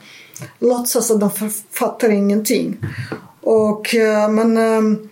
låtsas 0.58 1.10
att 1.10 1.20
de 1.20 1.30
fattar 1.72 2.10
ingenting. 2.10 2.76
Och, 3.40 3.94
eh, 3.94 4.28
men, 4.28 4.56
ehm, 4.56 5.08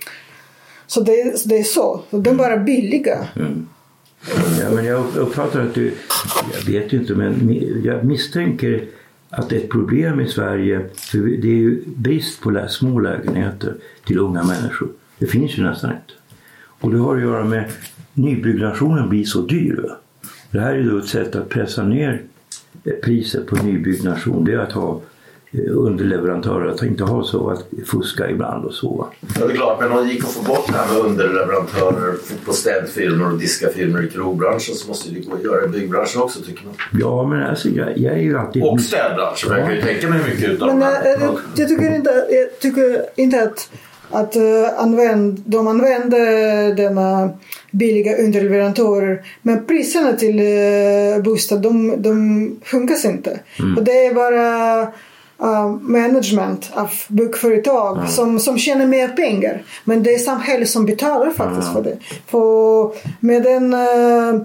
så 0.90 1.00
det, 1.00 1.48
det 1.48 1.58
är 1.58 1.62
så. 1.62 2.00
De 2.10 2.26
är 2.26 2.34
bara 2.34 2.56
billiga. 2.56 3.28
Ja, 4.60 4.70
men 4.74 4.84
jag 4.84 5.16
uppfattar 5.16 5.60
att 5.60 5.74
du, 5.74 5.92
jag 6.52 6.72
vet 6.72 6.92
ju 6.92 6.98
inte, 6.98 7.14
men 7.14 7.60
jag 7.84 8.04
misstänker 8.04 8.84
att 9.28 9.48
det 9.48 9.56
är 9.56 9.60
ett 9.60 9.70
problem 9.70 10.20
i 10.20 10.28
Sverige. 10.28 10.86
För 10.94 11.18
det 11.18 11.48
är 11.48 11.56
ju 11.56 11.82
brist 11.86 12.40
på 12.40 12.66
små 12.68 13.00
lägenheter 13.00 13.74
till 14.06 14.18
unga 14.18 14.42
människor. 14.42 14.88
Det 15.18 15.26
finns 15.26 15.58
ju 15.58 15.62
nästan 15.62 15.90
inte. 15.90 16.12
Och 16.80 16.90
det 16.90 16.98
har 16.98 17.16
att 17.16 17.22
göra 17.22 17.44
med 17.44 17.70
nybyggnationen 18.14 19.08
blir 19.08 19.24
så 19.24 19.40
dyr. 19.40 19.84
Va? 19.88 19.96
Det 20.50 20.60
här 20.60 20.74
är 20.74 20.82
då 20.82 20.98
ett 20.98 21.08
sätt 21.08 21.36
att 21.36 21.48
pressa 21.48 21.82
ner 21.82 22.22
eh, 22.84 22.92
priset 22.92 23.46
på 23.46 23.56
nybyggnation. 23.56 24.44
Det 24.44 24.52
är 24.52 24.58
att 24.58 24.72
ha 24.72 25.00
underleverantörer 25.52 26.70
att 26.70 26.82
inte 26.82 27.04
ha 27.04 27.24
så 27.24 27.50
att 27.50 27.64
fuska 27.86 28.30
ibland 28.30 28.64
och 28.64 28.74
så. 28.74 29.06
Ja, 29.38 29.46
det 29.46 29.52
är 29.52 29.56
klart, 29.56 29.80
men 29.80 29.92
om 29.92 30.06
det 30.06 30.12
gick 30.12 30.24
att 30.24 30.30
få 30.30 30.42
bort 30.42 30.66
det 30.66 30.72
här 30.72 30.94
med 30.94 31.04
underleverantörer 31.04 32.14
på 32.44 32.52
städfirmor 32.52 33.32
och 33.32 33.38
diskafirmor 33.38 34.04
i 34.04 34.08
krogbranschen 34.08 34.74
så 34.74 34.88
måste 34.88 35.10
det 35.10 35.20
gå 35.20 35.34
att 35.34 35.44
göra 35.44 35.64
i 35.64 35.68
byggbranschen 35.68 36.22
också 36.22 36.40
tycker 36.40 36.64
man. 36.64 36.74
Ja, 37.00 37.26
men 37.26 37.42
alltså 37.42 37.68
jag, 37.68 37.98
jag 37.98 38.14
är 38.14 38.18
ju 38.18 38.38
alltid... 38.38 38.62
Och 38.62 38.80
städbranschen, 38.80 39.48
men 39.48 39.58
jag 39.58 39.66
kan 39.66 39.76
ju 39.76 39.82
tänka 39.82 40.08
mig 40.08 40.20
mycket 40.30 40.50
utav 40.50 40.68
Men 40.68 40.80
jag, 40.80 40.90
här. 40.90 41.20
jag, 41.20 41.38
jag, 41.56 41.68
tycker 41.68 41.94
inte, 41.94 42.26
jag 42.30 42.58
tycker 42.60 43.02
inte 43.16 43.42
att, 43.42 43.70
att 44.10 44.36
uh, 44.36 44.42
använd, 44.76 45.42
de 45.46 45.68
använder 45.68 46.74
denna 46.74 47.30
billiga 47.70 48.16
underleverantörer 48.16 49.20
men 49.42 49.66
priserna 49.66 50.12
till 50.12 50.40
uh, 50.40 51.22
bostad 51.22 51.62
de, 51.62 52.02
de 52.02 52.60
sjunkas 52.64 53.04
inte. 53.04 53.40
Och 53.76 53.84
det 53.84 54.06
är 54.06 54.14
bara 54.14 54.92
uh, 55.42 55.70
management 55.82 56.70
av 56.74 56.90
byggföretag 57.08 58.08
som, 58.08 58.40
som 58.40 58.58
tjänar 58.58 58.86
mer 58.86 59.08
pengar. 59.08 59.62
Men 59.84 60.02
det 60.02 60.14
är 60.14 60.18
samhället 60.18 60.68
som 60.68 60.86
betalar 60.86 61.30
faktiskt 61.30 61.72
för 61.72 61.82
det. 61.82 61.96
För 62.26 62.92
med 63.20 63.42
den 63.42 63.74
uh, 63.74 64.42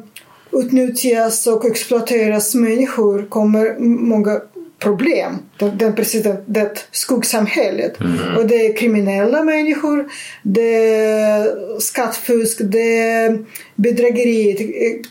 utnyttjas 0.52 1.48
och 1.48 1.66
exploateras 1.66 2.56
människor 2.56 3.26
kommer 3.30 3.76
många 3.80 4.40
problem. 4.80 5.38
Den, 5.58 5.78
den 5.78 5.96
precis 5.96 6.24
det, 6.24 6.44
det 6.46 6.88
skuggsamhället. 6.92 7.98
Och 8.38 8.48
det 8.48 8.56
är 8.56 8.78
kriminella 8.78 9.44
människor, 9.44 10.10
det 10.44 10.92
är 11.02 11.80
skattfusk, 11.80 12.62
det 12.64 12.98
är 12.98 13.46
bedrägeri, 13.76 14.54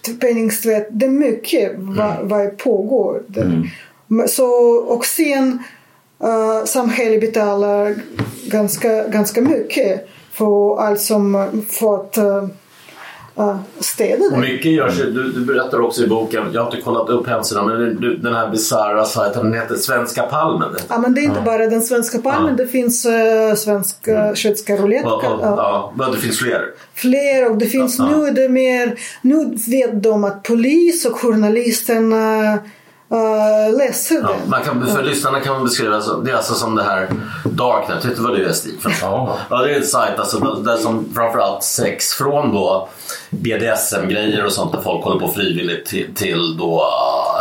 t- 0.06 0.12
penningstvätt. 0.20 0.88
Det 0.90 1.06
är 1.06 1.10
mycket 1.10 1.72
vad, 1.76 2.16
vad 2.22 2.58
pågår. 2.58 3.22
Men 4.06 4.28
Så, 4.28 4.46
och 4.76 5.06
sen 5.06 5.62
uh, 6.24 6.64
samhället 6.64 7.20
betalar 7.20 7.94
ganska, 8.44 9.08
ganska 9.08 9.40
mycket 9.40 10.08
för 10.32 10.80
allt 10.80 11.00
som 11.00 11.50
för 11.70 11.94
att 11.94 12.18
uh, 12.18 13.56
städa 13.80 14.30
det. 14.30 14.36
mycket 14.36 14.72
görs 14.72 15.00
ju, 15.00 15.10
du, 15.10 15.32
du 15.32 15.44
berättar 15.44 15.80
också 15.80 16.04
i 16.04 16.06
boken, 16.06 16.50
jag 16.52 16.62
har 16.62 16.70
inte 16.70 16.82
kollat 16.82 17.08
upp 17.08 17.26
hemsidan, 17.26 17.66
men 17.66 18.00
du, 18.00 18.16
den 18.16 18.34
här 18.34 18.50
bisarra 18.50 19.04
sajten, 19.04 19.50
den 19.50 19.60
heter 19.60 19.74
Svenska 19.74 20.22
Palmen. 20.22 20.70
Ja, 20.88 20.98
men 20.98 21.14
det 21.14 21.20
är 21.20 21.22
inte 21.22 21.40
bara 21.44 21.66
den 21.66 21.82
svenska 21.82 22.18
palmen, 22.18 22.56
det 22.56 22.66
finns 22.66 23.06
uh, 23.06 23.54
svenska 23.56 24.34
schweiziska 24.34 24.76
roulette. 24.76 25.08
Ja. 25.08 25.94
det 26.12 26.18
finns 26.18 26.38
fler. 26.38 26.62
Fler 26.94 27.50
och 27.50 27.56
det 27.56 27.66
finns 27.66 27.98
nu 27.98 28.30
det 28.30 28.48
mer, 28.48 28.98
nu 29.22 29.56
vet 29.68 30.02
de 30.02 30.24
att 30.24 30.42
polis 30.42 31.04
och 31.06 31.20
journalisterna 31.20 32.58
uh, 33.12 33.76
läser 33.78 34.20
Ja, 34.22 34.34
man 34.46 34.62
kan, 34.62 34.86
för 34.86 35.02
lyssnarna 35.02 35.40
kan 35.40 35.52
man 35.54 35.64
beskriva 35.64 36.00
så, 36.00 36.20
det 36.20 36.30
är 36.30 36.34
alltså 36.34 36.54
som 36.54 36.74
det 36.74 36.82
här 36.82 37.08
Darknet, 37.44 38.04
vet 38.04 38.16
du 38.16 38.22
vad 38.22 38.36
det 38.38 38.44
är 38.44 38.52
Stig? 38.52 38.74
Ja. 39.00 39.38
Ja, 39.50 39.56
det 39.62 39.72
är 39.74 39.76
en 39.76 39.84
sajt 39.84 40.18
alltså, 40.18 40.38
där- 40.38 40.62
där 40.72 40.76
som 40.76 41.14
framförallt 41.14 41.62
sex 41.62 42.14
från 42.14 42.54
då 42.54 42.88
BDSM-grejer 43.30 44.44
och 44.44 44.52
sånt 44.52 44.72
där 44.72 44.80
folk 44.80 45.04
håller 45.04 45.20
på 45.20 45.28
frivilligt 45.32 45.86
till, 45.86 46.14
till 46.14 46.56
då 46.56 46.82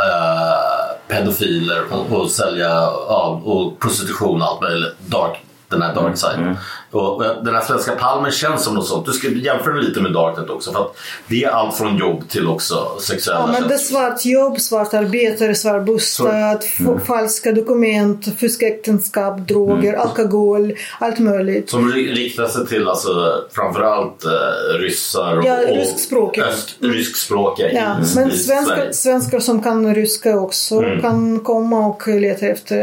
eh, 0.09 1.15
pedofiler 1.15 1.81
och, 1.91 2.19
och 2.19 2.29
sälja 2.29 2.69
ja, 3.09 3.41
och 3.45 3.79
prostitution 3.79 4.41
och 4.41 4.47
allt 4.47 4.61
möjligt. 4.61 4.95
Dark, 5.05 5.45
den 5.69 5.81
här 5.81 5.95
dark 5.95 6.17
side. 6.17 6.55
Och 6.95 7.23
den 7.45 7.55
här 7.55 7.61
svenska 7.61 7.91
palmen 7.95 8.31
känns 8.31 8.63
som 8.63 8.75
något 8.75 8.87
sånt. 8.87 9.05
Du 9.05 9.11
ska 9.11 9.27
jämföra 9.29 9.73
lite 9.75 10.01
med 10.01 10.13
Darknet 10.13 10.49
också 10.49 10.71
för 10.71 10.79
att 10.81 10.95
det 11.27 11.43
är 11.43 11.49
allt 11.49 11.75
från 11.77 11.97
jobb 11.97 12.29
till 12.29 12.47
också 12.47 12.87
sexuella 13.01 13.39
Ja, 13.53 13.59
men 13.59 13.67
det 13.69 13.73
är 13.73 13.77
svart 13.77 14.25
jobb, 14.25 14.59
svart 14.59 14.93
arbetare, 14.93 15.55
svart 15.55 15.85
bostad, 15.85 16.57
f- 16.63 17.01
falska 17.07 17.51
dokument, 17.51 18.27
fuskäktenskap, 18.39 19.47
droger, 19.47 19.93
alkohol, 19.93 20.73
allt 20.99 21.19
möjligt. 21.19 21.69
Som 21.69 21.91
ri- 21.91 22.13
riktar 22.15 22.47
sig 22.47 22.67
till 22.67 22.87
alltså, 22.87 23.43
framförallt 23.51 24.25
eh, 24.25 24.79
ryssar 24.79 25.37
och, 25.37 25.45
Ja, 25.45 25.57
och 25.69 25.75
ryskspråkiga. 25.75 26.45
öst, 26.45 26.75
ryskspråkiga 26.79 27.71
i, 27.71 27.75
Ja, 27.75 27.95
men 28.15 28.31
svenskar, 28.31 28.91
svenskar 28.91 29.39
som 29.39 29.63
kan 29.63 29.95
ryska 29.95 30.39
också 30.39 30.83
kan 31.01 31.39
komma 31.39 31.87
och 31.87 32.07
leta 32.07 32.45
efter 32.45 32.77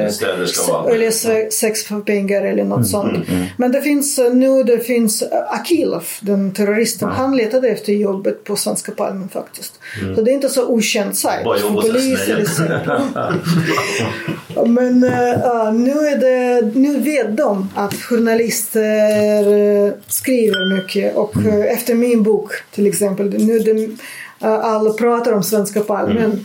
eller 0.91 1.11
se- 1.11 1.51
sex 1.51 1.85
för 1.85 2.01
pengar 2.01 2.43
eller 2.43 2.65
något 2.65 2.89
sånt. 2.89 3.19
Men 3.57 3.73
det 3.73 3.83
finns 3.83 4.00
eh, 4.19 4.35
nu 4.35 4.63
det 4.63 4.79
finns 4.79 5.23
eh, 5.23 5.53
Akilov, 5.53 6.05
den 6.21 6.53
terroristen, 6.53 7.09
han 7.09 7.37
letade 7.37 7.69
efter 7.69 7.93
jobbet 7.93 8.45
på 8.45 8.57
Svenska 8.57 8.93
Palmen 8.93 9.29
faktiskt. 9.29 9.79
Så 10.17 10.23
det 10.23 10.31
är 10.31 10.35
inte 10.35 10.49
så 10.49 10.67
okänd 10.67 11.17
sajt. 11.17 11.45
Polis 11.45 12.29
eller 12.29 12.45
så. 12.45 12.63
Men 14.67 15.05
uh, 15.05 15.73
nu, 15.73 15.91
är 15.91 16.19
det, 16.19 16.71
nu 16.75 17.01
vet 17.01 17.37
de 17.37 17.69
att 17.75 17.95
journalister 17.95 19.95
skriver 20.07 20.77
mycket 20.77 21.17
och 21.17 21.37
eh, 21.37 21.73
efter 21.73 21.95
min 21.95 22.23
bok 22.23 22.53
till 22.71 22.87
exempel, 22.87 23.29
nu 23.29 23.97
eh, 24.41 24.53
alla 24.53 24.93
pratar 24.93 25.33
om 25.33 25.43
Svenska 25.43 25.81
Palmen. 25.81 26.45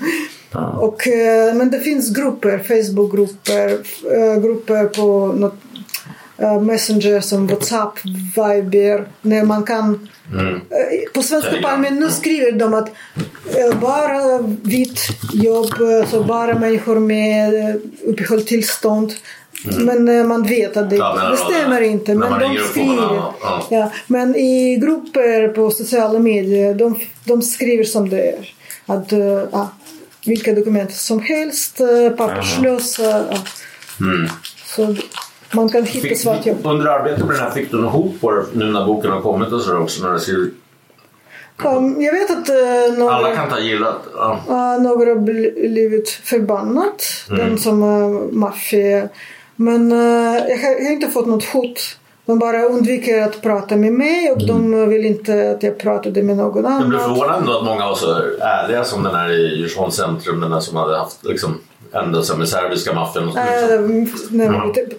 Och, 0.77 1.07
eh, 1.07 1.55
men 1.55 1.71
det 1.71 1.79
finns 1.79 2.15
grupper, 2.15 2.59
Facebookgrupper, 2.59 3.77
grupper 4.41 4.85
på 4.85 5.27
något, 5.27 5.55
Messenger 6.61 7.21
som 7.21 7.47
WhatsApp, 7.47 7.99
Viber, 8.35 9.07
när 9.21 9.43
man 9.43 9.63
kan 9.63 10.07
Eh, 10.33 11.11
På 11.13 11.23
Svenska. 11.23 11.61
Palmen 11.61 11.95
nu 11.95 12.09
skriver 12.09 12.51
de 12.51 12.73
att 12.73 12.89
eh, 13.55 13.79
bara 13.79 14.37
vitt 14.61 14.99
jobb, 15.33 15.73
eh, 15.81 16.09
så 16.09 16.23
bara 16.23 16.59
människor 16.59 16.99
med 16.99 17.53
eh, 17.69 17.75
uppehållstillstånd. 18.05 19.13
Men 19.77 20.07
eh, 20.09 20.25
man 20.25 20.43
vet 20.43 20.77
att 20.77 20.89
det, 20.89 20.95
Ja, 20.95 21.15
men 21.21 21.31
det 21.31 21.37
stämmer 21.37 21.81
inte. 21.81 22.13
när 22.13 22.29
Men 22.29 22.39
de 22.39 22.57
skriver. 22.63 23.15
ja. 23.41 23.67
Ja, 23.71 23.91
men 24.07 24.35
i 24.35 24.75
grupper 24.77 25.47
på 25.47 25.71
sociala 25.71 26.19
medier, 26.19 26.73
de, 26.73 26.99
de 27.23 27.41
skriver 27.41 27.83
som 27.83 28.09
det 28.09 28.29
är. 28.29 28.53
Att 28.85 29.11
eh, 29.11 29.19
ja, 29.51 29.69
vilka 30.25 30.53
dokument 30.53 30.93
som 30.93 31.19
helst, 31.21 31.81
uh, 31.81 32.09
papperslösa. 32.09 33.23
Mm. 33.99 34.29
Så 34.65 34.95
man 35.55 35.69
kan 35.69 35.83
hitta 35.83 36.07
Fick, 36.07 36.17
svart 36.19 36.45
jobb. 36.45 36.57
under 36.63 36.85
arbetet 36.85 37.19
med 37.19 37.35
den 37.35 37.43
här 37.43 37.51
fick 37.51 37.71
du 37.71 37.77
något 37.77 37.93
hot 37.93 38.21
på 38.21 38.31
det 38.31 38.45
nu 38.53 38.65
när 38.65 38.85
boken 38.85 39.11
har 39.11 39.21
kommit 39.21 39.51
och 39.53 39.61
sådär 39.61 39.81
också? 39.81 40.03
När 40.03 40.13
du 40.13 40.19
skriver, 40.19 40.49
Um, 41.63 42.01
jag 42.01 42.13
vet 42.13 42.31
att 42.31 42.49
uh, 42.49 42.97
några... 42.97 43.13
alla 43.13 43.35
kan 43.35 43.49
ha 43.51 43.59
gillat 43.59 44.01
ja. 44.15 44.39
Ja, 44.47 44.77
några 44.77 45.09
har 45.09 45.15
bl- 45.15 45.69
blivit 45.69 46.09
förbannat. 46.09 47.03
Mm. 47.29 47.49
De 47.49 47.57
som 47.57 47.83
är 47.83 48.31
maffia. 48.31 49.09
Men 49.55 49.91
eh, 49.91 49.97
jag, 50.49 50.57
har, 50.57 50.75
jag 50.79 50.85
har 50.85 50.91
inte 50.91 51.07
fått 51.07 51.27
något 51.27 51.45
hot. 51.45 51.97
De 52.25 52.39
bara 52.39 52.63
undviker 52.63 53.21
att 53.21 53.41
prata 53.41 53.75
med 53.75 53.93
mig 53.93 54.31
och 54.31 54.47
de 54.47 54.89
vill 54.89 55.05
inte 55.05 55.51
att 55.51 55.63
jag 55.63 55.77
pratade 55.77 56.23
med 56.23 56.37
någon 56.37 56.65
annan. 56.65 56.91
förvånad 56.91 57.39
ändå 57.39 57.57
att 57.57 57.65
många 57.65 57.85
var 57.87 57.95
så 57.95 58.21
ärliga 58.41 58.83
som 58.83 59.03
den 59.03 59.15
här 59.15 59.31
i 59.31 59.55
Djursholms 59.57 59.95
centrum. 59.95 60.39
Den 60.41 60.51
där 60.51 60.59
som 60.59 60.77
hade 60.77 60.97
haft 60.97 61.25
liksom, 61.25 61.57
ända 62.03 62.23
sedan 62.23 62.37
med 62.39 62.47
serbiska 62.49 62.93
maffian. 62.93 63.31
så. 63.31 63.39
Äh, 63.39 63.79
nej, 64.29 64.49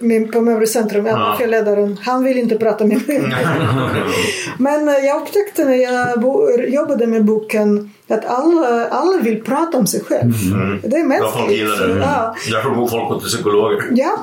med- 0.00 0.32
på 0.32 0.40
Möbelcentrum, 0.40 1.04
centrum, 1.04 1.06
ja, 1.06 1.18
maffialedaren, 1.18 1.98
han 2.02 2.24
vill 2.24 2.38
inte 2.38 2.56
prata 2.58 2.84
med 2.84 3.08
mig. 3.08 3.22
Men 4.58 4.88
eh, 4.88 4.94
jag 4.94 5.22
upptäckte 5.22 5.64
när 5.64 5.74
jag 5.76 6.68
jobbade 6.68 7.06
med 7.06 7.24
boken 7.24 7.92
att 8.08 8.24
alla, 8.24 8.88
alla 8.88 9.18
vill 9.22 9.44
prata 9.44 9.78
om 9.78 9.86
sig 9.86 10.00
själv. 10.00 10.32
Det 10.82 10.96
är 10.96 11.00
Mm. 11.00 11.12
Ja, 11.20 11.32
folk 11.36 11.48
mänskligt. 11.50 11.78
det. 11.94 11.98
Ja. 12.00 12.36
Därför 12.50 12.70
går 12.70 12.86
folk 12.88 13.20
till 13.22 13.28
psykologer. 13.28 13.82
Ja, 13.90 14.18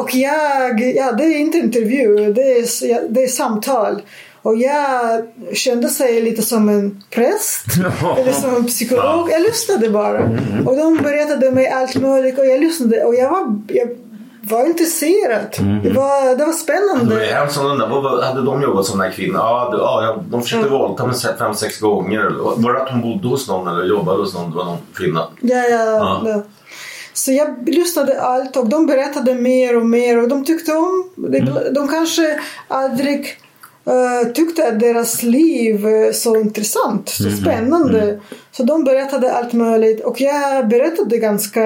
och 0.00 0.14
jag, 0.14 0.80
ja, 0.96 1.12
det 1.12 1.24
är 1.24 1.38
inte 1.38 1.58
intervju, 1.58 2.32
det 2.32 2.42
är, 2.42 3.08
det 3.08 3.22
är 3.22 3.28
samtal. 3.28 4.02
Och 4.42 4.56
jag 4.56 5.22
kände 5.52 5.88
sig 5.88 6.22
lite 6.22 6.42
som 6.42 6.68
en 6.68 7.02
präst 7.10 7.64
eller 8.18 8.32
som 8.32 8.54
en 8.56 8.64
psykolog. 8.66 9.30
Jag 9.30 9.42
lyssnade 9.42 9.90
bara. 9.90 10.22
Och 10.66 10.76
de 10.76 10.96
berättade 10.96 11.50
mig 11.50 11.68
allt 11.68 11.94
möjligt 11.96 12.38
och 12.38 12.46
jag 12.46 12.60
lyssnade 12.60 13.04
och 13.04 13.14
jag 13.14 13.30
var, 13.30 13.58
jag 13.68 13.88
var 14.42 14.66
intresserad. 14.66 15.56
Det, 15.82 15.90
var, 15.90 16.22
det 16.22 16.28
var 16.28 16.36
Det 16.36 16.44
var 16.44 16.52
spännande. 16.52 17.50
som. 17.50 17.78
Vad- 17.90 18.02
vad- 18.02 18.24
Hade 18.24 18.42
de 18.44 18.62
jobbat 18.62 18.86
som 18.86 18.98
den 18.98 19.08
här 19.10 19.16
kvinnan? 19.16 19.40
Ja, 19.40 19.68
det- 19.72 19.76
ja, 19.78 20.22
de 20.30 20.42
försökte 20.42 20.68
våldta 20.68 21.06
mig 21.06 21.14
fem, 21.38 21.54
sex 21.54 21.80
gånger. 21.80 22.32
Var 22.62 22.72
det 22.72 22.82
att 22.82 22.90
hon 22.90 23.00
bodde 23.00 23.28
hos 23.28 23.48
någon 23.48 23.68
eller 23.68 23.84
jobbade 23.84 24.18
hos 24.22 24.34
någon? 24.34 24.50
Det 24.50 24.56
var 24.56 24.64
någon 24.64 24.78
kvinna. 24.94 25.26
Ja, 25.40 25.56
ja, 25.56 25.84
Ja. 25.84 26.22
ja. 26.24 26.42
Så 27.12 27.32
jag 27.32 27.68
lyssnade 27.68 28.20
allt 28.20 28.56
och 28.56 28.68
de 28.68 28.86
berättade 28.86 29.34
mer 29.34 29.76
och 29.76 29.86
mer 29.86 30.22
och 30.22 30.28
de 30.28 30.44
tyckte 30.44 30.72
om. 30.72 31.10
De, 31.16 31.40
de 31.74 31.88
kanske 31.88 32.40
aldrig 32.68 33.26
tyckte 34.34 34.68
att 34.68 34.80
deras 34.80 35.22
liv 35.22 35.86
är 35.86 36.12
så 36.12 36.36
intressant, 36.36 37.08
så 37.08 37.30
spännande. 37.30 38.20
Så 38.52 38.62
de 38.62 38.84
berättade 38.84 39.32
allt 39.32 39.52
möjligt 39.52 40.00
och 40.04 40.20
jag 40.20 40.68
berättade 40.68 41.18
ganska 41.18 41.62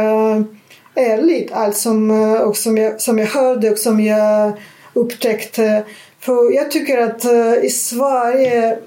ärligt 0.94 1.52
allt 1.52 1.76
som, 1.76 2.10
eh, 2.10 2.40
och 2.40 2.56
som, 2.56 2.76
jag, 2.76 3.00
som 3.00 3.18
jag 3.18 3.26
hörde 3.26 3.70
och 3.70 3.78
som 3.78 4.00
jag 4.00 4.52
upptäckte. 4.92 5.84
För 6.20 6.54
jag 6.54 6.70
tycker 6.70 6.98
att 6.98 7.24
eh, 7.24 7.64
i 7.64 7.70
Sverige 7.70 8.78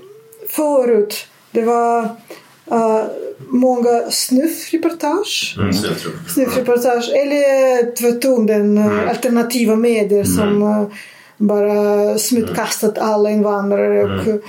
förut 0.50 1.28
det 1.52 1.62
var 1.62 2.04
uh, 2.72 3.04
många 3.48 4.12
snuffreportage. 4.12 5.56
Mm. 5.58 5.74
Snuffreportage 6.28 7.12
eller 7.14 7.96
tvärtom 7.96 8.46
den 8.46 8.78
uh, 8.78 9.10
alternativa 9.10 9.76
medier 9.76 10.24
som 10.24 10.64
uh, 10.64 10.88
bara 11.38 12.18
smutskastat 12.18 12.98
alla 12.98 13.30
invandrare. 13.30 14.04
Och, 14.04 14.42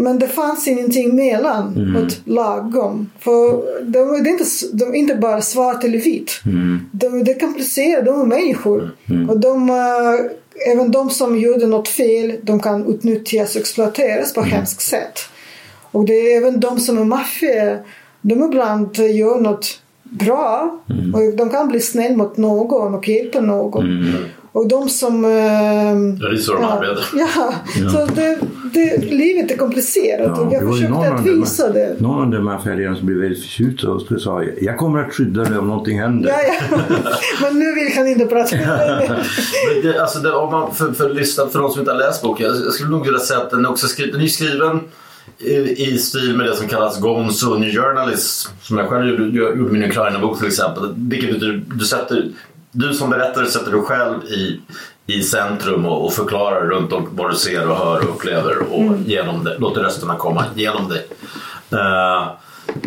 men 0.00 0.18
det 0.18 0.28
fanns 0.28 0.68
ingenting 0.68 1.16
mellan 1.16 1.76
Mm. 1.76 2.04
åt 2.06 2.20
lagom. 2.24 3.10
För 3.18 3.62
de, 3.84 4.22
det 4.22 4.30
är 4.30 4.32
inte, 4.32 4.44
de 4.72 4.84
är 4.84 4.94
inte 4.94 5.14
bara 5.14 5.40
svart 5.40 5.84
eller 5.84 5.98
vit. 5.98 6.40
Mm. 6.46 6.80
De, 6.92 7.24
det 7.24 7.30
är 7.32 7.40
komplicerat, 7.40 8.04
de 8.04 8.20
är 8.20 8.26
människor. 8.26 8.90
Och 9.28 9.40
de, 9.40 9.70
eh, 9.70 10.72
även 10.72 10.90
de 10.90 11.10
som 11.10 11.38
gjorde 11.38 11.66
något 11.66 11.88
fel, 11.88 12.34
de 12.42 12.60
kan 12.60 12.86
utnyttjas 12.86 13.54
och 13.54 13.60
exploateras 13.60 14.32
på 14.34 14.40
hemskt 14.42 14.80
sätt. 14.80 15.18
Och 15.90 16.04
det 16.04 16.12
är 16.12 16.36
även 16.36 16.60
de 16.60 16.80
som 16.80 16.98
är 16.98 17.04
maffia, 17.04 17.78
de 18.20 18.44
ibland 18.44 18.96
gör 18.98 19.40
något 19.40 19.80
bra. 20.02 20.78
Och 21.14 21.36
de 21.36 21.50
kan 21.50 21.68
bli 21.68 21.80
snäll 21.80 22.16
mot 22.16 22.36
någon 22.36 22.94
och 22.94 23.08
hjälpa 23.08 23.40
någon. 23.40 23.84
Och 24.52 24.68
de 24.68 24.88
som... 24.88 25.24
ehm, 25.24 26.18
Ja, 26.20 26.28
det 26.28 26.36
är 26.36 26.38
så 26.38 26.54
de 26.54 26.64
arbetar. 26.64 27.04
Ja, 27.14 27.54
så 27.90 28.14
det, 28.14 28.38
det, 28.72 28.96
livet 29.04 29.50
är 29.50 29.56
komplicerat 29.56 30.38
och 30.38 30.52
jag 30.52 30.72
försökte 30.72 30.92
någon 30.92 31.06
att 31.14 31.26
visa 31.26 31.68
det. 31.72 32.00
Någon 32.00 32.22
av 32.24 32.30
de 32.30 32.48
här 32.48 32.58
fälgarna 32.58 32.96
som 32.96 33.06
blev 33.06 33.18
väldigt 33.18 33.42
förtjust 33.42 33.84
och 33.84 34.02
så 34.02 34.18
sa 34.18 34.42
jag 34.60 34.76
kommer 34.76 34.98
att 35.04 35.14
skydda 35.14 35.44
dig 35.44 35.58
om 35.58 35.66
någonting 35.68 36.00
händer. 36.00 36.30
Ja, 36.30 36.38
ja. 36.70 36.78
Men 37.42 37.58
nu 37.58 37.74
vill 37.74 37.92
han 37.96 38.06
inte 38.06 38.26
prata 38.26 38.56
med 38.66 38.66
mig. 38.98 39.82
Det, 39.82 40.00
alltså 40.00 40.18
det, 40.18 40.32
om 40.32 40.50
man, 40.50 40.74
för, 40.74 40.92
för, 40.92 41.10
lyssna, 41.14 41.46
för 41.46 41.58
de 41.58 41.70
som 41.70 41.80
inte 41.80 41.92
har 41.92 41.98
läst 41.98 42.22
boken, 42.22 42.46
jag, 42.46 42.56
jag 42.56 42.72
skulle 42.72 42.90
nog 42.90 43.04
vilja 43.04 43.20
säga 43.20 43.40
att 43.40 43.50
den 43.50 43.64
är, 43.64 43.70
också 43.70 43.86
skri, 43.86 44.10
den 44.10 44.20
är 44.20 44.26
skriven 44.26 44.80
i, 45.38 45.54
i 45.84 45.98
stil 45.98 46.36
med 46.36 46.46
det 46.46 46.56
som 46.56 46.68
kallas 46.68 47.00
Gonzo 47.00 47.58
New 47.58 47.70
Journalism. 47.74 48.50
Som 48.62 48.78
jag 48.78 48.88
själv 48.88 49.06
gjorde, 49.08 49.24
gjorde 49.58 49.72
min 49.72 49.84
Ukraina-bok 49.84 50.38
till 50.38 50.46
exempel. 50.48 50.94
Vilket 50.96 51.32
betyder, 51.32 51.62
du, 51.74 51.84
sätter, 51.84 52.28
du 52.78 52.94
som 52.94 53.10
berättare 53.10 53.46
sätter 53.46 53.72
dig 53.72 53.80
själv 53.80 54.24
i, 54.24 54.60
i 55.06 55.22
centrum 55.22 55.86
och, 55.86 56.04
och 56.04 56.12
förklarar 56.12 56.66
runt 56.66 56.92
om 56.92 57.08
vad 57.12 57.30
du 57.30 57.36
ser 57.36 57.70
och 57.70 57.76
hör 57.76 57.98
och 57.98 58.10
upplever 58.10 58.58
och 58.72 58.96
genom 59.06 59.44
det, 59.44 59.58
låter 59.58 59.80
rösterna 59.80 60.16
komma 60.16 60.44
genom 60.54 60.88
dig. 60.88 61.06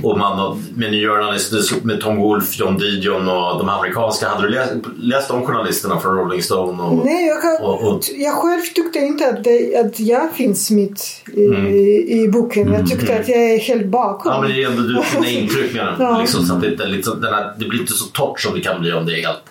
Och 0.04 0.18
man 0.18 0.38
har, 0.38 0.58
med 0.76 0.92
New 0.92 1.10
Journalist, 1.10 1.84
med 1.84 2.02
Tom 2.02 2.18
Wolfe, 2.18 2.60
John 2.60 2.78
Didion 2.78 3.28
och 3.28 3.60
de 3.60 3.70
amerikanska. 3.70 4.28
Hade 4.28 4.48
du 4.48 4.50
läst, 4.50 4.74
läst 5.00 5.28
de 5.28 5.46
journalisterna 5.46 6.00
från 6.00 6.18
Rolling 6.18 6.44
Stone? 6.44 6.84
Och, 6.84 7.06
Nej, 7.06 7.28
jag, 7.28 7.42
kan, 7.42 7.68
och, 7.68 7.88
och, 7.88 8.04
jag 8.18 8.34
själv 8.34 8.62
tyckte 8.76 9.00
inte 9.00 9.30
att, 9.30 9.44
det, 9.44 9.76
att 9.76 10.00
jag 10.00 10.34
finns 10.34 10.72
mitt 10.72 11.24
i, 11.34 12.22
i 12.24 12.30
boken. 12.34 12.74
Jag 12.74 12.90
tyckte 12.90 13.20
att 13.20 13.30
jag 13.30 13.40
är 13.40 13.60
helt 13.60 13.86
bakom. 13.86 14.32
ja, 14.32 14.42
men 14.42 14.52
det 14.52 14.64
är 14.64 14.70
ändå 14.70 14.82
du, 14.82 15.02
dina 15.14 15.30
intryck 15.30 15.74
med 15.74 15.86
den. 15.86 15.96
Ja. 16.00 16.20
Liksom, 16.20 16.46
så 16.46 16.54
att 16.54 16.62
det, 16.62 16.72
inte, 16.72 16.86
liksom, 16.86 17.22
den 17.22 17.34
här, 17.34 17.54
det 17.58 17.66
blir 17.66 17.80
inte 17.80 17.94
så 17.94 18.06
torrt 18.06 18.40
som 18.40 18.54
det 18.54 18.62
kan 18.62 18.82
bli 18.82 18.94
om 18.94 19.06
det 19.06 19.20
är 19.20 19.28
helt 19.28 19.44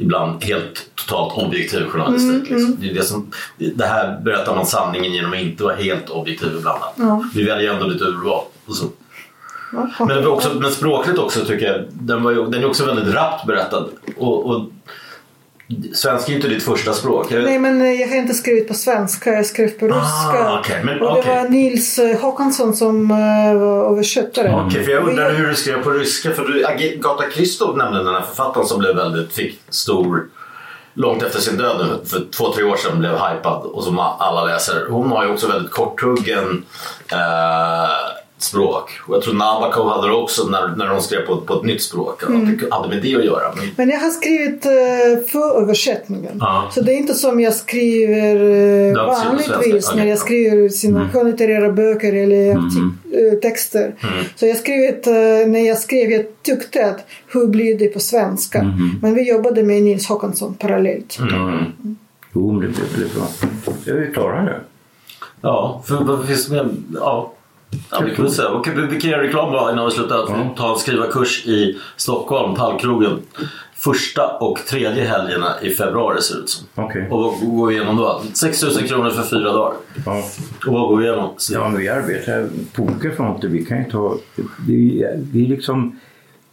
ibland 0.00 0.44
helt 0.44 0.90
totalt 0.94 1.44
objektiv 1.44 1.86
journalistik. 1.86 2.50
liksom. 2.50 2.76
Det, 2.80 2.90
är 2.90 2.94
det, 2.94 3.02
som, 3.02 3.30
det 3.58 3.86
här 3.86 4.20
berättar 4.20 4.56
man 4.56 4.66
sanningen 4.66 5.12
genom 5.12 5.32
att 5.32 5.38
inte 5.38 5.64
vara 5.64 5.76
helt 5.76 6.10
objektiv 6.10 6.56
ibland. 6.58 6.80
Vi 7.34 7.44
väljer 7.44 7.74
ändå 7.74 7.86
lite 7.86 8.04
urval. 8.04 8.44
Och 8.66 8.74
så. 8.74 8.86
Men, 10.06 10.26
också, 10.26 10.54
men 10.60 10.70
språkligt 10.70 11.18
också 11.18 11.44
tycker 11.44 11.66
jag, 11.66 11.84
den, 11.90 12.22
var 12.22 12.30
ju, 12.30 12.46
den 12.46 12.62
är 12.62 12.66
också 12.66 12.86
väldigt 12.86 13.14
rappt 13.14 13.46
berättad. 13.46 13.88
Och, 14.16 14.46
och, 14.46 14.70
svenska 15.94 16.26
är 16.26 16.30
ju 16.30 16.36
inte 16.36 16.48
ditt 16.48 16.62
första 16.62 16.92
språk. 16.92 17.26
Jag, 17.30 17.44
Nej, 17.44 17.58
men 17.58 17.82
eh, 17.82 17.92
jag 17.92 18.08
har 18.08 18.16
inte 18.16 18.34
skrivit 18.34 18.68
på 18.68 18.74
svenska. 18.74 19.32
Jag 19.32 19.46
skrev 19.46 19.68
på 19.68 19.86
ryska. 19.86 19.98
Ah, 20.00 20.58
okej, 20.60 20.80
men 20.84 21.00
och 21.00 21.16
det 21.16 21.28
var 21.28 21.48
Nils 21.48 21.98
eh, 21.98 22.20
Håkansson 22.20 22.76
som 22.76 23.10
eh, 23.10 23.60
var 23.60 23.92
översättare. 23.92 24.64
Okej, 24.66 24.84
för 24.84 24.92
jag 24.92 25.08
undrar 25.08 25.34
hur 25.34 25.48
du 25.48 25.54
skrev 25.54 25.82
på 25.82 25.90
ryska. 25.90 26.30
För 26.30 26.44
du, 26.44 26.66
Agata 26.66 27.24
Christov 27.34 27.76
nämligen 27.76 28.06
den 28.06 28.14
här 28.14 28.22
författaren 28.22 28.66
som 28.66 28.78
blev 28.78 28.96
väldigt, 28.96 29.32
fick 29.32 29.60
stor 29.68 30.28
långt 30.94 31.22
efter 31.22 31.40
sin 31.40 31.56
död 31.56 32.00
för 32.06 32.26
två, 32.30 32.52
tre 32.52 32.64
år 32.64 32.76
sedan 32.76 32.98
blev 32.98 33.12
hypad 33.12 33.62
och 33.62 33.84
som 33.84 33.98
alla 33.98 34.44
läser. 34.44 34.86
Hon 34.90 35.10
har 35.10 35.24
ju 35.24 35.32
också 35.32 35.48
väldigt 35.48 35.70
korthuggen 35.70 36.64
eh, 37.12 38.19
språk. 38.42 38.90
Och 39.06 39.14
jag 39.14 39.22
tror 39.22 39.34
Nabokov 39.34 39.88
hade 39.88 40.08
det 40.08 40.14
också 40.14 40.48
när, 40.48 40.76
när 40.76 40.86
de 40.86 41.00
skrev 41.00 41.26
på, 41.26 41.40
på 41.40 41.54
ett 41.54 41.64
nytt 41.64 41.82
språk. 41.82 42.22
Mm. 42.22 42.58
Det 42.58 42.74
hade 42.74 42.88
med 42.88 43.02
det 43.02 43.16
att 43.16 43.24
göra. 43.24 43.54
Men, 43.56 43.70
Men 43.76 43.88
jag 43.88 44.00
har 44.00 44.10
skrivit 44.10 44.66
uh, 44.66 45.26
för 45.28 45.62
översättningen. 45.62 46.36
Ja. 46.40 46.70
Så 46.74 46.80
det 46.80 46.92
är 46.92 46.96
inte 46.96 47.14
som 47.14 47.40
jag 47.40 47.54
skriver 47.54 48.36
uh, 48.36 48.94
på 48.94 49.06
vanligtvis 49.06 49.84
svenska? 49.84 49.96
när 49.96 50.06
jag 50.06 50.18
skriver 50.18 50.68
sina 50.68 51.08
skönlitterära 51.08 51.72
böcker 51.72 52.12
eller 52.12 52.54
artik- 52.54 53.32
eh, 53.32 53.38
texter. 53.38 53.94
Mm. 54.00 54.24
Så 54.36 54.46
jag 54.46 54.56
skrivit, 54.56 55.06
uh, 55.06 55.12
när 55.52 55.68
jag 55.68 55.78
skrev, 55.78 56.10
jag 56.10 56.24
tyckte 56.42 56.86
att 56.86 57.06
hur 57.32 57.46
blir 57.46 57.78
det 57.78 57.88
på 57.88 58.00
svenska? 58.00 58.74
Men 59.02 59.14
vi 59.14 59.28
jobbade 59.28 59.62
med 59.62 59.82
Nils 59.82 60.06
Håkansson 60.06 60.54
parallellt. 60.54 61.18
Mm. 61.20 61.64
Jo, 62.32 62.52
men 62.52 62.60
det 62.60 62.66
blev 62.66 62.88
väldigt 62.92 63.14
bra. 63.14 63.26
Jag 63.84 63.96
är 63.96 64.00
vi 64.00 64.12
klara 64.12 64.44
nu. 64.44 64.60
ja, 65.40 65.82
för 65.86 66.04
vad 66.04 66.26
finns 66.26 66.46
det 66.46 66.52
mer? 66.52 66.70
Ja. 66.94 67.32
Ja, 67.90 68.00
vi 68.04 68.14
kan 68.14 68.24
väl 68.24 68.34
säga. 68.34 68.48
Okej, 68.48 68.74
vi- 68.76 68.86
vi 68.86 69.00
kan 69.00 69.10
göra 69.10 69.22
reklam 69.22 69.52
bara 69.52 69.72
innan 69.72 69.84
vi 69.84 69.90
slutar. 69.90 70.18
Att 70.22 70.56
ta 70.56 70.72
en 70.72 70.78
skrivarkurs 70.78 71.46
i 71.46 71.78
Stockholm, 71.96 72.54
Pallkrogen. 72.54 73.18
Första 73.74 74.28
och 74.28 74.58
tredje 74.68 75.04
helgerna 75.04 75.54
i 75.62 75.70
februari 75.70 76.22
ser 76.22 76.34
det 76.34 76.40
ut 76.40 76.48
som. 76.50 76.66
Okej. 76.74 77.08
Och 77.10 77.20
vad 77.22 77.40
går 77.40 77.66
vi 77.66 77.74
igenom 77.74 77.96
då? 77.96 78.22
6 78.34 78.62
000 78.62 78.72
kronor 78.88 79.10
för 79.10 79.22
fyra 79.22 79.52
dagar. 79.52 79.72
Ja. 80.06 80.22
Och 80.66 80.72
vad 80.72 80.88
går 80.88 80.96
vi 80.96 81.04
igenom? 81.04 81.30
Ja, 81.50 81.68
vi 81.78 81.88
arbetar 81.88 82.48
på 82.72 82.82
olika 82.82 83.10
fronter. 83.16 83.48
Vi 83.48 83.64
kan 83.64 83.78
ju 83.78 83.90
ta... 83.90 84.16
Vi, 84.68 85.06
vi 85.32 85.46
liksom... 85.46 86.00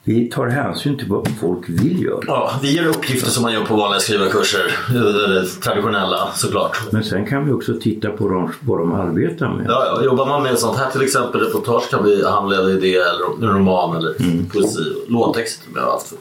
Vi 0.08 0.30
tar 0.30 0.47
hänsyn 0.47 0.97
till 0.97 1.08
vad 1.08 1.28
folk 1.41 1.70
vill 1.70 2.03
göra. 2.03 2.20
Ja, 2.28 2.51
vi 2.62 2.76
ger 2.76 2.86
uppgifter 2.88 3.30
som 3.32 3.43
man 3.43 3.53
gör 3.53 3.66
på 3.66 3.76
vanliga 3.76 3.99
skrivarkurser. 3.99 4.66
eh, 4.89 5.43
Traditionella 5.64 6.30
såklart. 6.36 6.78
Men 6.91 7.03
sen 7.03 7.26
kan 7.26 7.45
vi 7.45 7.51
också 7.51 7.74
titta 7.82 8.10
på 8.10 8.30
dem, 8.30 8.51
vad 8.60 8.80
de 8.80 8.93
arbetar 8.93 9.49
med. 9.53 9.66
Ja, 9.70 9.86
ja, 9.86 10.03
jobbar 10.03 10.26
man 10.26 10.43
med 10.43 10.60
sånt 10.60 10.78
här 10.78 10.91
till 10.91 11.01
exempel 11.01 11.41
reportage 11.41 11.89
kan 11.89 12.03
vi 12.03 12.26
handleda 12.26 12.70
idé 12.72 12.95
eller 12.95 13.47
en 13.49 13.55
roman 13.58 13.97
eller 13.97 14.14
poesi. 14.53 14.93
Låttext 15.08 15.62
med 15.74 15.84
allt 15.84 16.03
för, 16.03 16.18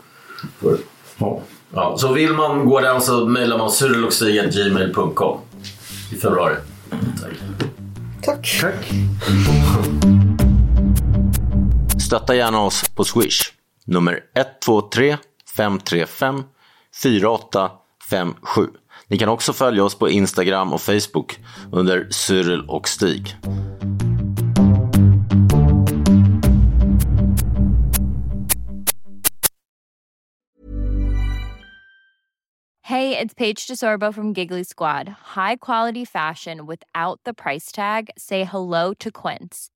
för. 0.68 0.78
Ja. 1.18 1.40
Ja, 1.74 1.94
så 1.98 2.12
vill 2.12 2.32
man 2.32 2.64
gå 2.66 2.80
den 2.80 3.00
så 3.00 3.26
mejlar 3.26 3.58
man 3.58 3.70
cyrilochstig.gmail.com 3.70 5.38
i 6.12 6.16
februari. 6.16 6.54
Tack. 6.90 7.32
Tack. 8.24 8.60
Tack. 8.60 8.92
Stötta 12.06 12.34
gärna 12.34 12.60
oss 12.62 12.84
på 12.94 13.04
Swish. 13.04 13.52
Nummer 13.86 14.20
123 14.34 15.16
535 15.56 16.44
4857. 17.02 18.68
Ni 19.08 19.18
kan 19.18 19.28
också 19.28 19.52
följa 19.52 19.84
oss 19.84 19.98
på 19.98 20.10
Instagram 20.10 20.72
och 20.72 20.80
Facebook 20.80 21.38
under 21.72 22.08
Cyril 22.10 22.64
och 22.68 22.88
Stig. 22.88 23.36
Hej, 32.88 33.08
det 33.10 33.20
är 33.20 33.28
Paige 33.28 33.66
DeSorbo 33.68 34.12
från 34.12 34.32
Giggly 34.32 34.64
Squad. 34.64 35.08
High 35.34 35.56
quality 35.60 36.06
fashion 36.06 36.66
without 36.66 37.22
the 37.24 37.34
price 37.34 37.76
tag. 37.76 38.10
Say 38.16 38.44
hello 38.44 38.94
to 38.94 39.10
Quince. 39.10 39.75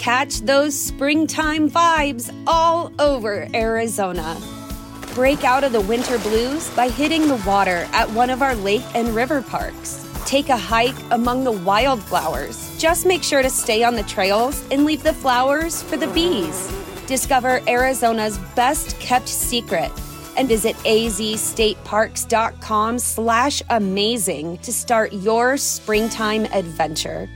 Catch 0.00 0.40
those 0.40 0.74
springtime 0.74 1.70
vibes 1.70 2.34
all 2.46 2.90
over 2.98 3.46
Arizona. 3.52 4.40
Break 5.14 5.44
out 5.44 5.62
of 5.62 5.72
the 5.72 5.82
winter 5.82 6.18
blues 6.20 6.70
by 6.70 6.88
hitting 6.88 7.28
the 7.28 7.36
water 7.46 7.86
at 7.92 8.08
one 8.08 8.30
of 8.30 8.40
our 8.40 8.54
lake 8.54 8.80
and 8.94 9.14
river 9.14 9.42
parks. 9.42 10.08
Take 10.24 10.48
a 10.48 10.56
hike 10.56 10.96
among 11.10 11.44
the 11.44 11.52
wildflowers. 11.52 12.74
Just 12.78 13.04
make 13.04 13.22
sure 13.22 13.42
to 13.42 13.50
stay 13.50 13.84
on 13.84 13.94
the 13.94 14.02
trails 14.04 14.66
and 14.70 14.86
leave 14.86 15.02
the 15.02 15.12
flowers 15.12 15.82
for 15.82 15.98
the 15.98 16.08
bees. 16.08 16.72
Discover 17.06 17.60
Arizona's 17.68 18.38
best 18.56 18.98
kept 19.00 19.28
secret 19.28 19.92
and 20.34 20.48
visit 20.48 20.76
azstateparks.com 20.76 22.98
slash 22.98 23.62
amazing 23.68 24.56
to 24.58 24.72
start 24.72 25.12
your 25.12 25.58
springtime 25.58 26.46
adventure. 26.46 27.28